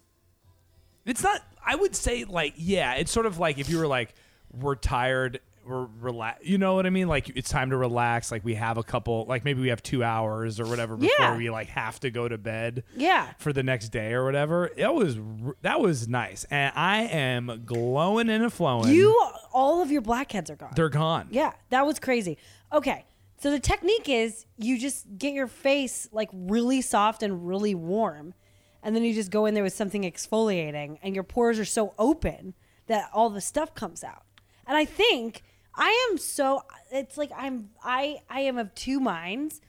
It's 1.06 1.22
not, 1.22 1.40
I 1.64 1.74
would 1.74 1.96
say 1.96 2.24
like, 2.24 2.52
yeah, 2.56 2.94
it's 2.94 3.10
sort 3.10 3.24
of 3.26 3.38
like 3.38 3.56
if 3.58 3.70
you 3.70 3.78
were 3.78 3.86
like, 3.86 4.14
we're 4.52 4.74
tired, 4.74 5.40
we're 5.66 5.86
relax, 6.00 6.44
you 6.46 6.58
know 6.58 6.74
what 6.74 6.86
I 6.86 6.90
mean? 6.90 7.08
Like 7.08 7.28
it's 7.36 7.50
time 7.50 7.70
to 7.70 7.76
relax. 7.76 8.30
Like 8.30 8.44
we 8.44 8.54
have 8.54 8.78
a 8.78 8.82
couple, 8.82 9.24
like 9.26 9.44
maybe 9.44 9.60
we 9.60 9.68
have 9.68 9.82
two 9.82 10.04
hours 10.04 10.60
or 10.60 10.66
whatever 10.66 10.96
before 10.96 11.14
Yeah. 11.18 11.36
we 11.36 11.50
like 11.50 11.68
have 11.68 11.98
to 12.00 12.10
go 12.10 12.28
to 12.28 12.38
bed. 12.38 12.84
yeah. 12.96 13.32
for 13.38 13.52
the 13.52 13.62
next 13.62 13.88
day 13.90 14.12
or 14.12 14.24
whatever. 14.24 14.70
It 14.76 14.92
was 14.94 15.18
that 15.62 15.80
was 15.80 16.06
nice, 16.08 16.44
and 16.50 16.72
I 16.76 17.02
am 17.02 17.62
glowing 17.64 18.28
and 18.30 18.52
flowing. 18.52 18.92
You 18.92 19.18
all 19.52 19.82
of 19.82 19.90
your 19.90 20.02
blackheads 20.02 20.50
are 20.50 20.56
gone. 20.56 20.72
they're 20.76 20.88
gone. 20.88 21.28
Yeah, 21.30 21.52
that 21.70 21.84
was 21.86 21.98
crazy. 21.98 22.38
Okay. 22.72 23.04
So 23.38 23.50
the 23.50 23.60
technique 23.60 24.08
is 24.08 24.46
you 24.56 24.78
just 24.78 25.06
get 25.18 25.34
your 25.34 25.46
face 25.46 26.08
like 26.10 26.30
really 26.32 26.80
soft 26.80 27.22
and 27.22 27.46
really 27.46 27.74
warm. 27.74 28.32
And 28.82 28.96
then 28.96 29.02
you 29.04 29.12
just 29.12 29.30
go 29.30 29.44
in 29.46 29.52
there 29.54 29.62
with 29.62 29.74
something 29.74 30.04
exfoliating 30.04 30.98
and 31.02 31.14
your 31.14 31.24
pores 31.24 31.58
are 31.58 31.64
so 31.64 31.92
open 31.98 32.54
that 32.86 33.10
all 33.12 33.28
the 33.30 33.40
stuff 33.40 33.74
comes 33.74 34.02
out. 34.04 34.22
And 34.66 34.76
I 34.76 34.84
think 34.84 35.42
I 35.76 36.08
am 36.10 36.18
so 36.18 36.62
it's 36.90 37.18
like 37.18 37.30
I'm 37.36 37.70
I 37.84 38.18
I 38.30 38.40
am 38.40 38.58
of 38.58 38.74
two 38.74 39.00
minds. 39.00 39.60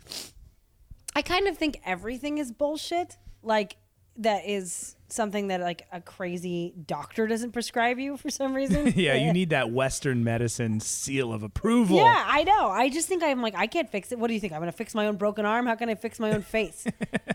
I 1.16 1.22
kind 1.22 1.48
of 1.48 1.58
think 1.58 1.80
everything 1.86 2.38
is 2.38 2.52
bullshit. 2.52 3.18
Like 3.44 3.78
that 4.18 4.48
is 4.48 4.96
something 5.10 5.48
that 5.48 5.62
like 5.62 5.86
a 5.92 6.02
crazy 6.02 6.74
doctor 6.86 7.28
doesn't 7.28 7.52
prescribe 7.52 8.00
you 8.00 8.18
for 8.18 8.30
some 8.30 8.54
reason. 8.54 8.94
Yeah, 8.96 9.16
you 9.16 9.34
need 9.34 9.52
that 9.52 9.72
Western 9.72 10.24
medicine 10.24 10.80
seal 10.80 11.32
of 11.32 11.44
approval. 11.44 11.98
Yeah, 11.98 12.24
I 12.28 12.44
know. 12.44 12.70
I 12.70 12.90
just 12.90 13.08
think 13.08 13.24
I'm 13.24 13.42
like, 13.42 13.56
I 13.56 13.68
can't 13.68 13.90
fix 13.90 14.12
it. 14.12 14.20
What 14.20 14.28
do 14.28 14.34
you 14.34 14.40
think? 14.40 14.54
I'm 14.54 14.60
going 14.60 14.72
to 14.72 14.78
fix 14.78 14.96
my 14.96 15.08
own 15.08 15.18
broken 15.18 15.46
arm? 15.46 15.66
How 15.66 15.76
can 15.76 15.90
I 15.90 15.96
fix 15.96 16.20
my 16.20 16.32
own 16.32 16.42
face? 16.42 16.86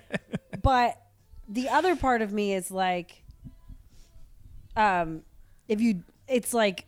but 0.62 1.00
the 1.48 1.68
other 1.68 1.94
part 1.96 2.20
of 2.20 2.32
me 2.32 2.54
is 2.54 2.70
like, 2.70 3.22
um, 4.76 5.22
if 5.68 5.80
you, 5.80 6.02
it's 6.26 6.52
like 6.52 6.86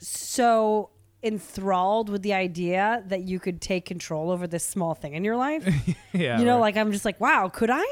so 0.00 0.90
enthralled 1.22 2.08
with 2.08 2.22
the 2.22 2.32
idea 2.32 3.02
that 3.06 3.22
you 3.22 3.38
could 3.38 3.60
take 3.60 3.84
control 3.84 4.30
over 4.30 4.46
this 4.46 4.64
small 4.64 4.94
thing 4.94 5.14
in 5.14 5.24
your 5.24 5.36
life. 5.36 5.64
yeah. 6.12 6.38
you 6.38 6.44
know, 6.44 6.54
right. 6.54 6.60
like 6.60 6.76
I'm 6.76 6.92
just 6.92 7.04
like, 7.04 7.20
wow, 7.20 7.48
could 7.48 7.70
I? 7.70 7.84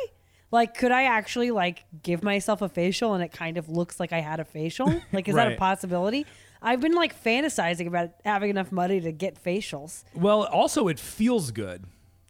Like, 0.50 0.74
could 0.76 0.92
I 0.92 1.04
actually 1.04 1.50
like 1.50 1.84
give 2.02 2.22
myself 2.22 2.62
a 2.62 2.68
facial 2.70 3.12
and 3.14 3.22
it 3.22 3.32
kind 3.32 3.59
of 3.59 3.68
looks 3.68 4.00
like 4.00 4.12
I 4.12 4.20
had 4.20 4.40
a 4.40 4.44
facial? 4.44 4.88
Like, 5.12 5.28
is 5.28 5.34
that 5.34 5.52
a 5.52 5.56
possibility? 5.56 6.26
I've 6.62 6.80
been 6.80 6.94
like 6.94 7.22
fantasizing 7.22 7.86
about 7.86 8.11
having 8.24 8.50
enough 8.50 8.72
money 8.72 9.00
to 9.00 9.12
get 9.12 9.42
facials. 9.42 10.04
well, 10.14 10.44
also 10.44 10.88
it 10.88 10.98
feels 10.98 11.50
good. 11.50 11.84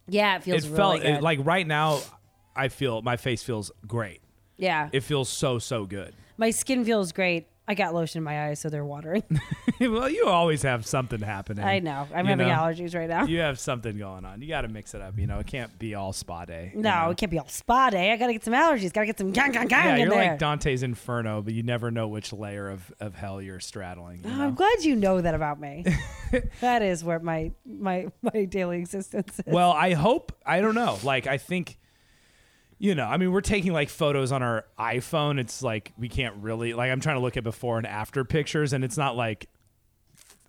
Yeah, 0.07 0.35
it 0.35 0.43
feels 0.43 0.65
it 0.65 0.67
really 0.67 0.77
felt 0.77 1.01
good. 1.01 1.09
it, 1.15 1.23
like 1.23 1.39
right 1.43 1.65
now. 1.65 2.01
I 2.55 2.67
feel 2.67 3.01
my 3.01 3.15
face 3.15 3.41
feels 3.41 3.71
great. 3.87 4.21
yeah, 4.57 4.89
It 4.91 5.01
feels 5.01 5.29
so 5.29 5.59
so 5.59 5.85
good. 5.85 6.13
my 6.35 6.49
skin 6.49 6.83
feels 6.83 7.13
great. 7.13 7.47
I 7.69 7.75
got 7.75 7.93
lotion 7.93 8.17
in 8.17 8.23
my 8.23 8.47
eyes, 8.47 8.59
so 8.59 8.69
they're 8.69 8.83
watering. 8.83 9.21
well, 9.79 10.09
you 10.09 10.25
always 10.25 10.63
have 10.63 10.87
something 10.87 11.19
happening. 11.21 11.63
I 11.63 11.77
know. 11.77 12.07
I'm 12.11 12.25
You 12.25 12.29
having 12.31 12.47
know? 12.47 12.53
allergies 12.55 12.95
right 12.95 13.07
now. 13.07 13.25
You 13.25 13.41
have 13.41 13.59
something 13.59 13.95
going 13.95 14.25
on. 14.25 14.41
You 14.41 14.47
got 14.47 14.61
to 14.61 14.67
mix 14.69 14.95
it 14.95 15.01
up. 15.01 15.19
You 15.19 15.27
know, 15.27 15.37
it 15.37 15.45
can't 15.45 15.77
be 15.77 15.93
all 15.93 16.11
spa 16.11 16.45
day. 16.45 16.71
no, 16.73 16.81
know? 17.03 17.09
it 17.11 17.17
can't 17.17 17.31
be 17.31 17.37
all 17.37 17.47
spa 17.47 17.91
day. 17.91 18.11
I 18.11 18.17
gotta 18.17 18.33
get 18.33 18.43
some 18.43 18.55
allergies. 18.55 18.91
Gotta 18.91 19.05
get 19.05 19.19
some 19.19 19.31
gang 19.31 19.51
gang 19.51 19.67
gang 19.67 19.85
Yeah, 19.85 19.95
you're 19.97 20.09
there. 20.09 20.31
like 20.31 20.39
Dante's 20.39 20.81
Inferno, 20.81 21.43
but 21.43 21.53
you 21.53 21.61
never 21.61 21.91
know 21.91 22.07
which 22.07 22.33
layer 22.33 22.69
of, 22.69 22.91
of 22.99 23.13
hell 23.13 23.39
you're 23.39 23.59
straddling. 23.59 24.23
you 24.23 24.31
Oh? 24.31 24.41
I'm 24.45 24.55
glad 24.55 24.83
you 24.83 24.95
know 24.95 25.21
that 25.21 25.35
about 25.35 25.59
me. 25.59 25.85
that 26.61 26.81
is 26.81 27.03
where 27.03 27.19
my 27.19 27.51
my 27.65 28.07
my 28.23 28.45
daily 28.45 28.79
existence 28.79 29.37
is. 29.45 29.45
well, 29.53 29.73
I 29.73 29.93
hope 29.93 30.31
I 30.43 30.61
don't 30.61 30.73
know. 30.75 30.97
Like 31.03 31.27
I 31.27 31.37
think 31.37 31.77
you 32.79 32.95
know, 32.95 33.05
I 33.05 33.17
mean 33.17 33.31
we're 33.31 33.41
taking 33.41 33.73
like 33.73 33.89
photos 33.89 34.31
on 34.31 34.41
our 34.41 34.65
iPhone. 34.79 35.39
It's 35.39 35.61
like 35.61 35.91
we 35.97 36.09
can't 36.09 36.35
really 36.37 36.73
like 36.73 36.89
I'm 36.91 37.01
trying 37.01 37.17
to 37.17 37.21
look 37.21 37.35
at 37.37 37.43
before 37.43 37.77
and 37.77 37.85
after 37.85 38.23
pictures 38.25 38.73
and 38.73 38.83
it's 38.83 38.97
not 38.97 39.15
like 39.17 39.47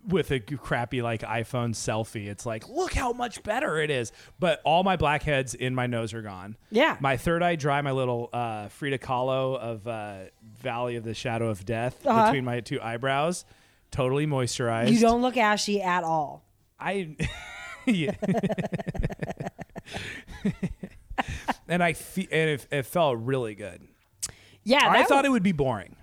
with 0.07 0.31
a 0.31 0.39
crappy 0.39 1.01
like 1.03 1.21
iPhone 1.21 1.75
selfie. 1.75 2.27
It's 2.27 2.43
like 2.45 2.67
look 2.69 2.93
how 2.93 3.13
much 3.13 3.43
better 3.43 3.77
it 3.77 3.89
is. 3.91 4.11
But 4.39 4.59
all 4.63 4.83
my 4.83 4.95
blackheads 4.95 5.53
in 5.53 5.75
my 5.75 5.85
nose 5.87 6.13
are 6.15 6.21
gone. 6.23 6.57
Yeah. 6.71 6.97
My 6.99 7.17
third 7.17 7.43
eye 7.43 7.55
dry, 7.55 7.81
my 7.81 7.91
little 7.91 8.29
uh 8.33 8.69
Frida 8.69 8.97
Kahlo 8.97 9.57
of 9.59 9.85
uh 9.87 10.15
Valley 10.59 10.95
of 10.95 11.03
the 11.03 11.13
Shadow 11.13 11.49
of 11.49 11.65
Death 11.65 12.03
Uh-huh. 12.07 12.25
between 12.27 12.45
my 12.45 12.61
two 12.61 12.81
eyebrows. 12.81 13.45
Totally 13.91 14.25
moisturized. 14.25 14.89
you 14.91 14.99
don't 15.01 15.21
look 15.21 15.35
ashy 15.37 15.81
at 15.81 16.03
all. 16.05 16.43
I 16.79 17.15
yeah. 17.85 18.13
and 21.67 21.83
I 21.83 21.93
fe- 21.93 22.27
and 22.31 22.49
it, 22.51 22.67
it 22.71 22.85
felt 22.85 23.17
really 23.19 23.55
good. 23.55 23.87
Yeah, 24.63 24.79
I 24.83 25.03
thought 25.03 25.25
it 25.25 25.31
would 25.31 25.43
be 25.43 25.51
boring. 25.53 25.95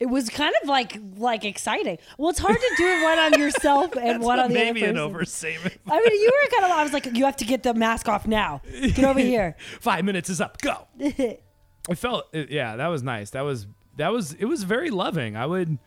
it 0.00 0.06
was 0.06 0.28
kind 0.28 0.54
of 0.62 0.68
like 0.68 0.96
like 1.16 1.44
exciting. 1.44 1.98
Well, 2.18 2.30
it's 2.30 2.38
hard 2.38 2.56
to 2.58 2.74
do 2.76 2.86
it 2.86 3.02
one 3.02 3.18
on 3.18 3.38
yourself 3.40 3.96
and 3.96 4.22
one 4.22 4.40
on 4.40 4.48
the 4.48 4.54
maybe 4.54 4.80
other 4.82 4.90
an 4.90 4.94
person. 4.96 5.10
overstatement. 5.14 5.80
I 5.90 5.96
mean, 6.00 6.20
you 6.20 6.30
were 6.42 6.48
kind 6.50 6.64
of. 6.72 6.78
I 6.78 6.82
was 6.82 6.92
like, 6.92 7.06
you 7.14 7.24
have 7.26 7.36
to 7.36 7.44
get 7.44 7.62
the 7.62 7.74
mask 7.74 8.08
off 8.08 8.26
now. 8.26 8.62
Get 8.72 9.04
over 9.04 9.18
here. 9.20 9.56
Five 9.80 10.04
minutes 10.04 10.30
is 10.30 10.40
up. 10.40 10.60
Go. 10.62 10.86
I 11.00 11.94
felt 11.94 12.26
it, 12.34 12.50
yeah, 12.50 12.76
that 12.76 12.88
was 12.88 13.02
nice. 13.02 13.30
That 13.30 13.42
was 13.42 13.66
that 13.96 14.12
was 14.12 14.32
it 14.34 14.46
was 14.46 14.62
very 14.62 14.90
loving. 14.90 15.36
I 15.36 15.44
would 15.46 15.78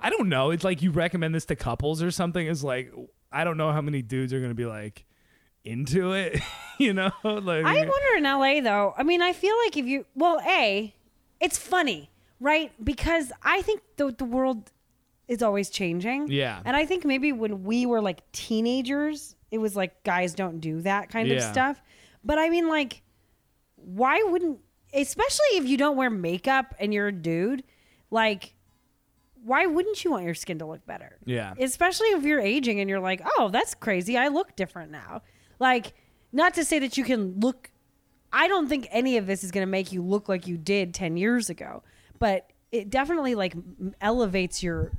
I 0.00 0.08
don't 0.10 0.28
know. 0.30 0.50
It's 0.50 0.64
like 0.64 0.80
you 0.82 0.90
recommend 0.90 1.34
this 1.34 1.44
to 1.46 1.56
couples 1.56 2.02
or 2.02 2.10
something. 2.10 2.46
It's 2.46 2.64
like 2.64 2.90
I 3.30 3.44
don't 3.44 3.56
know 3.58 3.70
how 3.72 3.82
many 3.82 4.00
dudes 4.02 4.32
are 4.32 4.40
gonna 4.40 4.54
be 4.54 4.64
like 4.66 5.04
into 5.64 6.12
it. 6.12 6.40
you 6.78 6.92
know? 6.92 7.12
Like 7.24 7.64
I 7.64 7.74
wonder 7.74 8.16
in 8.16 8.24
LA 8.24 8.60
though. 8.60 8.94
I 8.96 9.02
mean, 9.02 9.22
I 9.22 9.32
feel 9.32 9.54
like 9.64 9.76
if 9.76 9.86
you 9.86 10.04
well, 10.14 10.40
a, 10.46 10.94
it's 11.40 11.58
funny, 11.58 12.10
right? 12.40 12.72
Because 12.82 13.32
I 13.42 13.62
think 13.62 13.82
the 13.96 14.12
the 14.12 14.24
world 14.24 14.70
is 15.28 15.42
always 15.42 15.70
changing. 15.70 16.28
Yeah. 16.28 16.60
And 16.64 16.76
I 16.76 16.84
think 16.84 17.04
maybe 17.04 17.32
when 17.32 17.64
we 17.64 17.86
were 17.86 18.00
like 18.00 18.30
teenagers, 18.32 19.34
it 19.50 19.58
was 19.58 19.76
like 19.76 20.02
guys 20.04 20.34
don't 20.34 20.60
do 20.60 20.80
that 20.82 21.10
kind 21.10 21.30
of 21.30 21.42
stuff. 21.42 21.80
But 22.24 22.38
I 22.38 22.50
mean, 22.50 22.68
like, 22.68 23.02
why 23.76 24.22
wouldn't? 24.28 24.58
Especially 24.94 25.56
if 25.56 25.66
you 25.66 25.76
don't 25.76 25.96
wear 25.96 26.10
makeup 26.10 26.74
and 26.78 26.92
you're 26.92 27.08
a 27.08 27.12
dude, 27.12 27.64
like. 28.10 28.54
Why 29.44 29.66
wouldn't 29.66 30.04
you 30.04 30.12
want 30.12 30.24
your 30.24 30.36
skin 30.36 30.60
to 30.60 30.66
look 30.66 30.86
better? 30.86 31.18
Yeah. 31.24 31.54
Especially 31.58 32.06
if 32.10 32.22
you're 32.22 32.38
aging 32.38 32.78
and 32.78 32.88
you're 32.88 33.00
like, 33.00 33.20
oh, 33.36 33.48
that's 33.48 33.74
crazy. 33.74 34.16
I 34.16 34.28
look 34.28 34.54
different 34.54 34.92
now. 34.92 35.22
Like, 35.62 35.94
not 36.32 36.54
to 36.54 36.64
say 36.64 36.80
that 36.80 36.96
you 36.96 37.04
can 37.04 37.38
look 37.40 37.70
I 38.32 38.48
don't 38.48 38.68
think 38.68 38.88
any 38.90 39.18
of 39.18 39.26
this 39.26 39.44
is 39.44 39.50
going 39.50 39.66
to 39.66 39.70
make 39.70 39.92
you 39.92 40.02
look 40.02 40.28
like 40.28 40.46
you 40.46 40.56
did 40.56 40.94
10 40.94 41.16
years 41.16 41.50
ago, 41.50 41.82
but 42.18 42.50
it 42.70 42.88
definitely 42.88 43.34
like 43.34 43.54
elevates 44.00 44.62
your 44.62 44.92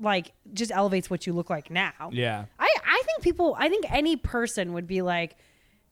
like 0.00 0.32
just 0.52 0.72
elevates 0.72 1.08
what 1.08 1.26
you 1.26 1.32
look 1.32 1.48
like 1.48 1.70
now. 1.70 2.10
Yeah. 2.12 2.46
I 2.58 2.68
I 2.84 3.02
think 3.06 3.22
people 3.22 3.56
I 3.58 3.68
think 3.68 3.84
any 3.90 4.16
person 4.16 4.72
would 4.72 4.86
be 4.86 5.00
like 5.02 5.36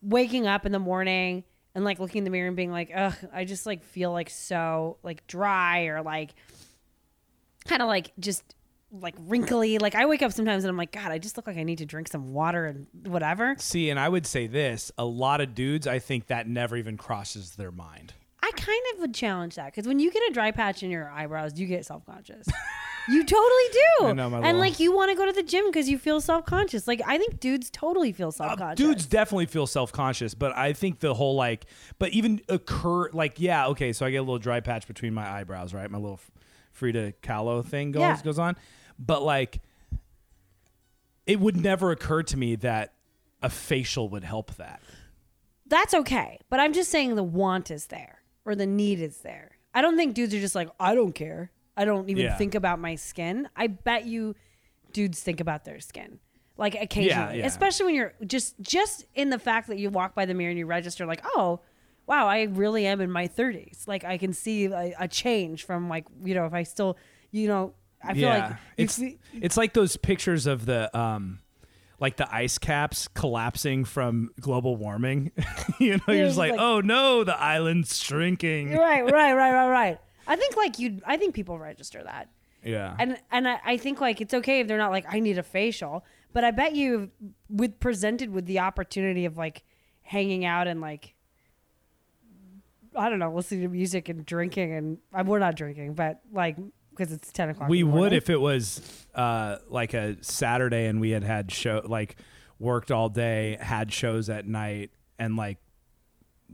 waking 0.02 0.48
up 0.48 0.66
in 0.66 0.72
the 0.72 0.80
morning 0.80 1.44
and 1.74 1.84
like 1.84 2.00
looking 2.00 2.18
in 2.18 2.24
the 2.24 2.30
mirror 2.30 2.48
and 2.48 2.56
being 2.56 2.72
like, 2.72 2.90
"Ugh, 2.94 3.14
I 3.32 3.44
just 3.44 3.64
like 3.64 3.84
feel 3.84 4.10
like 4.10 4.28
so 4.28 4.98
like 5.04 5.26
dry 5.28 5.84
or 5.84 6.02
like 6.02 6.34
kind 7.64 7.80
of 7.80 7.88
like 7.88 8.12
just 8.18 8.56
like 8.92 9.14
wrinkly. 9.18 9.78
Like 9.78 9.94
I 9.94 10.06
wake 10.06 10.22
up 10.22 10.32
sometimes 10.32 10.64
and 10.64 10.70
I'm 10.70 10.76
like, 10.76 10.92
God, 10.92 11.10
I 11.10 11.18
just 11.18 11.36
look 11.36 11.46
like 11.46 11.56
I 11.56 11.62
need 11.62 11.78
to 11.78 11.86
drink 11.86 12.08
some 12.08 12.32
water 12.32 12.66
and 12.66 12.86
whatever. 13.10 13.54
See, 13.58 13.90
and 13.90 13.98
I 13.98 14.08
would 14.08 14.26
say 14.26 14.46
this: 14.46 14.92
a 14.98 15.04
lot 15.04 15.40
of 15.40 15.54
dudes, 15.54 15.86
I 15.86 15.98
think 15.98 16.26
that 16.28 16.48
never 16.48 16.76
even 16.76 16.96
crosses 16.96 17.52
their 17.56 17.72
mind. 17.72 18.14
I 18.44 18.50
kind 18.56 18.82
of 18.94 19.00
would 19.00 19.14
challenge 19.14 19.54
that 19.54 19.66
because 19.66 19.86
when 19.86 19.98
you 20.00 20.10
get 20.10 20.28
a 20.28 20.32
dry 20.34 20.50
patch 20.50 20.82
in 20.82 20.90
your 20.90 21.08
eyebrows, 21.10 21.58
you 21.58 21.66
get 21.66 21.86
self 21.86 22.04
conscious. 22.04 22.46
You 23.08 23.24
totally 23.24 23.64
do. 23.72 23.80
I 24.06 24.12
know, 24.12 24.30
my 24.30 24.40
and 24.48 24.58
like 24.58 24.78
you 24.78 24.94
want 24.94 25.10
to 25.10 25.16
go 25.16 25.26
to 25.26 25.32
the 25.32 25.42
gym 25.42 25.64
because 25.66 25.88
you 25.88 25.96
feel 25.98 26.20
self 26.20 26.44
conscious. 26.46 26.86
Like 26.86 27.00
I 27.06 27.18
think 27.18 27.40
dudes 27.40 27.70
totally 27.70 28.12
feel 28.12 28.30
self 28.32 28.52
Uh, 28.52 28.56
conscious. 28.56 28.84
dudes 28.84 29.06
definitely 29.06 29.46
feel 29.46 29.66
self-conscious 29.66 30.34
but 30.34 30.54
i 30.56 30.72
think 30.72 30.98
the 31.00 31.14
whole 31.14 31.34
like 31.34 31.66
but 31.98 32.10
even 32.10 32.40
occur 32.48 33.08
like 33.12 33.40
yeah 33.40 33.66
okay 33.68 33.92
so 33.92 34.04
i 34.06 34.10
get 34.10 34.18
a 34.18 34.22
little 34.22 34.38
dry 34.38 34.60
patch 34.60 34.86
between 34.86 35.12
my 35.14 35.28
eyebrows 35.28 35.72
right 35.74 35.90
my 35.90 35.98
little 35.98 36.20
frida 36.72 37.12
kahlo 37.22 37.64
thing 37.64 37.90
goes 37.92 38.00
Yeah. 38.00 38.20
goes 38.22 38.38
on 38.38 38.56
but 39.04 39.22
like 39.22 39.60
it 41.26 41.40
would 41.40 41.56
never 41.56 41.90
occur 41.90 42.22
to 42.22 42.36
me 42.36 42.56
that 42.56 42.92
a 43.42 43.48
facial 43.50 44.08
would 44.08 44.24
help 44.24 44.54
that 44.56 44.80
That's 45.66 45.94
okay. 45.94 46.38
But 46.50 46.60
I'm 46.60 46.72
just 46.72 46.90
saying 46.90 47.14
the 47.16 47.22
want 47.22 47.70
is 47.70 47.86
there 47.86 48.20
or 48.44 48.54
the 48.54 48.66
need 48.66 49.00
is 49.00 49.18
there. 49.18 49.52
I 49.74 49.80
don't 49.80 49.96
think 49.96 50.14
dudes 50.14 50.34
are 50.34 50.40
just 50.40 50.54
like, 50.54 50.68
I 50.78 50.94
don't 50.94 51.12
care. 51.14 51.50
I 51.76 51.84
don't 51.86 52.10
even 52.10 52.24
Yeah. 52.24 52.36
think 52.36 52.54
about 52.54 52.78
my 52.78 52.94
skin. 52.96 53.48
I 53.56 53.68
bet 53.68 54.04
you 54.04 54.34
dudes 54.92 55.20
think 55.22 55.40
about 55.40 55.64
their 55.64 55.80
skin. 55.80 56.18
Like 56.58 56.74
occasionally. 56.74 57.38
yeah. 57.38 57.46
Especially 57.46 57.86
when 57.86 57.94
you're 57.94 58.12
just 58.26 58.54
just 58.60 59.06
in 59.14 59.30
the 59.30 59.38
fact 59.38 59.68
that 59.68 59.78
you 59.78 59.88
walk 59.88 60.14
by 60.14 60.26
the 60.26 60.34
mirror 60.34 60.50
and 60.50 60.58
you 60.58 60.66
register 60.66 61.06
like, 61.06 61.22
oh, 61.24 61.60
wow, 62.06 62.26
I 62.26 62.42
really 62.42 62.84
am 62.84 63.00
in 63.00 63.10
my 63.10 63.26
30s. 63.26 63.88
Like 63.88 64.04
I 64.04 64.18
can 64.18 64.34
see 64.34 64.66
a, 64.66 64.92
a 64.98 65.08
change 65.08 65.64
from 65.64 65.88
like, 65.88 66.04
you 66.22 66.34
know, 66.34 66.44
if 66.44 66.52
I 66.52 66.64
still, 66.64 66.98
you 67.30 67.48
know, 67.48 67.72
I 68.04 68.14
feel 68.14 68.28
like 68.28 68.52
it's 68.76 68.98
fe- 68.98 69.18
it's 69.34 69.56
like 69.56 69.72
those 69.74 69.96
pictures 69.96 70.46
of 70.46 70.66
the 70.66 70.96
um 70.98 71.38
like 72.00 72.16
the 72.16 72.34
ice 72.34 72.58
caps 72.58 73.06
collapsing 73.08 73.84
from 73.84 74.30
global 74.40 74.76
warming. 74.76 75.30
You 75.78 75.96
know 75.96 76.02
Yeah, 76.08 76.14
you're 76.14 76.26
just 76.26 76.38
like, 76.38 76.52
like- 76.52 76.60
oh 76.60 76.80
no 76.80 77.24
the 77.24 77.38
island's 77.40 77.96
shrinking. 78.00 78.72
Right, 78.76 79.02
right, 79.10 79.32
right, 79.34 79.52
right, 79.52 79.68
right. 79.68 79.98
I 80.26 80.36
think 80.36 80.56
like 80.56 80.78
you 80.78 81.00
I 81.06 81.16
think 81.16 81.34
people 81.34 81.58
register 81.58 82.02
that. 82.02 82.28
yeah. 82.64 82.94
And 82.98 83.18
and 83.30 83.48
I, 83.48 83.60
I 83.64 83.76
think 83.76 84.00
like 84.00 84.20
it's 84.20 84.34
okay 84.34 84.60
if 84.60 84.68
they're 84.68 84.78
not 84.78 84.90
like 84.90 85.06
I 85.08 85.20
need 85.20 85.38
a 85.38 85.42
facial, 85.42 86.04
but 86.32 86.44
I 86.44 86.50
bet 86.50 86.74
you 86.74 87.10
with 87.48 87.78
presented 87.80 88.30
with 88.30 88.46
the 88.46 88.58
opportunity 88.60 89.24
of 89.24 89.36
like 89.36 89.62
hanging 90.02 90.44
out 90.44 90.66
and 90.66 90.80
like 90.80 91.14
I 92.96 93.08
don't 93.08 93.18
know, 93.18 93.32
listening 93.32 93.62
to 93.62 93.68
music 93.68 94.08
and 94.08 94.24
drinking 94.26 94.72
and 94.72 94.98
uh, 95.14 95.24
we're 95.26 95.38
not 95.38 95.56
drinking, 95.56 95.94
but 95.94 96.20
like 96.32 96.56
because 96.96 97.12
it's 97.12 97.32
ten 97.32 97.50
o'clock. 97.50 97.68
we 97.68 97.82
would 97.82 98.12
if 98.12 98.30
it 98.30 98.40
was 98.40 98.80
uh 99.14 99.56
like 99.68 99.94
a 99.94 100.16
saturday 100.22 100.86
and 100.86 101.00
we 101.00 101.10
had 101.10 101.24
had 101.24 101.50
show 101.50 101.82
like 101.84 102.16
worked 102.58 102.90
all 102.90 103.08
day 103.08 103.56
had 103.60 103.92
shows 103.92 104.28
at 104.30 104.46
night 104.46 104.90
and 105.18 105.36
like 105.36 105.58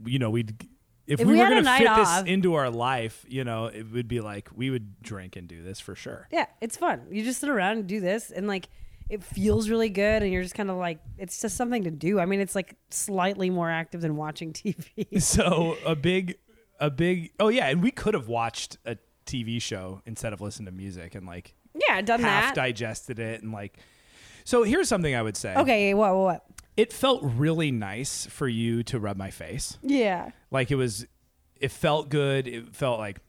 you 0.05 0.17
know 0.19 0.29
we'd 0.29 0.67
if, 1.07 1.19
If 1.19 1.27
we, 1.27 1.33
we 1.33 1.39
were 1.39 1.49
gonna 1.49 1.77
fit 1.77 1.87
off- 1.87 2.23
this 2.25 2.31
into 2.31 2.53
our 2.55 2.69
life 2.69 3.25
you 3.27 3.43
know 3.43 3.65
it 3.65 3.91
would 3.91 4.07
be 4.07 4.21
like 4.21 4.49
we 4.55 4.69
would 4.69 5.01
drink 5.01 5.35
and 5.35 5.47
do 5.47 5.63
this 5.63 5.79
for 5.79 5.95
sure 5.95 6.27
Yeah, 6.31 6.45
it's 6.61 6.77
fun. 6.77 7.07
You 7.11 7.23
just 7.23 7.39
sit 7.41 7.49
around 7.49 7.77
and 7.79 7.87
do 7.87 7.99
this, 7.99 8.31
and 8.31 8.47
like 8.47 8.69
it 9.09 9.23
feels 9.23 9.69
really 9.69 9.89
good, 9.89 10.21
and 10.21 10.31
you're 10.31 10.43
just 10.43 10.53
kind 10.53 10.69
of 10.69 10.77
like 10.77 10.99
it's 11.17 11.41
just 11.41 11.57
something 11.57 11.83
to 11.85 11.89
do. 11.91 12.19
I 12.19 12.27
mean, 12.27 12.41
it's 12.41 12.53
like 12.53 12.75
slightly 12.91 13.49
more 13.49 13.67
active 13.67 14.01
than 14.01 14.17
watching 14.17 14.53
TV. 14.53 15.19
so 15.19 15.77
a 15.83 15.95
big 15.95 16.35
a 16.79 16.91
big 16.91 17.31
oh 17.39 17.47
yeah 17.49 17.65
and 17.69 17.81
we 17.81 17.89
could 17.91 18.13
have 18.13 18.27
watched 18.27 18.77
a 18.85 18.95
tv 19.29 19.61
show 19.61 20.01
instead 20.05 20.33
of 20.33 20.41
listen 20.41 20.65
to 20.65 20.71
music 20.71 21.15
and 21.15 21.27
like 21.27 21.53
yeah, 21.87 22.01
done 22.01 22.19
half 22.21 22.55
that. 22.55 22.55
digested 22.55 23.19
it 23.19 23.41
and 23.43 23.51
like 23.51 23.77
so 24.43 24.63
here's 24.63 24.89
something 24.89 25.15
i 25.15 25.21
would 25.21 25.37
say. 25.37 25.55
Okay, 25.55 25.93
what, 25.93 26.15
what, 26.15 26.23
what? 26.23 26.45
it 26.75 26.93
felt 26.93 27.21
really 27.23 27.71
nice 27.71 28.25
for 28.27 28.47
you 28.47 28.83
to 28.83 28.99
rub 28.99 29.17
my 29.17 29.29
face. 29.29 29.77
Yeah, 29.81 30.31
like 30.49 30.71
it 30.71 30.75
was 30.75 31.05
it 31.59 31.71
felt 31.71 32.09
good 32.09 32.47
it 32.47 32.73
felt 32.73 32.99
like 32.99 33.19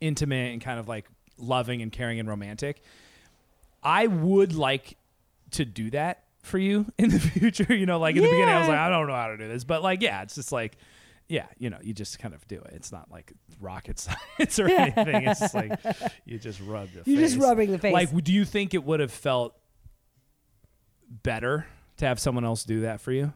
intimate 0.00 0.52
and 0.52 0.60
kind 0.60 0.80
of 0.80 0.88
like 0.88 1.06
loving 1.38 1.82
and 1.82 1.92
caring 1.92 2.18
and 2.18 2.28
romantic. 2.28 2.82
I 3.82 4.08
would 4.08 4.54
like 4.54 4.96
to 5.52 5.64
do 5.64 5.90
that 5.90 6.24
for 6.42 6.58
you 6.58 6.86
in 6.98 7.10
the 7.10 7.20
future 7.20 7.74
you 7.74 7.86
know 7.86 7.98
like 7.98 8.16
in 8.16 8.22
the 8.22 8.28
beginning 8.28 8.48
i 8.48 8.58
was 8.58 8.68
like 8.68 8.78
i 8.78 8.88
don't 8.88 9.06
know 9.06 9.14
how 9.14 9.26
to 9.26 9.36
do 9.36 9.46
this 9.46 9.62
but 9.62 9.82
like 9.82 10.00
yeah 10.00 10.22
it's 10.22 10.34
just 10.34 10.52
like 10.52 10.78
yeah 11.30 11.46
you 11.58 11.70
know 11.70 11.78
you 11.82 11.94
just 11.94 12.18
kind 12.18 12.34
of 12.34 12.46
do 12.48 12.56
it 12.56 12.72
it's 12.72 12.90
not 12.92 13.10
like 13.10 13.32
rocket 13.60 13.98
science 14.38 14.58
or 14.58 14.66
anything 14.68 15.26
it's 15.28 15.40
just 15.40 15.54
like 15.54 15.72
you 16.24 16.38
just 16.38 16.60
rub 16.60 16.88
the 16.92 17.02
You're 17.10 17.20
face 17.20 17.32
just 17.34 17.42
rubbing 17.42 17.70
the 17.70 17.78
face. 17.78 17.92
like 17.94 18.24
do 18.24 18.32
you 18.32 18.44
think 18.44 18.74
it 18.74 18.84
would 18.84 19.00
have 19.00 19.12
felt 19.12 19.54
better 21.22 21.66
to 21.98 22.06
have 22.06 22.18
someone 22.20 22.44
else 22.44 22.64
do 22.64 22.80
that 22.82 23.00
for 23.00 23.12
you 23.12 23.32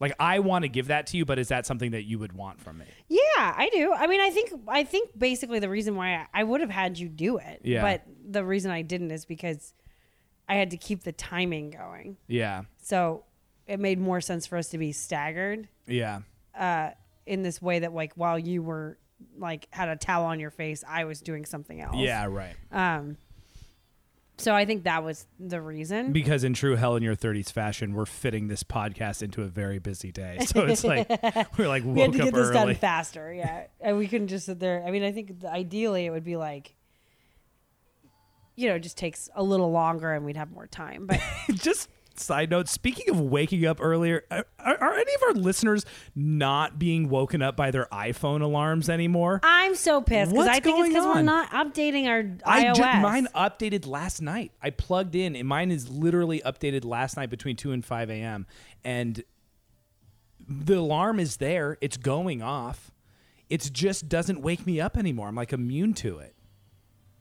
like 0.00 0.12
I 0.20 0.38
want 0.38 0.62
to 0.62 0.68
give 0.68 0.86
that 0.88 1.08
to 1.08 1.16
you, 1.16 1.24
but 1.24 1.40
is 1.40 1.48
that 1.48 1.66
something 1.66 1.90
that 1.90 2.04
you 2.04 2.20
would 2.20 2.32
want 2.32 2.60
from 2.60 2.78
me? 2.78 2.84
Yeah, 3.08 3.18
I 3.36 3.68
do. 3.72 3.92
I 3.92 4.06
mean, 4.06 4.20
I 4.20 4.30
think 4.30 4.52
I 4.68 4.84
think 4.84 5.10
basically 5.18 5.58
the 5.58 5.68
reason 5.68 5.96
why 5.96 6.14
I, 6.14 6.26
I 6.32 6.44
would 6.44 6.60
have 6.60 6.70
had 6.70 6.96
you 6.98 7.08
do 7.08 7.38
it, 7.38 7.62
Yeah. 7.64 7.82
but 7.82 8.04
the 8.24 8.44
reason 8.44 8.70
I 8.70 8.82
didn't 8.82 9.10
is 9.10 9.24
because 9.24 9.74
I 10.48 10.54
had 10.54 10.70
to 10.70 10.76
keep 10.76 11.02
the 11.02 11.10
timing 11.10 11.70
going. 11.70 12.16
Yeah, 12.28 12.62
So 12.80 13.24
it 13.68 13.78
made 13.78 14.00
more 14.00 14.20
sense 14.20 14.46
for 14.46 14.56
us 14.56 14.68
to 14.70 14.78
be 14.78 14.92
staggered 14.92 15.68
yeah, 15.86 16.20
uh, 16.58 16.90
in 17.26 17.42
this 17.42 17.62
way 17.62 17.80
that 17.80 17.94
like 17.94 18.14
while 18.14 18.38
you 18.38 18.62
were 18.62 18.98
like 19.36 19.68
had 19.70 19.88
a 19.88 19.96
towel 19.96 20.24
on 20.24 20.40
your 20.40 20.50
face, 20.50 20.82
I 20.88 21.04
was 21.04 21.20
doing 21.20 21.44
something 21.44 21.80
else. 21.80 21.96
yeah, 21.96 22.26
right. 22.26 22.56
Um. 22.72 23.16
So 24.40 24.54
I 24.54 24.66
think 24.66 24.84
that 24.84 25.02
was 25.02 25.26
the 25.40 25.60
reason. 25.60 26.12
Because 26.12 26.44
in 26.44 26.54
true 26.54 26.76
Hella 26.76 26.98
in 26.98 27.02
Your 27.02 27.16
30s 27.16 27.50
fashion, 27.50 27.92
we're 27.92 28.06
fitting 28.06 28.46
this 28.46 28.62
podcast 28.62 29.20
into 29.20 29.42
a 29.42 29.48
very 29.48 29.80
busy 29.80 30.12
day. 30.12 30.38
So 30.46 30.64
it's 30.64 30.84
like 30.84 31.08
we're 31.58 31.66
like 31.66 31.84
woke 31.84 31.96
we 31.96 32.00
had 32.02 32.12
to 32.12 32.18
get 32.18 32.34
this 32.34 32.46
early. 32.46 32.54
done 32.54 32.74
faster, 32.76 33.32
yeah. 33.32 33.64
and 33.80 33.98
we 33.98 34.06
couldn't 34.06 34.28
just 34.28 34.46
sit 34.46 34.60
there. 34.60 34.84
I 34.86 34.92
mean, 34.92 35.02
I 35.02 35.10
think 35.10 35.44
ideally 35.44 36.06
it 36.06 36.10
would 36.10 36.24
be 36.24 36.36
like, 36.36 36.76
you 38.58 38.68
know, 38.68 38.74
it 38.74 38.80
just 38.80 38.96
takes 38.96 39.28
a 39.36 39.42
little 39.42 39.70
longer 39.70 40.12
and 40.12 40.24
we'd 40.24 40.36
have 40.36 40.50
more 40.50 40.66
time. 40.66 41.06
But 41.06 41.20
Just 41.54 41.88
side 42.18 42.50
note, 42.50 42.68
speaking 42.68 43.10
of 43.10 43.20
waking 43.20 43.64
up 43.66 43.78
earlier, 43.80 44.24
are, 44.30 44.44
are 44.58 44.94
any 44.94 45.14
of 45.14 45.22
our 45.24 45.32
listeners 45.34 45.84
not 46.14 46.78
being 46.78 47.08
woken 47.08 47.42
up 47.42 47.56
by 47.56 47.70
their 47.70 47.86
iPhone 47.92 48.42
alarms 48.42 48.88
anymore? 48.88 49.40
I'm 49.42 49.74
so 49.74 50.00
pissed 50.00 50.32
because 50.32 50.48
I 50.48 50.60
think 50.60 50.78
it's 50.80 50.88
because 50.88 51.04
we're 51.06 51.22
not 51.22 51.50
updating 51.50 52.06
our 52.06 52.24
I 52.44 52.64
iOS. 52.64 52.76
ju- 52.76 53.00
mine 53.00 53.28
updated 53.34 53.86
last 53.86 54.20
night. 54.22 54.52
I 54.62 54.70
plugged 54.70 55.14
in, 55.14 55.36
and 55.36 55.46
mine 55.48 55.70
is 55.70 55.88
literally 55.88 56.40
updated 56.44 56.84
last 56.84 57.16
night 57.16 57.30
between 57.30 57.56
two 57.56 57.72
and 57.72 57.84
five 57.84 58.10
a.m. 58.10 58.46
And 58.84 59.22
the 60.48 60.74
alarm 60.78 61.20
is 61.20 61.36
there; 61.38 61.78
it's 61.80 61.96
going 61.96 62.42
off. 62.42 62.90
It 63.48 63.70
just 63.72 64.08
doesn't 64.08 64.42
wake 64.42 64.66
me 64.66 64.80
up 64.80 64.96
anymore. 64.96 65.28
I'm 65.28 65.34
like 65.34 65.52
immune 65.52 65.94
to 65.94 66.18
it. 66.18 66.34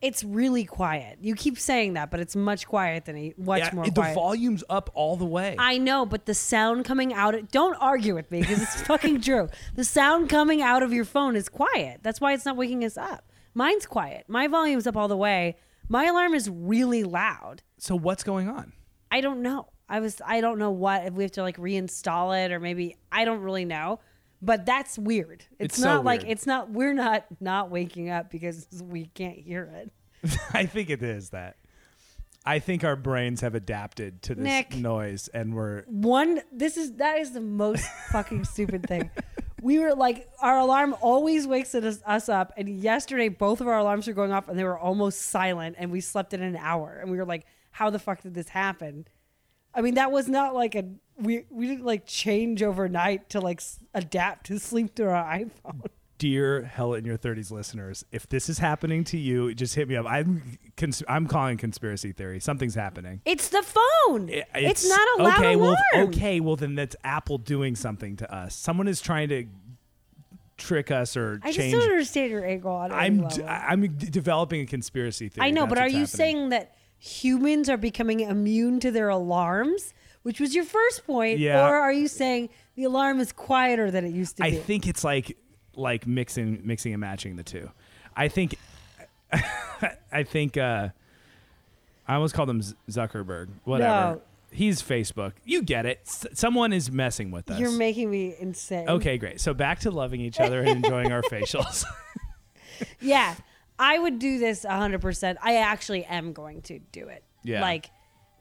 It's 0.01 0.23
really 0.23 0.63
quiet. 0.63 1.17
You 1.21 1.33
keep 1.35 1.57
saying 1.57 1.93
that, 1.93 2.11
but 2.11 2.19
it's 2.19 2.35
much 2.35 2.67
quiet 2.67 3.05
than 3.05 3.17
it, 3.17 3.39
much 3.39 3.59
Yeah, 3.61 3.71
more 3.73 3.85
the 3.85 3.91
quiet. 3.91 4.15
volume's 4.15 4.63
up 4.69 4.89
all 4.93 5.15
the 5.15 5.25
way. 5.25 5.55
I 5.57 5.77
know, 5.79 6.05
but 6.05 6.25
the 6.25 6.33
sound 6.33 6.85
coming 6.85 7.13
out. 7.13 7.51
Don't 7.51 7.75
argue 7.75 8.13
with 8.15 8.29
me 8.31 8.41
because 8.41 8.61
it's 8.61 8.81
fucking 8.87 9.21
true. 9.21 9.49
The 9.75 9.83
sound 9.83 10.29
coming 10.29 10.61
out 10.61 10.83
of 10.83 10.93
your 10.93 11.05
phone 11.05 11.35
is 11.35 11.49
quiet. 11.49 12.01
That's 12.03 12.21
why 12.21 12.33
it's 12.33 12.45
not 12.45 12.57
waking 12.57 12.83
us 12.85 12.97
up. 12.97 13.31
Mine's 13.53 13.85
quiet. 13.87 14.25
My 14.27 14.47
volume's 14.47 14.85
up 14.85 14.95
all 14.95 15.07
the 15.07 15.17
way. 15.17 15.57
My 15.89 16.05
alarm 16.05 16.33
is 16.35 16.49
really 16.49 17.03
loud. 17.03 17.63
so 17.79 17.95
what's 17.95 18.23
going 18.23 18.47
on? 18.49 18.73
I 19.09 19.21
don't 19.21 19.41
know. 19.41 19.69
I 19.89 19.99
was. 20.01 20.21
I 20.25 20.41
don't 20.41 20.59
know 20.59 20.71
what 20.71 21.05
if 21.05 21.13
we 21.13 21.23
have 21.23 21.31
to 21.33 21.41
like 21.41 21.57
reinstall 21.57 22.37
it 22.45 22.51
or 22.51 22.59
maybe 22.59 22.97
I 23.11 23.23
don't 23.25 23.41
really 23.41 23.63
know. 23.65 23.99
But 24.41 24.65
that's 24.65 24.97
weird. 24.97 25.45
It's, 25.59 25.73
It's 25.73 25.77
so 25.77 25.95
not 25.95 26.05
like 26.05 26.21
weird. 26.21 26.31
it's 26.31 26.45
not. 26.45 26.69
We're 26.69 26.93
not 26.93 27.25
not 27.39 27.69
waking 27.71 28.09
up 28.09 28.29
because 28.29 28.67
we 28.83 29.05
can't 29.07 29.37
hear 29.37 29.63
it. 29.63 29.91
I 30.53 30.65
think 30.65 30.89
it 30.89 31.01
is 31.01 31.29
that. 31.31 31.57
I 32.45 32.59
think 32.59 32.83
our 32.85 32.95
brains 32.95 33.41
have 33.41 33.55
adapted 33.55 34.21
to 34.23 34.35
this 34.35 34.43
Nick. 34.43 34.75
noise, 34.75 35.27
and 35.29 35.53
we're 35.53 35.83
one 35.85 36.41
this 36.51 36.77
is 36.77 36.93
that 36.93 37.17
is 37.19 37.31
the 37.31 37.41
most 37.41 37.85
fucking 38.11 38.45
stupid 38.45 38.87
thing 38.87 39.09
we 39.61 39.79
were 39.79 39.95
like 39.95 40.29
our 40.39 40.59
alarm 40.59 40.95
always 41.01 41.47
wakes 41.47 41.73
us, 41.75 41.99
us 42.05 42.29
up 42.29 42.53
and 42.57 42.69
yesterday 42.69 43.27
both 43.29 43.59
of 43.61 43.67
our 43.67 43.79
alarms 43.79 44.07
were 44.07 44.13
going 44.13 44.31
off 44.31 44.47
and 44.47 44.57
they 44.57 44.63
were 44.63 44.77
almost 44.77 45.21
silent 45.23 45.75
and 45.79 45.91
we 45.91 45.99
slept 45.99 46.33
in 46.33 46.41
an 46.41 46.55
hour 46.55 46.99
and 47.01 47.09
we 47.09 47.17
were 47.17 47.25
like 47.25 47.45
how 47.71 47.89
the 47.89 47.99
fuck 47.99 48.21
did 48.21 48.33
this 48.33 48.49
happen 48.49 49.05
i 49.73 49.81
mean 49.81 49.95
that 49.95 50.11
was 50.11 50.27
not 50.29 50.53
like 50.53 50.75
a 50.75 50.85
we 51.19 51.45
we 51.49 51.67
didn't 51.67 51.85
like 51.85 52.05
change 52.05 52.61
overnight 52.63 53.29
to 53.31 53.39
like 53.41 53.59
s- 53.59 53.79
adapt 53.93 54.45
to 54.47 54.59
sleep 54.59 54.95
through 54.95 55.09
our 55.09 55.37
iphone. 55.39 55.85
Dear 56.19 56.63
hella 56.63 56.97
in 56.97 57.05
your 57.05 57.17
30s 57.17 57.51
listeners 57.51 58.03
if 58.11 58.27
this 58.27 58.49
is 58.49 58.57
happening 58.57 59.03
to 59.05 59.17
you 59.19 59.53
just 59.53 59.75
hit 59.75 59.87
me 59.87 59.95
up. 59.95 60.05
I'm 60.07 60.57
cons- 60.75 61.03
i'm 61.07 61.27
calling 61.27 61.57
conspiracy 61.57 62.11
theory. 62.11 62.39
Something's 62.39 62.75
happening. 62.75 63.21
It's 63.25 63.49
the 63.49 63.61
phone. 63.63 64.29
It- 64.29 64.47
it's, 64.55 64.87
not 64.89 64.99
a 65.19 65.23
loud 65.23 65.37
okay 65.39 65.53
alarm. 65.53 65.75
well 65.93 66.03
okay 66.07 66.39
well 66.39 66.55
then 66.55 66.75
that's 66.75 66.95
apple 67.03 67.37
doing 67.37 67.75
something 67.75 68.15
to 68.17 68.33
us. 68.33 68.55
Someone 68.55 68.87
is 68.87 68.99
trying 69.01 69.29
to 69.29 69.45
trick 70.57 70.89
us 70.89 71.15
or 71.15 71.39
i 71.43 71.49
just 71.49 71.57
change 71.59 71.71
don't 71.73 71.83
understand 71.83 72.31
your 72.31 72.43
angle 72.43 72.71
on 72.71 72.91
any 72.91 72.99
i'm 72.99 73.17
level. 73.19 73.37
d- 73.37 73.43
i'm 73.43 73.81
d- 73.95 74.09
developing 74.09 74.61
a 74.61 74.65
conspiracy 74.65 75.29
theory. 75.29 75.45
I 75.45 75.51
know, 75.51 75.61
That's 75.61 75.69
but 75.69 75.77
are 75.77 75.81
what's 75.83 75.93
you 75.93 75.99
happening. 75.99 76.07
saying 76.17 76.49
that 76.49 76.75
humans 76.97 77.69
are 77.69 77.77
becoming 77.77 78.21
immune 78.21 78.79
to 78.79 78.89
their 78.89 79.09
alarms, 79.09 79.93
which 80.27 80.41
was 80.41 80.53
your 80.53 80.65
first 80.65 81.07
point, 81.07 81.39
Yeah. 81.39 81.65
or 81.65 81.73
are 81.77 81.93
you 81.93 82.09
saying 82.09 82.49
the 82.75 82.83
alarm 82.83 83.21
is 83.21 83.31
quieter 83.31 83.89
than 83.89 84.03
it 84.03 84.13
used 84.13 84.35
to 84.37 84.43
I 84.43 84.49
be? 84.51 84.57
I 84.57 84.59
think 84.59 84.85
it's 84.85 85.05
like 85.05 85.37
like 85.73 86.05
mixing 86.05 86.59
mixing 86.65 86.93
and 86.93 86.99
matching 86.99 87.37
the 87.37 87.43
two. 87.43 87.71
I 88.13 88.27
think 88.27 88.55
I 90.11 90.23
think 90.23 90.57
uh, 90.57 90.89
I 92.07 92.15
almost 92.15 92.33
called 92.33 92.49
him 92.49 92.61
Zuckerberg. 92.89 93.47
Whatever. 93.63 94.15
No. 94.15 94.21
He's 94.51 94.81
Facebook. 94.81 95.33
You 95.45 95.61
get 95.61 95.85
it. 95.85 95.99
S- 96.05 96.25
someone 96.33 96.73
is 96.73 96.91
messing 96.91 97.31
with 97.31 97.49
us. 97.49 97.59
You're 97.59 97.71
making 97.71 98.09
me 98.11 98.35
insane. 98.39 98.89
okay, 98.89 99.17
great. 99.17 99.39
So 99.39 99.53
back 99.53 99.79
to 99.81 99.91
loving 99.91 100.19
each 100.19 100.39
other 100.39 100.61
and 100.61 100.83
enjoying 100.83 101.11
our 101.11 101.21
facials. 101.21 101.85
Yeah, 102.99 103.33
I 103.79 103.97
would 103.97 104.19
do 104.19 104.37
this 104.39 104.63
100%. 104.63 105.37
I 105.41 105.55
actually 105.57 106.05
am 106.05 106.31
going 106.33 106.61
to 106.63 106.77
do 106.91 107.07
it. 107.07 107.23
Yeah. 107.43 107.61
Like, 107.61 107.89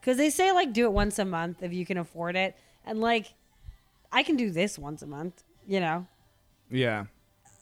because 0.07 0.17
they 0.17 0.29
say, 0.29 0.53
like, 0.53 0.71
do 0.71 0.85
it 0.85 0.93
once 0.93 1.19
a 1.19 1.25
month 1.25 1.61
if 1.61 1.73
you 1.73 1.85
can 1.85 1.97
afford 1.97 2.37
it. 2.37 2.55
And, 2.85 3.01
like, 3.01 3.33
I 4.09 4.23
can 4.23 4.37
do 4.37 4.51
this 4.51 4.79
once 4.79 5.01
a 5.01 5.05
month, 5.05 5.43
you 5.67 5.81
know? 5.81 6.07
yeah. 6.71 7.07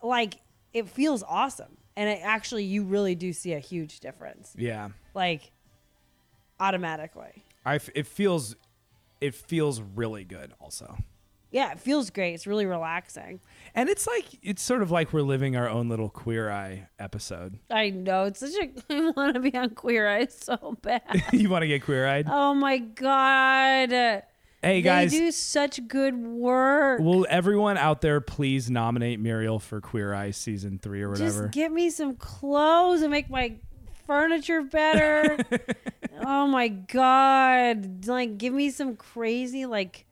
Like, 0.04 0.36
it 0.72 0.88
feels 0.88 1.24
awesome. 1.28 1.76
And 1.96 2.08
it 2.08 2.20
actually, 2.22 2.66
you 2.66 2.84
really 2.84 3.16
do 3.16 3.34
see 3.34 3.54
a 3.54 3.60
huge 3.60 4.00
difference. 4.00 4.54
Yeah. 4.56 4.90
Like, 5.16 5.50
automatically. 6.60 7.46
I 7.66 7.76
f- 7.76 7.90
it 7.96 8.06
feels 8.06 8.56
it 9.20 9.34
feels 9.34 9.82
really 9.82 10.24
good 10.24 10.54
also. 10.60 10.98
Yeah, 11.52 11.72
it 11.72 11.80
feels 11.80 12.10
great. 12.10 12.34
It's 12.34 12.46
really 12.48 12.66
relaxing. 12.66 13.40
And 13.74 13.88
it's 13.90 14.08
like 14.08 14.26
it's 14.42 14.62
sort 14.62 14.82
of 14.82 14.92
like 14.92 15.14
we're 15.14 15.22
living 15.22 15.56
our 15.56 15.70
own 15.70 15.88
little 15.90 16.10
queer 16.10 16.52
eye 16.52 16.88
episode. 17.00 17.60
I 17.70 17.90
know. 17.92 18.26
It's 18.26 18.40
such 18.42 18.54
a. 18.62 18.70
I 18.94 19.12
want 19.12 19.34
to 19.36 19.40
be 19.40 19.56
on 19.56 19.70
Queer 19.72 20.08
Eye 20.10 20.28
so 20.28 20.78
bad. 20.82 21.02
you 21.34 21.50
want 21.50 21.62
to 21.64 21.68
get 21.68 21.84
queer 21.84 22.08
eyed? 22.08 22.28
oh 22.30 22.54
my 22.54 22.78
God. 22.80 23.90
hey 24.62 24.82
guys, 24.82 25.12
They 25.12 25.18
do 25.20 25.32
such 25.32 25.88
good 25.88 26.16
work. 26.18 27.00
will 27.00 27.26
everyone 27.30 27.78
out 27.78 28.02
there 28.02 28.20
please 28.22 28.70
nominate 28.70 29.20
Muriel 29.20 29.60
for 29.60 29.80
Queer 29.82 30.14
Eye 30.14 30.32
season 30.32 30.80
3 30.80 31.02
or 31.04 31.10
whatever? 31.12 31.44
Just 31.44 31.52
get 31.54 31.72
me 31.72 31.90
some 31.90 32.16
clothes 32.16 33.02
and 33.02 33.12
make 33.12 33.30
my 33.30 33.56
furniture 34.06 34.62
better. 34.62 35.38
oh 36.26 36.48
my 36.48 36.68
god. 36.70 38.06
Like 38.08 38.38
give 38.38 38.54
me 38.54 38.70
some 38.72 38.96
crazy 38.96 39.66
like 39.66 40.06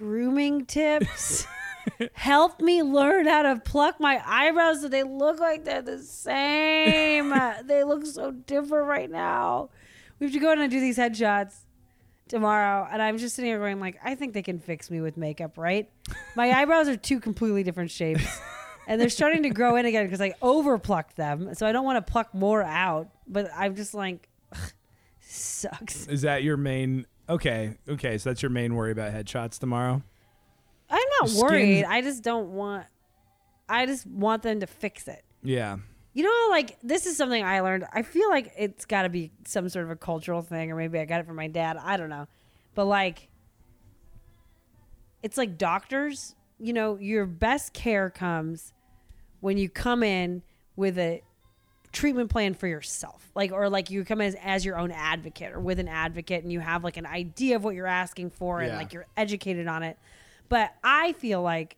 grooming 0.00 0.64
tips. 0.64 1.46
Help 2.14 2.62
me 2.62 2.82
learn 2.82 3.26
how 3.26 3.42
to 3.42 3.60
pluck 3.60 4.00
my 4.00 4.20
eyebrows 4.24 4.80
so 4.80 4.88
they 4.88 5.02
look 5.02 5.38
like 5.38 5.64
they're 5.64 5.82
the 5.82 6.02
same. 6.02 7.34
they 7.64 7.84
look 7.84 8.06
so 8.06 8.30
different 8.30 8.86
right 8.88 9.10
now. 9.10 9.68
We 10.18 10.26
have 10.26 10.32
to 10.32 10.40
go 10.40 10.52
in 10.52 10.60
and 10.60 10.70
do 10.70 10.80
these 10.80 10.96
headshots 10.96 11.54
tomorrow 12.28 12.88
and 12.90 13.02
I'm 13.02 13.18
just 13.18 13.34
sitting 13.34 13.50
here 13.50 13.58
going 13.58 13.80
like 13.80 13.98
I 14.02 14.14
think 14.14 14.32
they 14.32 14.42
can 14.42 14.58
fix 14.58 14.90
me 14.90 15.02
with 15.02 15.18
makeup, 15.18 15.58
right? 15.58 15.90
My 16.34 16.50
eyebrows 16.60 16.88
are 16.88 16.96
two 16.96 17.20
completely 17.20 17.62
different 17.62 17.90
shapes. 17.90 18.40
and 18.86 18.98
they're 18.98 19.10
starting 19.10 19.42
to 19.42 19.50
grow 19.50 19.76
in 19.76 19.84
again 19.84 20.06
because 20.06 20.22
I 20.22 20.32
over 20.40 20.78
plucked 20.78 21.16
them. 21.16 21.54
So 21.54 21.66
I 21.66 21.72
don't 21.72 21.84
want 21.84 22.04
to 22.04 22.10
pluck 22.10 22.32
more 22.32 22.62
out, 22.62 23.10
but 23.26 23.50
I'm 23.54 23.76
just 23.76 23.92
like 23.92 24.30
sucks. 25.20 26.06
Is 26.06 26.22
that 26.22 26.42
your 26.42 26.56
main 26.56 27.04
Okay, 27.30 27.76
okay, 27.88 28.18
so 28.18 28.28
that's 28.28 28.42
your 28.42 28.50
main 28.50 28.74
worry 28.74 28.90
about 28.90 29.14
headshots 29.14 29.60
tomorrow? 29.60 30.02
I'm 30.90 31.08
not 31.20 31.30
Your 31.30 31.44
worried. 31.44 31.84
I 31.84 32.00
just 32.02 32.24
don't 32.24 32.50
want 32.50 32.86
I 33.68 33.86
just 33.86 34.04
want 34.04 34.42
them 34.42 34.58
to 34.60 34.66
fix 34.66 35.06
it. 35.06 35.22
Yeah. 35.44 35.76
You 36.12 36.24
know, 36.24 36.48
like 36.50 36.76
this 36.82 37.06
is 37.06 37.16
something 37.16 37.44
I 37.44 37.60
learned. 37.60 37.86
I 37.92 38.02
feel 38.02 38.28
like 38.28 38.52
it's 38.58 38.84
got 38.84 39.02
to 39.02 39.08
be 39.08 39.30
some 39.46 39.68
sort 39.68 39.84
of 39.84 39.92
a 39.92 39.96
cultural 39.96 40.42
thing, 40.42 40.72
or 40.72 40.76
maybe 40.76 40.98
I 40.98 41.04
got 41.04 41.20
it 41.20 41.26
from 41.26 41.36
my 41.36 41.46
dad. 41.46 41.76
I 41.80 41.96
don't 41.96 42.10
know, 42.10 42.26
but 42.74 42.86
like, 42.86 43.28
it's 45.22 45.38
like 45.38 45.56
doctors. 45.56 46.34
You 46.58 46.72
know, 46.72 46.98
your 47.00 47.26
best 47.26 47.72
care 47.72 48.10
comes 48.10 48.72
when 49.38 49.56
you 49.56 49.68
come 49.68 50.02
in 50.02 50.42
with 50.74 50.98
a 50.98 51.22
treatment 51.92 52.30
plan 52.30 52.54
for 52.54 52.66
yourself, 52.66 53.30
like, 53.34 53.52
or 53.52 53.68
like 53.68 53.90
you 53.90 54.04
come 54.04 54.20
as, 54.20 54.36
as 54.42 54.64
your 54.64 54.78
own 54.78 54.90
advocate 54.92 55.52
or 55.52 55.60
with 55.60 55.78
an 55.78 55.88
advocate, 55.88 56.42
and 56.42 56.52
you 56.52 56.60
have 56.60 56.84
like 56.84 56.96
an 56.96 57.06
idea 57.06 57.56
of 57.56 57.64
what 57.64 57.74
you're 57.74 57.86
asking 57.86 58.30
for, 58.30 58.60
and 58.60 58.72
Yeah. 58.72 58.76
like 58.78 58.92
you're 58.92 59.06
educated 59.16 59.66
on 59.66 59.82
it. 59.82 59.98
But 60.48 60.72
I 60.84 61.12
feel 61.14 61.42
like 61.42 61.76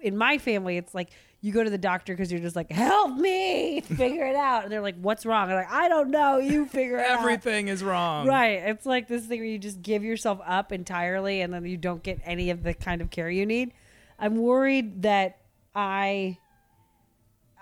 in 0.00 0.16
my 0.16 0.38
family, 0.38 0.76
it's 0.78 0.94
like 0.94 1.10
you 1.42 1.52
go 1.52 1.64
to 1.64 1.70
the 1.70 1.78
doctor 1.78 2.12
because 2.12 2.30
you're 2.30 2.40
just 2.40 2.54
like, 2.56 2.70
help 2.70 3.16
me 3.16 3.80
figure 3.80 4.26
it 4.26 4.36
out. 4.36 4.62
And 4.64 4.72
they're 4.72 4.80
like, 4.82 4.96
what's 5.00 5.24
wrong? 5.24 5.48
I'm 5.50 5.56
like, 5.56 5.70
I 5.72 5.88
don't 5.88 6.10
know. 6.10 6.36
You 6.38 6.66
figure 6.66 6.98
it 6.98 7.06
out. 7.06 7.20
Everything 7.20 7.68
is 7.68 7.82
wrong. 7.82 8.26
Right. 8.26 8.58
It's 8.66 8.84
like 8.84 9.08
this 9.08 9.24
thing 9.26 9.40
where 9.40 9.48
you 9.48 9.58
just 9.58 9.80
give 9.80 10.04
yourself 10.04 10.38
up 10.46 10.70
entirely 10.70 11.40
and 11.40 11.52
then 11.52 11.64
you 11.64 11.76
don't 11.78 12.02
get 12.02 12.20
any 12.24 12.50
of 12.50 12.62
the 12.62 12.74
kind 12.74 13.00
of 13.00 13.10
care 13.10 13.30
you 13.30 13.46
need. 13.46 13.72
I'm 14.18 14.36
worried 14.36 15.02
that 15.02 15.38
I 15.74 16.38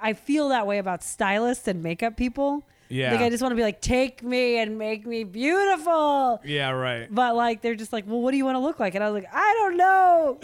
I 0.00 0.12
feel 0.12 0.48
that 0.50 0.66
way 0.66 0.78
about 0.78 1.02
stylists 1.02 1.66
and 1.68 1.82
makeup 1.82 2.16
people. 2.16 2.66
Yeah. 2.90 3.10
Like 3.12 3.20
I 3.20 3.28
just 3.28 3.42
want 3.42 3.52
to 3.52 3.56
be 3.56 3.62
like, 3.62 3.82
take 3.82 4.22
me 4.22 4.56
and 4.58 4.78
make 4.78 5.04
me 5.06 5.22
beautiful. 5.24 6.40
Yeah, 6.44 6.70
right. 6.70 7.06
But 7.14 7.36
like 7.36 7.60
they're 7.60 7.74
just 7.74 7.92
like, 7.92 8.06
well, 8.06 8.20
what 8.22 8.30
do 8.30 8.38
you 8.38 8.44
want 8.46 8.54
to 8.56 8.60
look 8.60 8.80
like? 8.80 8.94
And 8.94 9.04
I 9.04 9.10
was 9.10 9.22
like, 9.22 9.30
I 9.32 9.52
don't 9.58 9.76
know. 9.76 10.38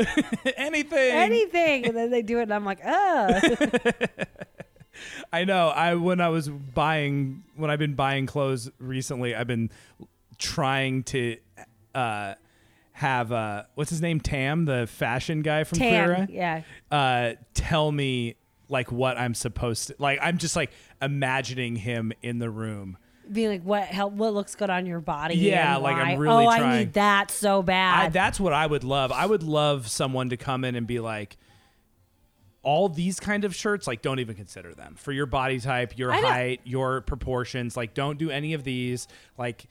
Anything. 0.56 0.98
anything. 1.14 1.86
And 1.86 1.96
then 1.96 2.10
they 2.10 2.20
do 2.20 2.38
it, 2.40 2.42
and 2.42 2.52
I'm 2.54 2.64
like, 2.66 2.80
oh. 2.84 3.40
I 5.32 5.44
know. 5.44 5.68
I 5.68 5.94
when 5.94 6.20
I 6.20 6.28
was 6.28 6.48
buying 6.48 7.42
when 7.56 7.70
I've 7.70 7.78
been 7.78 7.94
buying 7.94 8.26
clothes 8.26 8.70
recently, 8.78 9.34
I've 9.34 9.46
been 9.48 9.70
trying 10.38 11.02
to 11.04 11.36
uh 11.94 12.34
have 12.92 13.32
uh 13.32 13.64
what's 13.74 13.90
his 13.90 14.00
name 14.00 14.20
Tan, 14.20 14.66
the 14.66 14.86
fashion 14.86 15.42
guy 15.42 15.64
from 15.64 15.78
Tan. 15.78 16.10
Eye, 16.10 16.26
Yeah. 16.30 16.62
uh 16.90 17.32
tell 17.54 17.90
me 17.90 18.36
like 18.68 18.90
what 18.90 19.18
I'm 19.18 19.34
supposed 19.34 19.88
to 19.88 19.96
like 19.98 20.18
I'm 20.22 20.38
just 20.38 20.56
like 20.56 20.70
imagining 21.00 21.76
him 21.76 22.12
in 22.22 22.38
the 22.38 22.50
room. 22.50 22.96
Being 23.30 23.48
like, 23.48 23.62
what 23.62 23.84
help? 23.84 24.12
What 24.12 24.34
looks 24.34 24.54
good 24.54 24.68
on 24.68 24.84
your 24.84 25.00
body? 25.00 25.36
Yeah, 25.36 25.76
like, 25.76 25.96
I'm 25.96 26.08
why? 26.08 26.14
really 26.14 26.46
Oh, 26.46 26.50
I 26.50 26.78
need 26.78 26.92
that 26.92 27.30
so 27.30 27.60
I, 27.60 27.62
bad. 27.62 28.12
that's 28.12 28.38
what 28.38 28.52
I 28.52 28.66
would 28.66 28.84
love. 28.84 29.12
I 29.12 29.24
would 29.24 29.42
love 29.42 29.88
someone 29.88 30.28
to 30.28 30.36
come 30.36 30.62
in 30.62 30.74
and 30.74 30.86
be 30.86 31.00
like 31.00 31.38
all 32.62 32.88
these 32.88 33.20
kind 33.20 33.44
of 33.44 33.54
shirts 33.54 33.86
like 33.86 34.02
don't 34.02 34.18
even 34.18 34.34
consider 34.34 34.74
them 34.74 34.94
for 34.96 35.12
your 35.12 35.26
body 35.26 35.60
type, 35.60 35.96
your 35.96 36.12
I 36.12 36.20
height, 36.20 36.60
your 36.64 37.02
proportions, 37.02 37.76
like 37.76 37.94
don't 37.94 38.18
do 38.18 38.30
any 38.30 38.54
of 38.54 38.64
these 38.64 39.06
like 39.38 39.66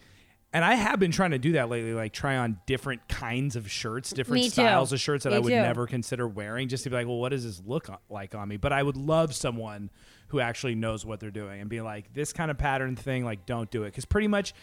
and 0.53 0.63
I 0.63 0.75
have 0.75 0.99
been 0.99 1.11
trying 1.11 1.31
to 1.31 1.39
do 1.39 1.53
that 1.53 1.67
lately, 1.69 1.93
like 1.93 2.13
try 2.13 2.37
on 2.37 2.59
different 2.67 3.07
kinds 3.09 3.55
of 3.55 3.69
shirts, 3.69 4.11
different 4.11 4.43
Me 4.43 4.49
too. 4.49 4.51
styles 4.51 4.93
of 4.93 4.99
shirts 4.99 5.23
that 5.23 5.31
Me 5.31 5.37
I 5.37 5.39
would 5.39 5.49
too. 5.49 5.55
never 5.55 5.87
consider 5.87 6.27
wearing, 6.27 6.67
just 6.67 6.83
to 6.83 6.89
be 6.91 6.95
like, 6.95 7.07
well, 7.07 7.17
what 7.17 7.29
does 7.29 7.43
this 7.43 7.61
look 7.65 7.89
o- 7.89 7.97
like 8.09 8.35
on 8.35 8.47
me? 8.47 8.57
But 8.57 8.71
I 8.71 8.83
would 8.83 8.95
love 8.97 9.33
someone 9.33 9.89
who 10.27 10.39
actually 10.39 10.75
knows 10.75 11.05
what 11.05 11.19
they're 11.19 11.31
doing 11.31 11.59
and 11.59 11.69
be 11.69 11.81
like, 11.81 12.13
this 12.13 12.33
kind 12.33 12.49
of 12.51 12.57
pattern 12.57 12.95
thing, 12.95 13.25
like, 13.25 13.45
don't 13.45 13.69
do 13.71 13.83
it. 13.83 13.87
Because 13.87 14.05
pretty 14.05 14.27
much 14.27 14.53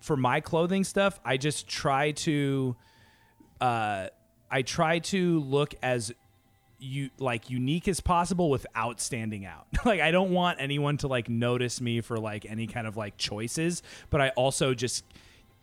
for 0.00 0.16
my 0.16 0.40
clothing 0.40 0.84
stuff, 0.84 1.18
I 1.24 1.36
just 1.38 1.66
try 1.66 2.12
to, 2.12 2.76
uh, 3.60 4.08
I 4.50 4.62
try 4.62 4.98
to 5.00 5.40
look 5.40 5.74
as 5.82 6.12
you 6.80 7.10
like 7.18 7.50
unique 7.50 7.88
as 7.88 8.00
possible 8.00 8.50
without 8.50 9.00
standing 9.00 9.44
out. 9.44 9.66
like 9.84 10.00
I 10.00 10.10
don't 10.12 10.30
want 10.30 10.60
anyone 10.60 10.96
to 10.98 11.08
like 11.08 11.28
notice 11.28 11.80
me 11.80 12.00
for 12.00 12.18
like 12.18 12.46
any 12.46 12.66
kind 12.68 12.86
of 12.86 12.96
like 12.96 13.16
choices, 13.16 13.82
but 14.10 14.20
I 14.20 14.28
also 14.30 14.74
just 14.74 15.04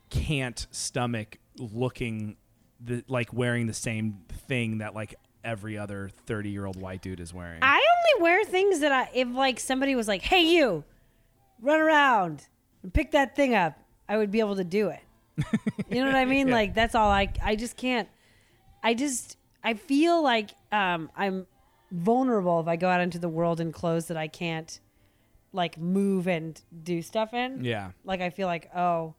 can't 0.09 0.67
stomach 0.71 1.37
looking 1.57 2.37
the 2.79 3.03
like 3.07 3.33
wearing 3.33 3.67
the 3.67 3.73
same 3.73 4.19
thing 4.47 4.79
that 4.79 4.93
like 4.93 5.15
every 5.43 5.77
other 5.77 6.09
30 6.25 6.49
year 6.49 6.65
old 6.65 6.79
white 6.79 7.01
dude 7.01 7.19
is 7.19 7.33
wearing. 7.33 7.59
I 7.61 7.75
only 7.75 8.23
wear 8.23 8.43
things 8.43 8.79
that 8.81 8.91
I, 8.91 9.09
if 9.13 9.27
like 9.29 9.59
somebody 9.59 9.95
was 9.95 10.07
like, 10.07 10.21
hey, 10.23 10.41
you, 10.41 10.83
run 11.61 11.79
around 11.79 12.47
and 12.83 12.93
pick 12.93 13.11
that 13.11 13.35
thing 13.35 13.53
up, 13.55 13.77
I 14.09 14.17
would 14.17 14.31
be 14.31 14.39
able 14.39 14.55
to 14.57 14.63
do 14.63 14.89
it. 14.89 15.01
You 15.89 16.01
know 16.01 16.07
what 16.07 16.15
I 16.15 16.25
mean? 16.25 16.47
Yeah. 16.47 16.55
Like, 16.55 16.73
that's 16.73 16.95
all 16.95 17.09
I, 17.09 17.31
I 17.43 17.55
just 17.55 17.77
can't, 17.77 18.09
I 18.83 18.95
just, 18.95 19.37
I 19.63 19.75
feel 19.75 20.21
like 20.21 20.49
um, 20.71 21.11
I'm 21.15 21.45
vulnerable 21.91 22.59
if 22.59 22.67
I 22.67 22.75
go 22.75 22.89
out 22.89 23.01
into 23.01 23.19
the 23.19 23.29
world 23.29 23.59
in 23.61 23.71
clothes 23.71 24.07
that 24.07 24.17
I 24.17 24.27
can't 24.27 24.79
like 25.53 25.77
move 25.77 26.27
and 26.27 26.59
do 26.83 27.01
stuff 27.01 27.33
in. 27.33 27.63
yeah. 27.63 27.91
Like, 28.03 28.21
I 28.21 28.29
feel 28.29 28.47
like, 28.47 28.69
oh, 28.75 29.13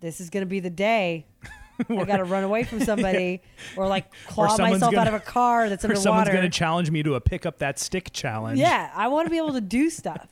this 0.00 0.20
is 0.20 0.30
going 0.30 0.42
to 0.42 0.46
be 0.46 0.60
the 0.60 0.70
day. 0.70 1.26
I 1.88 2.04
got 2.04 2.18
to 2.18 2.24
run 2.24 2.44
away 2.44 2.64
from 2.64 2.80
somebody 2.80 3.40
or 3.76 3.88
like 3.88 4.12
claw 4.26 4.48
someone's 4.48 4.80
myself 4.80 4.94
out 4.94 5.04
gonna- 5.06 5.16
of 5.16 5.22
a 5.22 5.24
car 5.24 5.68
that's 5.68 5.84
underwater. 5.84 6.00
Or 6.00 6.02
someone's 6.02 6.28
going 6.28 6.42
to 6.42 6.50
challenge 6.50 6.90
me 6.90 7.02
to 7.02 7.14
a 7.14 7.20
pick 7.20 7.46
up 7.46 7.58
that 7.58 7.78
stick 7.78 8.12
challenge. 8.12 8.58
Yeah, 8.58 8.90
I 8.94 9.08
want 9.08 9.26
to 9.26 9.30
be 9.30 9.38
able 9.38 9.54
to 9.54 9.60
do 9.60 9.88
stuff. 9.88 10.28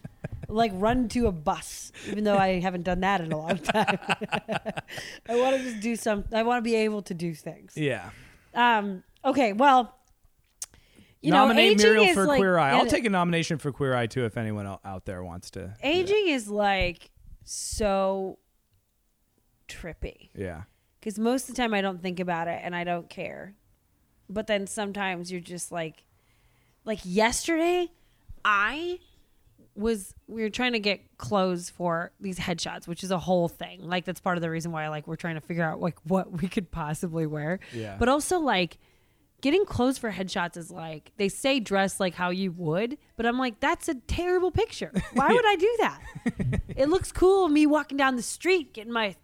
Like 0.50 0.72
run 0.74 1.08
to 1.10 1.26
a 1.26 1.32
bus, 1.32 1.92
even 2.08 2.24
though 2.24 2.36
I 2.36 2.58
haven't 2.60 2.82
done 2.82 3.00
that 3.00 3.20
in 3.20 3.32
a 3.32 3.36
long 3.36 3.58
time. 3.58 3.98
I 5.28 5.36
want 5.36 5.56
to 5.58 5.62
just 5.62 5.80
do 5.80 5.94
some. 5.94 6.24
I 6.32 6.42
want 6.42 6.58
to 6.58 6.62
be 6.62 6.74
able 6.74 7.02
to 7.02 7.12
do 7.12 7.34
things. 7.34 7.74
Yeah. 7.76 8.08
Um. 8.54 9.02
Okay. 9.26 9.52
Well, 9.52 9.94
you 11.20 11.32
Nominate 11.32 11.72
aging 11.72 11.92
Muriel 11.92 12.14
for 12.14 12.26
like, 12.26 12.38
Queer 12.38 12.58
Eye. 12.58 12.70
I'll 12.70 12.86
take 12.86 13.04
a 13.04 13.10
nomination 13.10 13.58
for 13.58 13.72
Queer 13.72 13.94
Eye 13.94 14.06
too 14.06 14.24
if 14.24 14.36
anyone 14.36 14.66
out 14.66 15.04
there 15.04 15.22
wants 15.22 15.50
to. 15.52 15.74
Aging 15.82 16.28
is 16.28 16.48
like 16.48 17.10
so 17.44 18.38
trippy 19.68 20.30
Yeah. 20.34 20.62
because 21.00 21.18
most 21.18 21.48
of 21.48 21.54
the 21.54 21.60
time 21.62 21.74
I 21.74 21.80
don't 21.80 22.02
think 22.02 22.18
about 22.20 22.48
it 22.48 22.60
and 22.64 22.74
I 22.74 22.84
don't 22.84 23.08
care, 23.08 23.54
but 24.28 24.46
then 24.46 24.66
sometimes 24.66 25.30
you're 25.30 25.40
just 25.40 25.70
like, 25.72 26.04
like 26.84 27.00
yesterday, 27.04 27.90
I 28.44 28.98
was 29.74 30.12
we 30.26 30.42
were 30.42 30.50
trying 30.50 30.72
to 30.72 30.80
get 30.80 31.16
clothes 31.18 31.70
for 31.70 32.10
these 32.18 32.38
headshots, 32.38 32.88
which 32.88 33.04
is 33.04 33.10
a 33.10 33.18
whole 33.18 33.46
thing. 33.48 33.82
Like 33.82 34.04
that's 34.04 34.20
part 34.20 34.36
of 34.36 34.42
the 34.42 34.50
reason 34.50 34.72
why 34.72 34.88
like 34.88 35.06
we're 35.06 35.16
trying 35.16 35.36
to 35.36 35.40
figure 35.40 35.62
out 35.64 35.80
like 35.80 35.96
what 36.04 36.40
we 36.42 36.48
could 36.48 36.70
possibly 36.70 37.26
wear. 37.26 37.60
Yeah. 37.72 37.96
But 37.98 38.08
also 38.08 38.38
like 38.40 38.78
getting 39.40 39.64
clothes 39.64 39.98
for 39.98 40.10
headshots 40.10 40.56
is 40.56 40.70
like 40.70 41.12
they 41.16 41.28
say 41.28 41.60
dress 41.60 42.00
like 42.00 42.14
how 42.14 42.30
you 42.30 42.50
would, 42.52 42.98
but 43.16 43.24
I'm 43.26 43.38
like 43.38 43.60
that's 43.60 43.88
a 43.88 43.94
terrible 43.94 44.50
picture. 44.50 44.90
Why 45.12 45.28
would 45.32 45.46
I 45.46 45.56
do 45.56 45.76
that? 45.78 46.00
it 46.76 46.88
looks 46.88 47.12
cool 47.12 47.48
me 47.48 47.66
walking 47.66 47.96
down 47.98 48.16
the 48.16 48.22
street 48.22 48.72
getting 48.74 48.92
my 48.92 49.14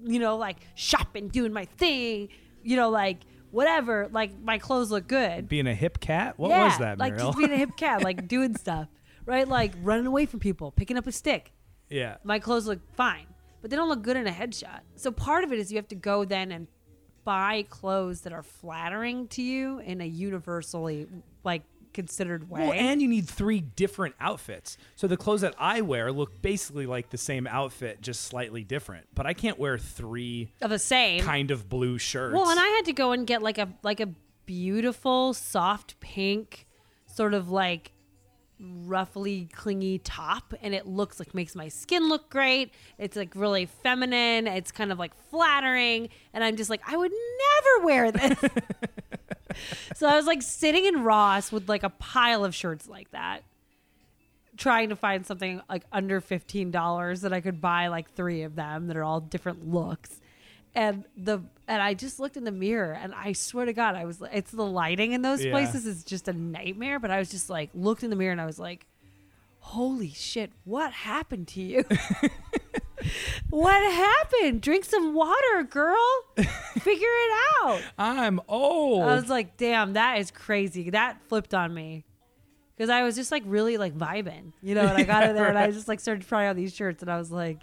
you 0.00 0.18
know 0.18 0.36
like 0.36 0.58
shopping, 0.74 1.28
doing 1.28 1.52
my 1.52 1.64
thing, 1.64 2.28
you 2.62 2.76
know 2.76 2.90
like 2.90 3.18
whatever, 3.50 4.08
like 4.12 4.38
my 4.40 4.58
clothes 4.58 4.90
look 4.90 5.06
good. 5.06 5.48
Being 5.48 5.66
a 5.66 5.74
hip 5.74 6.00
cat? 6.00 6.38
What 6.38 6.50
yeah, 6.50 6.64
was 6.66 6.78
that, 6.78 6.98
like 6.98 7.14
Muriel? 7.14 7.30
just 7.32 7.38
being 7.38 7.52
a 7.52 7.56
hip 7.56 7.70
cat, 7.76 8.02
like 8.02 8.28
doing 8.28 8.56
stuff, 8.56 8.88
right? 9.26 9.46
Like 9.46 9.72
running 9.82 10.06
away 10.06 10.26
from 10.26 10.40
people, 10.40 10.70
picking 10.70 10.96
up 10.96 11.06
a 11.06 11.12
stick. 11.12 11.52
yeah. 11.88 12.16
My 12.24 12.38
clothes 12.38 12.66
look 12.66 12.80
fine, 12.94 13.26
but 13.60 13.70
they 13.70 13.76
don't 13.76 13.88
look 13.88 14.02
good 14.02 14.16
in 14.16 14.26
a 14.26 14.32
headshot. 14.32 14.80
So 14.96 15.10
part 15.10 15.44
of 15.44 15.52
it 15.52 15.58
is 15.58 15.70
you 15.70 15.76
have 15.76 15.88
to 15.88 15.94
go 15.94 16.24
then 16.24 16.52
and 16.52 16.66
buy 17.24 17.64
clothes 17.68 18.22
that 18.22 18.32
are 18.32 18.42
flattering 18.42 19.28
to 19.28 19.42
you 19.42 19.78
in 19.80 20.00
a 20.00 20.06
universally 20.06 21.06
like 21.44 21.62
considered 21.92 22.48
way. 22.48 22.60
Well, 22.60 22.72
and 22.72 23.00
you 23.02 23.08
need 23.08 23.28
three 23.28 23.60
different 23.60 24.14
outfits. 24.20 24.76
So 24.96 25.06
the 25.06 25.16
clothes 25.16 25.40
that 25.42 25.54
I 25.58 25.80
wear 25.80 26.12
look 26.12 26.40
basically 26.42 26.86
like 26.86 27.10
the 27.10 27.18
same 27.18 27.46
outfit, 27.46 28.00
just 28.00 28.22
slightly 28.22 28.64
different. 28.64 29.06
But 29.14 29.26
I 29.26 29.34
can't 29.34 29.58
wear 29.58 29.78
three 29.78 30.52
of 30.62 30.70
the 30.70 30.78
same. 30.78 31.22
kind 31.22 31.50
of 31.50 31.68
blue 31.68 31.98
shirts. 31.98 32.34
Well, 32.34 32.48
and 32.50 32.58
I 32.60 32.66
had 32.66 32.84
to 32.86 32.92
go 32.92 33.12
and 33.12 33.26
get 33.26 33.42
like 33.42 33.58
a 33.58 33.68
like 33.82 34.00
a 34.00 34.08
beautiful 34.46 35.32
soft 35.34 36.00
pink, 36.00 36.66
sort 37.06 37.34
of 37.34 37.50
like 37.50 37.92
roughly 38.60 39.48
clingy 39.52 39.98
top, 39.98 40.54
and 40.62 40.74
it 40.74 40.86
looks 40.86 41.18
like 41.18 41.34
makes 41.34 41.54
my 41.54 41.68
skin 41.68 42.08
look 42.08 42.30
great. 42.30 42.72
It's 42.98 43.16
like 43.16 43.34
really 43.34 43.66
feminine. 43.66 44.46
It's 44.46 44.72
kind 44.72 44.92
of 44.92 44.98
like 44.98 45.12
flattering, 45.30 46.08
and 46.32 46.44
I'm 46.44 46.56
just 46.56 46.70
like 46.70 46.82
I 46.86 46.96
would 46.96 47.12
never 47.12 47.86
wear 47.86 48.12
this. 48.12 48.38
so 49.94 50.06
I 50.06 50.16
was 50.16 50.26
like 50.26 50.42
sitting 50.42 50.84
in 50.84 51.02
Ross 51.02 51.50
with 51.50 51.68
like 51.68 51.82
a 51.82 51.90
pile 51.90 52.44
of 52.44 52.54
shirts 52.54 52.88
like 52.88 53.10
that. 53.12 53.42
Trying 54.56 54.90
to 54.90 54.96
find 54.96 55.24
something 55.24 55.62
like 55.68 55.84
under 55.90 56.20
fifteen 56.20 56.70
dollars 56.70 57.22
that 57.22 57.32
I 57.32 57.40
could 57.40 57.60
buy 57.60 57.88
like 57.88 58.10
three 58.10 58.42
of 58.42 58.56
them 58.56 58.88
that 58.88 58.96
are 58.96 59.04
all 59.04 59.20
different 59.20 59.68
looks 59.68 60.20
and 60.74 61.04
the 61.16 61.40
and 61.68 61.82
I 61.82 61.94
just 61.94 62.18
looked 62.20 62.36
in 62.36 62.44
the 62.44 62.52
mirror 62.52 62.92
and 62.92 63.14
I 63.14 63.32
swear 63.32 63.64
to 63.66 63.72
God 63.72 63.94
I 63.96 64.04
was 64.04 64.20
like 64.20 64.30
it's 64.34 64.50
the 64.50 64.64
lighting 64.66 65.12
in 65.12 65.22
those 65.22 65.44
Yeah. 65.44 65.50
places 65.52 65.86
is 65.86 66.04
just 66.04 66.28
a 66.28 66.32
nightmare 66.32 66.98
but 66.98 67.10
I 67.10 67.18
was 67.18 67.30
just 67.30 67.50
like 67.50 67.70
looked 67.74 68.02
in 68.04 68.10
the 68.10 68.16
mirror 68.16 68.32
and 68.32 68.40
I 68.40 68.46
was 68.46 68.58
like 68.58 68.86
holy 69.58 70.10
shit 70.10 70.52
what 70.64 70.92
happened 70.92 71.48
to 71.48 71.60
you? 71.62 71.84
What 73.48 73.82
happened? 73.92 74.60
Drink 74.60 74.84
some 74.84 75.14
water 75.14 75.62
girl. 75.68 75.96
Figure 76.36 77.08
it 77.08 77.32
out. 77.62 77.80
I'm 77.98 78.40
old. 78.46 79.02
I 79.02 79.14
was 79.14 79.28
like 79.28 79.56
damn 79.56 79.94
that 79.94 80.18
is 80.18 80.30
crazy. 80.30 80.90
That 80.90 81.20
flipped 81.28 81.54
on 81.54 81.72
me. 81.72 82.04
Because 82.76 82.90
I 82.90 83.02
was 83.02 83.16
just 83.16 83.32
like 83.32 83.42
really 83.46 83.76
like 83.78 83.96
vibing 83.96 84.52
you 84.62 84.74
know 84.74 84.86
and 84.86 84.96
I 84.96 85.04
got 85.04 85.24
in 85.24 85.34
there 85.34 85.48
and 85.48 85.58
I 85.58 85.70
just 85.72 85.88
like 85.88 85.98
started 86.00 86.26
trying 86.28 86.48
on 86.50 86.56
these 86.56 86.74
shirts 86.74 87.02
and 87.02 87.10
I 87.10 87.18
was 87.18 87.30
like 87.30 87.62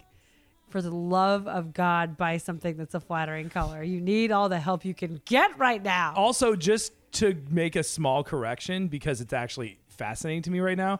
for 0.69 0.81
the 0.81 0.91
love 0.91 1.47
of 1.47 1.73
God, 1.73 2.17
buy 2.17 2.37
something 2.37 2.77
that's 2.77 2.93
a 2.93 2.99
flattering 2.99 3.49
color. 3.49 3.81
You 3.83 4.01
need 4.01 4.31
all 4.31 4.49
the 4.49 4.59
help 4.59 4.85
you 4.85 4.93
can 4.93 5.21
get 5.25 5.57
right 5.57 5.81
now. 5.81 6.13
also, 6.15 6.55
just 6.55 6.93
to 7.13 7.35
make 7.49 7.75
a 7.75 7.83
small 7.83 8.23
correction, 8.23 8.87
because 8.87 9.21
it's 9.21 9.33
actually 9.33 9.79
fascinating 9.87 10.41
to 10.43 10.51
me 10.51 10.59
right 10.59 10.77
now. 10.77 10.99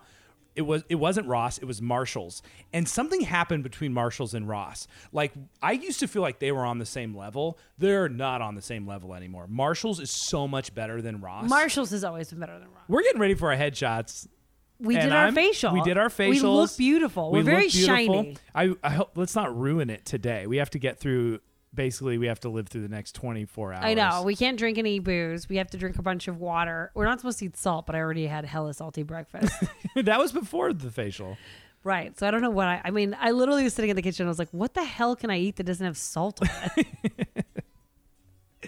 It 0.55 0.61
was 0.65 0.83
it 0.89 0.95
wasn't 0.95 1.27
Ross, 1.27 1.59
it 1.59 1.65
was 1.65 1.83
Marshalls. 1.83 2.41
And 2.73 2.89
something 2.89 3.21
happened 3.21 3.61
between 3.61 3.93
Marshalls 3.93 4.33
and 4.33 4.47
Ross. 4.49 4.87
Like 5.11 5.33
I 5.61 5.73
used 5.73 5.99
to 5.99 6.07
feel 6.07 6.23
like 6.23 6.39
they 6.39 6.51
were 6.51 6.65
on 6.65 6.79
the 6.79 6.85
same 6.85 7.15
level. 7.15 7.59
They're 7.77 8.09
not 8.09 8.41
on 8.41 8.55
the 8.55 8.61
same 8.63 8.87
level 8.87 9.13
anymore. 9.13 9.45
Marshalls 9.47 9.99
is 9.99 10.09
so 10.09 10.47
much 10.47 10.73
better 10.73 10.99
than 10.99 11.21
Ross. 11.21 11.47
Marshalls 11.47 11.91
has 11.91 12.03
always 12.03 12.31
been 12.31 12.39
better 12.39 12.57
than 12.57 12.69
Ross. 12.69 12.85
We're 12.87 13.03
getting 13.03 13.21
ready 13.21 13.35
for 13.35 13.51
our 13.51 13.57
headshots. 13.57 14.27
We 14.79 14.95
And 14.95 15.03
did 15.05 15.11
our 15.13 15.25
I'm- 15.25 15.35
facial. 15.35 15.73
We 15.73 15.81
did 15.81 15.97
our 15.97 16.09
facials. 16.09 16.29
We 16.33 16.39
look 16.41 16.77
beautiful. 16.77 17.31
We 17.31 17.39
We're 17.39 17.43
very 17.43 17.67
beautiful. 17.69 17.85
shiny. 17.95 18.37
I, 18.53 18.73
I 18.83 18.89
hope 18.91 19.11
let's 19.15 19.35
not 19.35 19.57
ruin 19.57 19.89
it 19.89 20.05
today. 20.05 20.45
We 20.47 20.57
have 20.57 20.69
to 20.71 20.79
get 20.79 20.99
through. 20.99 21.39
Basically, 21.73 22.17
we 22.17 22.27
have 22.27 22.39
to 22.39 22.49
live 22.49 22.67
through 22.69 22.81
the 22.83 22.87
next 22.89 23.13
twenty 23.13 23.45
four 23.45 23.73
hours. 23.73 23.83
I 23.85 23.93
know. 23.93 24.23
We 24.23 24.35
can't 24.35 24.57
drink 24.57 24.77
any 24.77 24.99
booze. 24.99 25.47
We 25.49 25.57
have 25.57 25.69
to 25.71 25.77
drink 25.77 25.97
a 25.97 26.01
bunch 26.01 26.27
of 26.27 26.39
water. 26.39 26.91
We're 26.95 27.05
not 27.05 27.19
supposed 27.19 27.39
to 27.39 27.45
eat 27.45 27.57
salt, 27.57 27.85
but 27.85 27.95
I 27.95 27.99
already 27.99 28.25
had 28.27 28.45
hella 28.45 28.73
salty 28.73 29.03
breakfast. 29.03 29.53
that 29.95 30.17
was 30.19 30.31
before 30.31 30.73
the 30.73 30.89
facial. 30.89 31.37
right. 31.83 32.17
So 32.17 32.25
I 32.27 32.31
don't 32.31 32.41
know 32.41 32.49
what 32.49 32.67
I 32.67 32.81
I 32.85 32.91
mean, 32.91 33.15
I 33.19 33.31
literally 33.31 33.63
was 33.63 33.73
sitting 33.73 33.89
in 33.89 33.95
the 33.95 34.01
kitchen. 34.01 34.25
I 34.25 34.29
was 34.29 34.39
like, 34.39 34.49
what 34.51 34.73
the 34.75 34.83
hell 34.85 35.15
can 35.15 35.29
I 35.29 35.37
eat 35.37 35.57
that 35.57 35.65
doesn't 35.65 35.85
have 35.85 35.97
salt 35.97 36.39
on 36.41 36.49
it? 36.77 37.45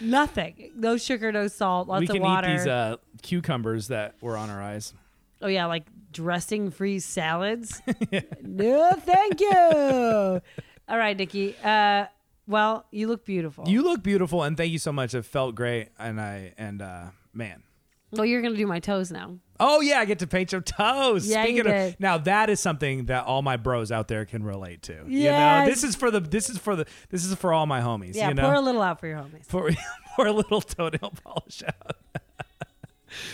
Nothing. 0.00 0.70
No 0.76 0.96
sugar, 0.96 1.32
no 1.32 1.48
salt, 1.48 1.88
lots 1.88 2.00
we 2.00 2.06
of 2.06 2.12
can 2.12 2.22
water. 2.22 2.48
eat 2.48 2.56
these 2.58 2.66
uh, 2.66 2.96
cucumbers 3.22 3.88
that 3.88 4.14
were 4.20 4.36
on 4.36 4.48
our 4.48 4.62
eyes. 4.62 4.94
Oh 5.40 5.46
yeah, 5.46 5.66
like 5.66 5.84
dressing 6.12 6.70
free 6.70 6.98
salads. 6.98 7.80
no, 8.42 8.92
thank 8.92 9.40
you. 9.40 9.50
All 10.88 10.98
right, 10.98 11.16
Nikki. 11.16 11.54
Uh, 11.62 12.06
well, 12.46 12.86
you 12.90 13.08
look 13.08 13.24
beautiful. 13.24 13.68
You 13.68 13.82
look 13.82 14.02
beautiful, 14.02 14.42
and 14.42 14.56
thank 14.56 14.72
you 14.72 14.78
so 14.78 14.92
much. 14.92 15.14
It 15.14 15.24
felt 15.24 15.54
great, 15.54 15.90
and 15.98 16.20
I 16.20 16.54
and 16.56 16.80
uh, 16.80 17.06
man. 17.32 17.62
well, 18.10 18.24
you're 18.24 18.42
gonna 18.42 18.56
do 18.56 18.66
my 18.66 18.80
toes 18.80 19.10
now. 19.12 19.38
Oh 19.60 19.80
yeah, 19.80 19.98
I 19.98 20.04
get 20.06 20.20
to 20.20 20.26
paint 20.26 20.52
your 20.52 20.60
toes. 20.60 21.28
Yeah, 21.28 21.42
you 21.42 21.48
Speaking 21.48 21.60
of 21.60 21.66
did. 21.66 22.00
now, 22.00 22.18
that 22.18 22.48
is 22.48 22.60
something 22.60 23.06
that 23.06 23.24
all 23.24 23.42
my 23.42 23.56
bros 23.56 23.92
out 23.92 24.08
there 24.08 24.24
can 24.24 24.42
relate 24.42 24.82
to. 24.82 25.04
You 25.06 25.30
know, 25.30 25.64
this 25.66 25.84
is 25.84 25.94
for 25.94 26.10
the 26.10 26.20
this 26.20 26.48
is 26.48 26.58
for 26.58 26.74
the 26.74 26.86
this 27.10 27.24
is 27.24 27.34
for 27.34 27.52
all 27.52 27.66
my 27.66 27.80
homies. 27.80 28.14
Yeah, 28.14 28.28
you 28.28 28.34
know? 28.34 28.42
pour 28.42 28.54
a 28.54 28.60
little 28.60 28.82
out 28.82 28.98
for 29.00 29.08
your 29.08 29.18
homies. 29.18 29.46
pour, 29.48 29.70
pour 30.16 30.26
a 30.26 30.32
little 30.32 30.60
toenail 30.60 31.12
polish 31.22 31.62
out. 31.64 31.96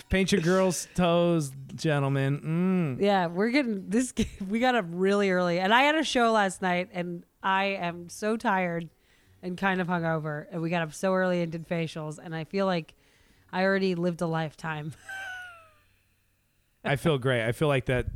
Paint 0.09 0.33
your 0.33 0.41
girls' 0.41 0.89
toes, 0.95 1.53
gentlemen. 1.75 2.97
Mm. 2.99 3.03
Yeah, 3.05 3.27
we're 3.27 3.51
getting 3.51 3.89
this. 3.89 4.13
We 4.49 4.61
got 4.61 4.75
up 4.75 4.87
really 4.89 5.31
early, 5.31 5.59
and 5.59 5.73
I 5.73 5.83
had 5.83 5.95
a 5.95 6.05
show 6.05 6.33
last 6.33 6.63
night, 6.63 6.89
and 6.93 7.25
I 7.43 7.65
am 7.65 8.09
so 8.09 8.37
tired 8.37 8.89
and 9.43 9.57
kind 9.57 9.81
of 9.81 9.89
hungover. 9.89 10.47
And 10.51 10.63
we 10.63 10.71
got 10.71 10.83
up 10.83 10.93
so 10.93 11.15
early 11.15 11.43
and 11.43 11.51
did 11.53 11.69
facials, 11.69 12.19
and 12.23 12.35
I 12.35 12.45
feel 12.45 12.67
like 12.67 12.95
I 13.53 13.63
already 13.63 13.95
lived 13.95 14.21
a 14.21 14.27
lifetime. 14.27 14.95
I 16.85 16.97
feel 16.97 17.19
great. 17.19 17.47
I 17.47 17.53
feel 17.53 17.69
like 17.69 17.87
that 17.87 18.07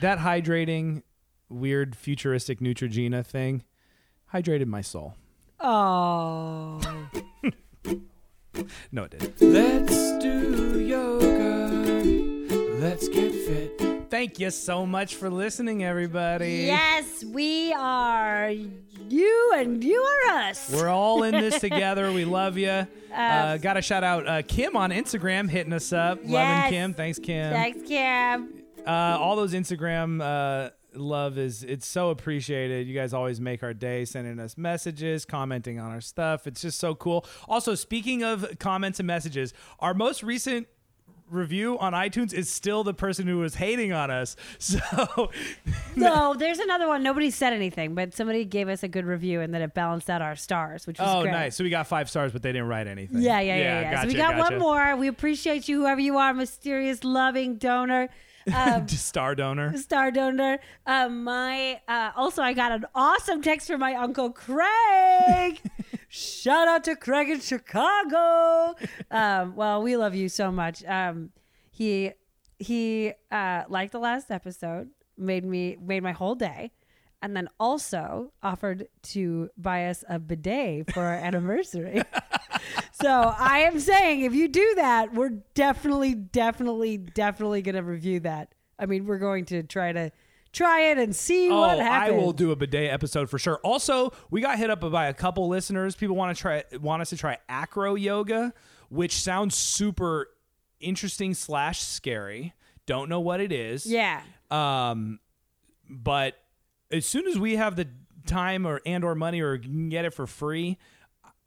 that 0.00 0.18
hydrating, 0.18 1.02
weird 1.48 1.96
futuristic 1.96 2.60
Neutrogena 2.60 3.24
thing 3.24 3.64
hydrated 4.32 4.66
my 4.66 4.80
soul. 4.80 5.14
Oh, 5.60 6.80
No, 8.92 9.04
it 9.04 9.10
didn't. 9.10 9.40
Let's 9.40 10.18
do 10.22 10.80
yoga. 10.80 11.66
Let's 12.80 13.08
get 13.08 13.32
fit. 13.32 14.10
Thank 14.10 14.38
you 14.38 14.50
so 14.50 14.86
much 14.86 15.16
for 15.16 15.28
listening, 15.28 15.82
everybody. 15.84 16.64
yes, 16.66 17.24
we 17.24 17.72
are 17.72 18.50
you, 18.50 19.52
and 19.56 19.82
you 19.82 20.00
are 20.00 20.30
us. 20.48 20.70
We're 20.72 20.88
all 20.88 21.24
in 21.24 21.32
this 21.32 21.60
together. 21.60 22.12
We 22.12 22.24
love 22.24 22.56
you. 22.56 22.86
Uh, 23.14 23.56
Got 23.58 23.74
to 23.74 23.82
shout 23.82 24.04
out 24.04 24.26
uh, 24.28 24.42
Kim 24.42 24.76
on 24.76 24.90
Instagram 24.90 25.48
hitting 25.50 25.72
us 25.72 25.92
up. 25.92 26.20
Yes. 26.22 26.30
Loving 26.32 26.70
Kim. 26.70 26.94
Thanks, 26.94 27.18
Kim. 27.18 27.52
Thanks, 27.52 27.88
Kim. 27.88 28.62
uh, 28.86 28.90
all 28.90 29.36
those 29.36 29.52
Instagram 29.54 30.20
uh, 30.22 30.70
love 30.96 31.38
is 31.38 31.62
it's 31.62 31.86
so 31.86 32.10
appreciated. 32.10 32.86
You 32.86 32.94
guys 32.94 33.12
always 33.12 33.40
make 33.40 33.62
our 33.62 33.74
day, 33.74 34.04
sending 34.04 34.38
us 34.38 34.56
messages, 34.56 35.24
commenting 35.24 35.78
on 35.78 35.90
our 35.92 36.00
stuff. 36.00 36.46
It's 36.46 36.60
just 36.62 36.78
so 36.78 36.94
cool. 36.94 37.24
Also, 37.48 37.74
speaking 37.74 38.22
of 38.22 38.58
comments 38.58 38.98
and 39.00 39.06
messages, 39.06 39.52
our 39.80 39.94
most 39.94 40.22
recent 40.22 40.66
review 41.28 41.76
on 41.80 41.92
iTunes 41.92 42.32
is 42.32 42.48
still 42.48 42.84
the 42.84 42.94
person 42.94 43.26
who 43.26 43.38
was 43.38 43.56
hating 43.56 43.92
on 43.92 44.10
us. 44.12 44.36
So 44.60 44.78
No, 45.96 46.34
there's 46.34 46.58
another 46.60 46.86
one. 46.86 47.02
Nobody 47.02 47.30
said 47.30 47.52
anything, 47.52 47.94
but 47.96 48.14
somebody 48.14 48.44
gave 48.44 48.68
us 48.68 48.82
a 48.84 48.88
good 48.88 49.04
review, 49.04 49.40
and 49.40 49.52
then 49.52 49.60
it 49.62 49.74
balanced 49.74 50.08
out 50.08 50.22
our 50.22 50.36
stars, 50.36 50.86
which 50.86 50.98
was 51.00 51.08
Oh, 51.10 51.22
great. 51.22 51.32
nice. 51.32 51.56
So 51.56 51.64
we 51.64 51.70
got 51.70 51.86
five 51.88 52.08
stars, 52.08 52.30
but 52.32 52.42
they 52.42 52.52
didn't 52.52 52.68
write 52.68 52.86
anything. 52.86 53.22
Yeah, 53.22 53.40
yeah, 53.40 53.56
yeah, 53.56 53.80
yeah. 53.80 54.02
so 54.02 54.06
we 54.08 54.14
got 54.14 54.36
gotcha. 54.36 54.52
one 54.54 54.60
more. 54.60 54.94
We 54.96 55.08
appreciate 55.08 55.68
you, 55.68 55.80
whoever 55.80 56.00
you 56.00 56.16
are, 56.18 56.32
mysterious, 56.32 57.02
loving 57.02 57.56
donor, 57.56 58.08
um, 58.54 58.88
Star 58.88 59.34
donor. 59.34 59.76
star 59.76 60.10
donor. 60.10 60.58
Um, 60.86 61.24
my 61.24 61.80
uh, 61.88 62.12
also, 62.16 62.42
I 62.42 62.52
got 62.52 62.72
an 62.72 62.84
awesome 62.94 63.42
text 63.42 63.66
from 63.66 63.80
my 63.80 63.94
uncle 63.94 64.30
Craig. 64.30 65.60
Shout 66.08 66.68
out 66.68 66.84
to 66.84 66.96
Craig 66.96 67.28
in 67.28 67.40
Chicago. 67.40 68.74
Um, 69.10 69.56
well, 69.56 69.82
we 69.82 69.96
love 69.96 70.14
you 70.14 70.28
so 70.28 70.50
much. 70.52 70.84
Um, 70.84 71.30
he 71.70 72.12
he 72.58 73.12
uh, 73.30 73.64
liked 73.68 73.92
the 73.92 73.98
last 73.98 74.30
episode, 74.30 74.90
made 75.18 75.44
me 75.44 75.76
made 75.80 76.02
my 76.02 76.12
whole 76.12 76.34
day. 76.34 76.72
And 77.22 77.36
then 77.36 77.48
also 77.58 78.32
offered 78.42 78.88
to 79.04 79.50
buy 79.56 79.86
us 79.86 80.04
a 80.08 80.18
bidet 80.18 80.92
for 80.92 81.02
our 81.02 81.14
anniversary. 81.14 82.02
So 82.92 83.08
I 83.08 83.58
am 83.58 83.78
saying, 83.78 84.22
if 84.22 84.34
you 84.34 84.48
do 84.48 84.72
that, 84.76 85.12
we're 85.12 85.28
definitely, 85.54 86.14
definitely, 86.14 86.96
definitely 86.96 87.60
going 87.62 87.74
to 87.74 87.82
review 87.82 88.20
that 88.20 88.54
I 88.78 88.86
mean, 88.86 89.06
we're 89.06 89.18
going 89.18 89.44
to 89.46 89.62
try 89.62 89.92
to 89.92 90.10
try 90.52 90.90
it 90.90 90.98
and 90.98 91.14
see 91.14 91.50
Oh, 91.50 91.60
what 91.60 91.78
happens. 91.78 92.14
I 92.14 92.18
will 92.18 92.32
do 92.32 92.50
a 92.52 92.56
bidet 92.56 92.90
episode 92.90 93.30
for 93.30 93.38
sure. 93.38 93.58
Also, 93.62 94.12
we 94.30 94.40
got 94.40 94.58
hit 94.58 94.70
up 94.70 94.80
by 94.80 95.06
a 95.06 95.14
couple 95.14 95.48
listeners. 95.48 95.96
People 95.96 96.16
want 96.16 96.36
to 96.36 96.40
try 96.40 96.64
want 96.80 97.02
us 97.02 97.10
to 97.10 97.16
try 97.16 97.38
acro 97.48 97.94
yoga, 97.94 98.52
which 98.88 99.14
sounds 99.20 99.54
super 99.54 100.28
interesting 100.80 101.34
slash 101.34 101.80
scary. 101.80 102.54
Don't 102.86 103.08
know 103.08 103.20
what 103.20 103.40
it 103.40 103.52
is. 103.52 103.86
Yeah. 103.86 104.22
Um, 104.50 105.18
but 105.88 106.36
as 106.90 107.06
soon 107.06 107.26
as 107.26 107.38
we 107.38 107.56
have 107.56 107.76
the 107.76 107.88
time 108.26 108.66
or 108.66 108.80
and 108.86 109.04
or 109.04 109.14
money 109.14 109.40
or 109.40 109.58
can 109.58 109.88
get 109.88 110.04
it 110.04 110.12
for 110.14 110.26
free, 110.26 110.78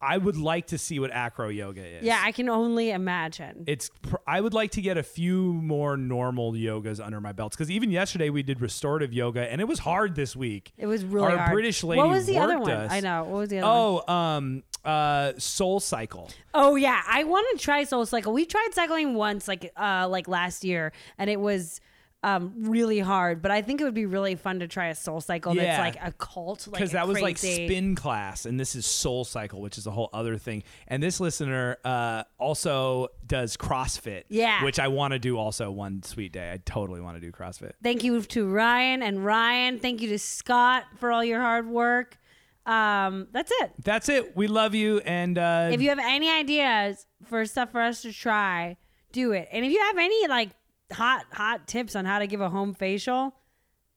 I 0.02 0.16
would 0.16 0.38
like 0.38 0.68
to 0.68 0.78
see 0.78 0.98
what 0.98 1.10
acro 1.10 1.48
yoga 1.48 1.84
is. 1.84 2.02
Yeah, 2.04 2.18
I 2.24 2.32
can 2.32 2.48
only 2.48 2.90
imagine. 2.90 3.64
It's. 3.66 3.90
pr- 4.00 4.16
I 4.26 4.40
would 4.40 4.54
like 4.54 4.70
to 4.72 4.80
get 4.80 4.96
a 4.96 5.02
few 5.02 5.52
more 5.52 5.98
normal 5.98 6.52
yogas 6.52 7.04
under 7.04 7.20
my 7.20 7.32
belts 7.32 7.54
because 7.54 7.70
even 7.70 7.90
yesterday 7.90 8.30
we 8.30 8.42
did 8.42 8.62
restorative 8.62 9.12
yoga 9.12 9.42
and 9.52 9.60
it 9.60 9.68
was 9.68 9.78
hard 9.80 10.14
this 10.14 10.34
week. 10.34 10.72
It 10.78 10.86
was 10.86 11.04
really 11.04 11.26
Our 11.32 11.36
hard. 11.36 11.52
British 11.52 11.84
lady 11.84 11.98
What 12.00 12.08
was 12.08 12.24
the 12.26 12.38
other 12.38 12.58
one? 12.58 12.70
us. 12.70 12.90
I 12.90 13.00
know. 13.00 13.24
What 13.24 13.38
was 13.40 13.48
the 13.50 13.58
other 13.58 13.66
one? 13.66 14.02
Oh, 14.08 14.12
um, 14.14 14.62
uh, 14.86 15.32
Soul 15.36 15.80
Cycle. 15.80 16.30
Oh 16.54 16.76
yeah, 16.76 17.02
I 17.06 17.24
want 17.24 17.46
to 17.58 17.62
try 17.62 17.84
Soul 17.84 18.06
Cycle. 18.06 18.32
We 18.32 18.46
tried 18.46 18.70
cycling 18.72 19.12
once, 19.14 19.46
like 19.48 19.70
uh, 19.76 20.08
like 20.08 20.28
last 20.28 20.64
year, 20.64 20.92
and 21.18 21.28
it 21.28 21.38
was 21.40 21.78
um 22.22 22.52
really 22.58 22.98
hard. 22.98 23.40
But 23.40 23.50
I 23.50 23.62
think 23.62 23.80
it 23.80 23.84
would 23.84 23.94
be 23.94 24.04
really 24.04 24.34
fun 24.34 24.60
to 24.60 24.68
try 24.68 24.88
a 24.88 24.94
Soul 24.94 25.20
Cycle 25.22 25.56
Yeah. 25.56 25.62
that's 25.78 25.96
like 25.96 26.06
a 26.06 26.12
cult, 26.12 26.66
like 26.66 26.74
because 26.74 26.90
a 26.90 26.94
that 26.94 27.08
was 27.08 27.20
like 27.22 27.38
spin 27.38 27.94
class 27.94 28.44
and 28.44 28.60
this 28.60 28.74
is 28.76 28.84
soul 28.84 29.24
cycle 29.24 29.60
which 29.62 29.78
is 29.78 29.86
a 29.86 29.90
whole 29.90 30.10
other 30.12 30.36
thing 30.36 30.62
and 30.88 31.02
this 31.02 31.18
listener 31.20 31.78
uh, 31.84 32.24
also 32.38 33.08
does 33.26 33.56
crossfit 33.56 34.24
Yeah. 34.28 34.62
which 34.64 34.78
i 34.78 34.88
want 34.88 35.12
to 35.12 35.18
do 35.18 35.38
also 35.38 35.70
one 35.70 36.02
sweet 36.02 36.32
day 36.32 36.52
i 36.52 36.58
totally 36.66 37.00
want 37.00 37.16
to 37.16 37.20
do 37.20 37.32
crossfit 37.32 37.72
Thank 37.82 38.04
you 38.04 38.20
to 38.20 38.46
Ryan 38.48 39.02
and 39.02 39.24
Ryan. 39.24 39.78
Thank 39.78 40.02
you 40.02 40.08
to 40.10 40.18
Scott 40.18 40.84
for 40.98 41.10
all 41.12 41.24
your 41.24 41.40
hard 41.40 41.66
work. 41.68 42.18
Um, 42.66 43.28
that's 43.32 43.50
it. 43.62 43.72
that's 43.82 44.08
it 44.10 44.36
we 44.36 44.46
love 44.46 44.74
you 44.74 44.98
and 45.00 45.38
uh, 45.38 45.70
If 45.72 45.80
you 45.80 45.88
have 45.88 45.98
any 45.98 46.30
ideas 46.30 47.06
for 47.24 47.44
stuff 47.46 47.72
for 47.72 47.80
us 47.80 48.02
to 48.02 48.12
try, 48.12 48.76
do 49.12 49.32
it. 49.32 49.48
And 49.50 49.64
if 49.64 49.72
you 49.72 49.80
have 49.80 49.96
any 49.96 50.28
like 50.28 50.50
hot 50.92 51.24
hot 51.32 51.66
tips 51.66 51.94
on 51.96 52.04
how 52.04 52.18
to 52.18 52.26
give 52.26 52.40
a 52.40 52.48
home 52.48 52.74
facial, 52.74 53.34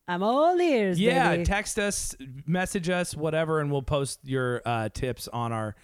I'm 0.08 0.24
all 0.24 0.60
ears. 0.60 1.00
yeah 1.00 1.32
baby. 1.32 1.44
text 1.46 1.80
us 1.80 2.16
message 2.46 2.90
us 2.90 3.16
whatever 3.16 3.60
and 3.60 3.72
we'll 3.72 3.82
post 3.82 4.20
your 4.24 4.62
uh, 4.66 4.90
tips 4.90 5.28
on 5.28 5.52
our 5.52 5.76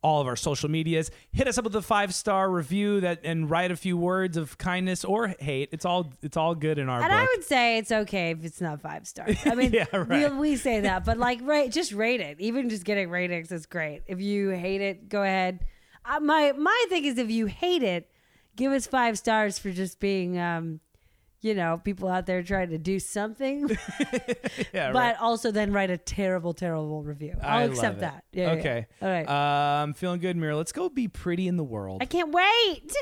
all 0.00 0.20
of 0.20 0.28
our 0.28 0.36
social 0.36 0.68
medias 0.70 1.10
hit 1.32 1.48
us 1.48 1.58
up 1.58 1.64
with 1.64 1.74
a 1.74 1.82
five 1.82 2.14
star 2.14 2.48
review 2.48 3.00
that 3.00 3.18
and 3.24 3.50
write 3.50 3.72
a 3.72 3.76
few 3.76 3.96
words 3.96 4.36
of 4.36 4.56
kindness 4.56 5.04
or 5.04 5.34
hate 5.40 5.68
it's 5.72 5.84
all 5.84 6.12
it's 6.22 6.36
all 6.36 6.54
good 6.54 6.78
in 6.78 6.88
our 6.88 7.00
And 7.02 7.10
book 7.10 7.20
I 7.20 7.26
would 7.34 7.44
say 7.44 7.78
it's 7.78 7.90
okay 7.90 8.30
if 8.30 8.44
it's 8.44 8.60
not 8.60 8.80
five 8.80 9.08
stars. 9.08 9.36
I 9.44 9.56
mean, 9.56 9.72
Yeah, 9.72 9.86
right. 9.92 10.30
we, 10.32 10.38
we 10.50 10.56
say 10.56 10.80
that, 10.82 11.04
but 11.04 11.18
like, 11.18 11.40
rate, 11.44 11.72
just 11.72 11.90
rate 11.92 12.20
it. 12.20 12.40
Even 12.40 12.68
just 12.68 12.84
getting 12.84 13.10
ratings 13.10 13.50
is 13.50 13.66
great. 13.66 14.02
If 14.06 14.20
you 14.20 14.50
hate 14.50 14.80
it, 14.82 15.08
go 15.08 15.22
ahead. 15.24 15.60
Uh, 16.04 16.20
my 16.20 16.52
my 16.52 16.84
thing 16.88 17.04
is, 17.04 17.18
if 17.18 17.28
you 17.30 17.46
hate 17.46 17.82
it, 17.82 18.08
give 18.58 18.72
us 18.72 18.86
five 18.86 19.16
stars 19.16 19.58
for 19.58 19.70
just 19.70 20.00
being, 20.00 20.38
um, 20.38 20.80
you 21.40 21.54
know, 21.54 21.80
people 21.82 22.08
out 22.08 22.26
there 22.26 22.42
trying 22.42 22.70
to 22.70 22.78
do 22.78 22.98
something. 22.98 23.70
yeah, 24.74 24.92
but 24.92 24.94
right. 24.94 25.16
also 25.18 25.50
then 25.50 25.72
write 25.72 25.90
a 25.90 25.96
terrible, 25.96 26.52
terrible 26.52 27.02
review. 27.02 27.34
I'll 27.40 27.60
I 27.60 27.62
accept 27.62 28.00
that. 28.00 28.24
Yeah. 28.32 28.52
yeah, 28.52 28.58
okay. 28.58 28.86
yeah. 29.00 29.06
All 29.06 29.14
right. 29.14 29.28
Uh, 29.28 29.82
I'm 29.82 29.94
feeling 29.94 30.20
good, 30.20 30.36
Mira. 30.36 30.56
Let's 30.56 30.72
go 30.72 30.90
be 30.90 31.08
pretty 31.08 31.48
in 31.48 31.56
the 31.56 31.64
world. 31.64 32.02
I 32.02 32.04
can't 32.04 32.32
wait. 32.32 32.92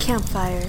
Campfire. 0.00 0.68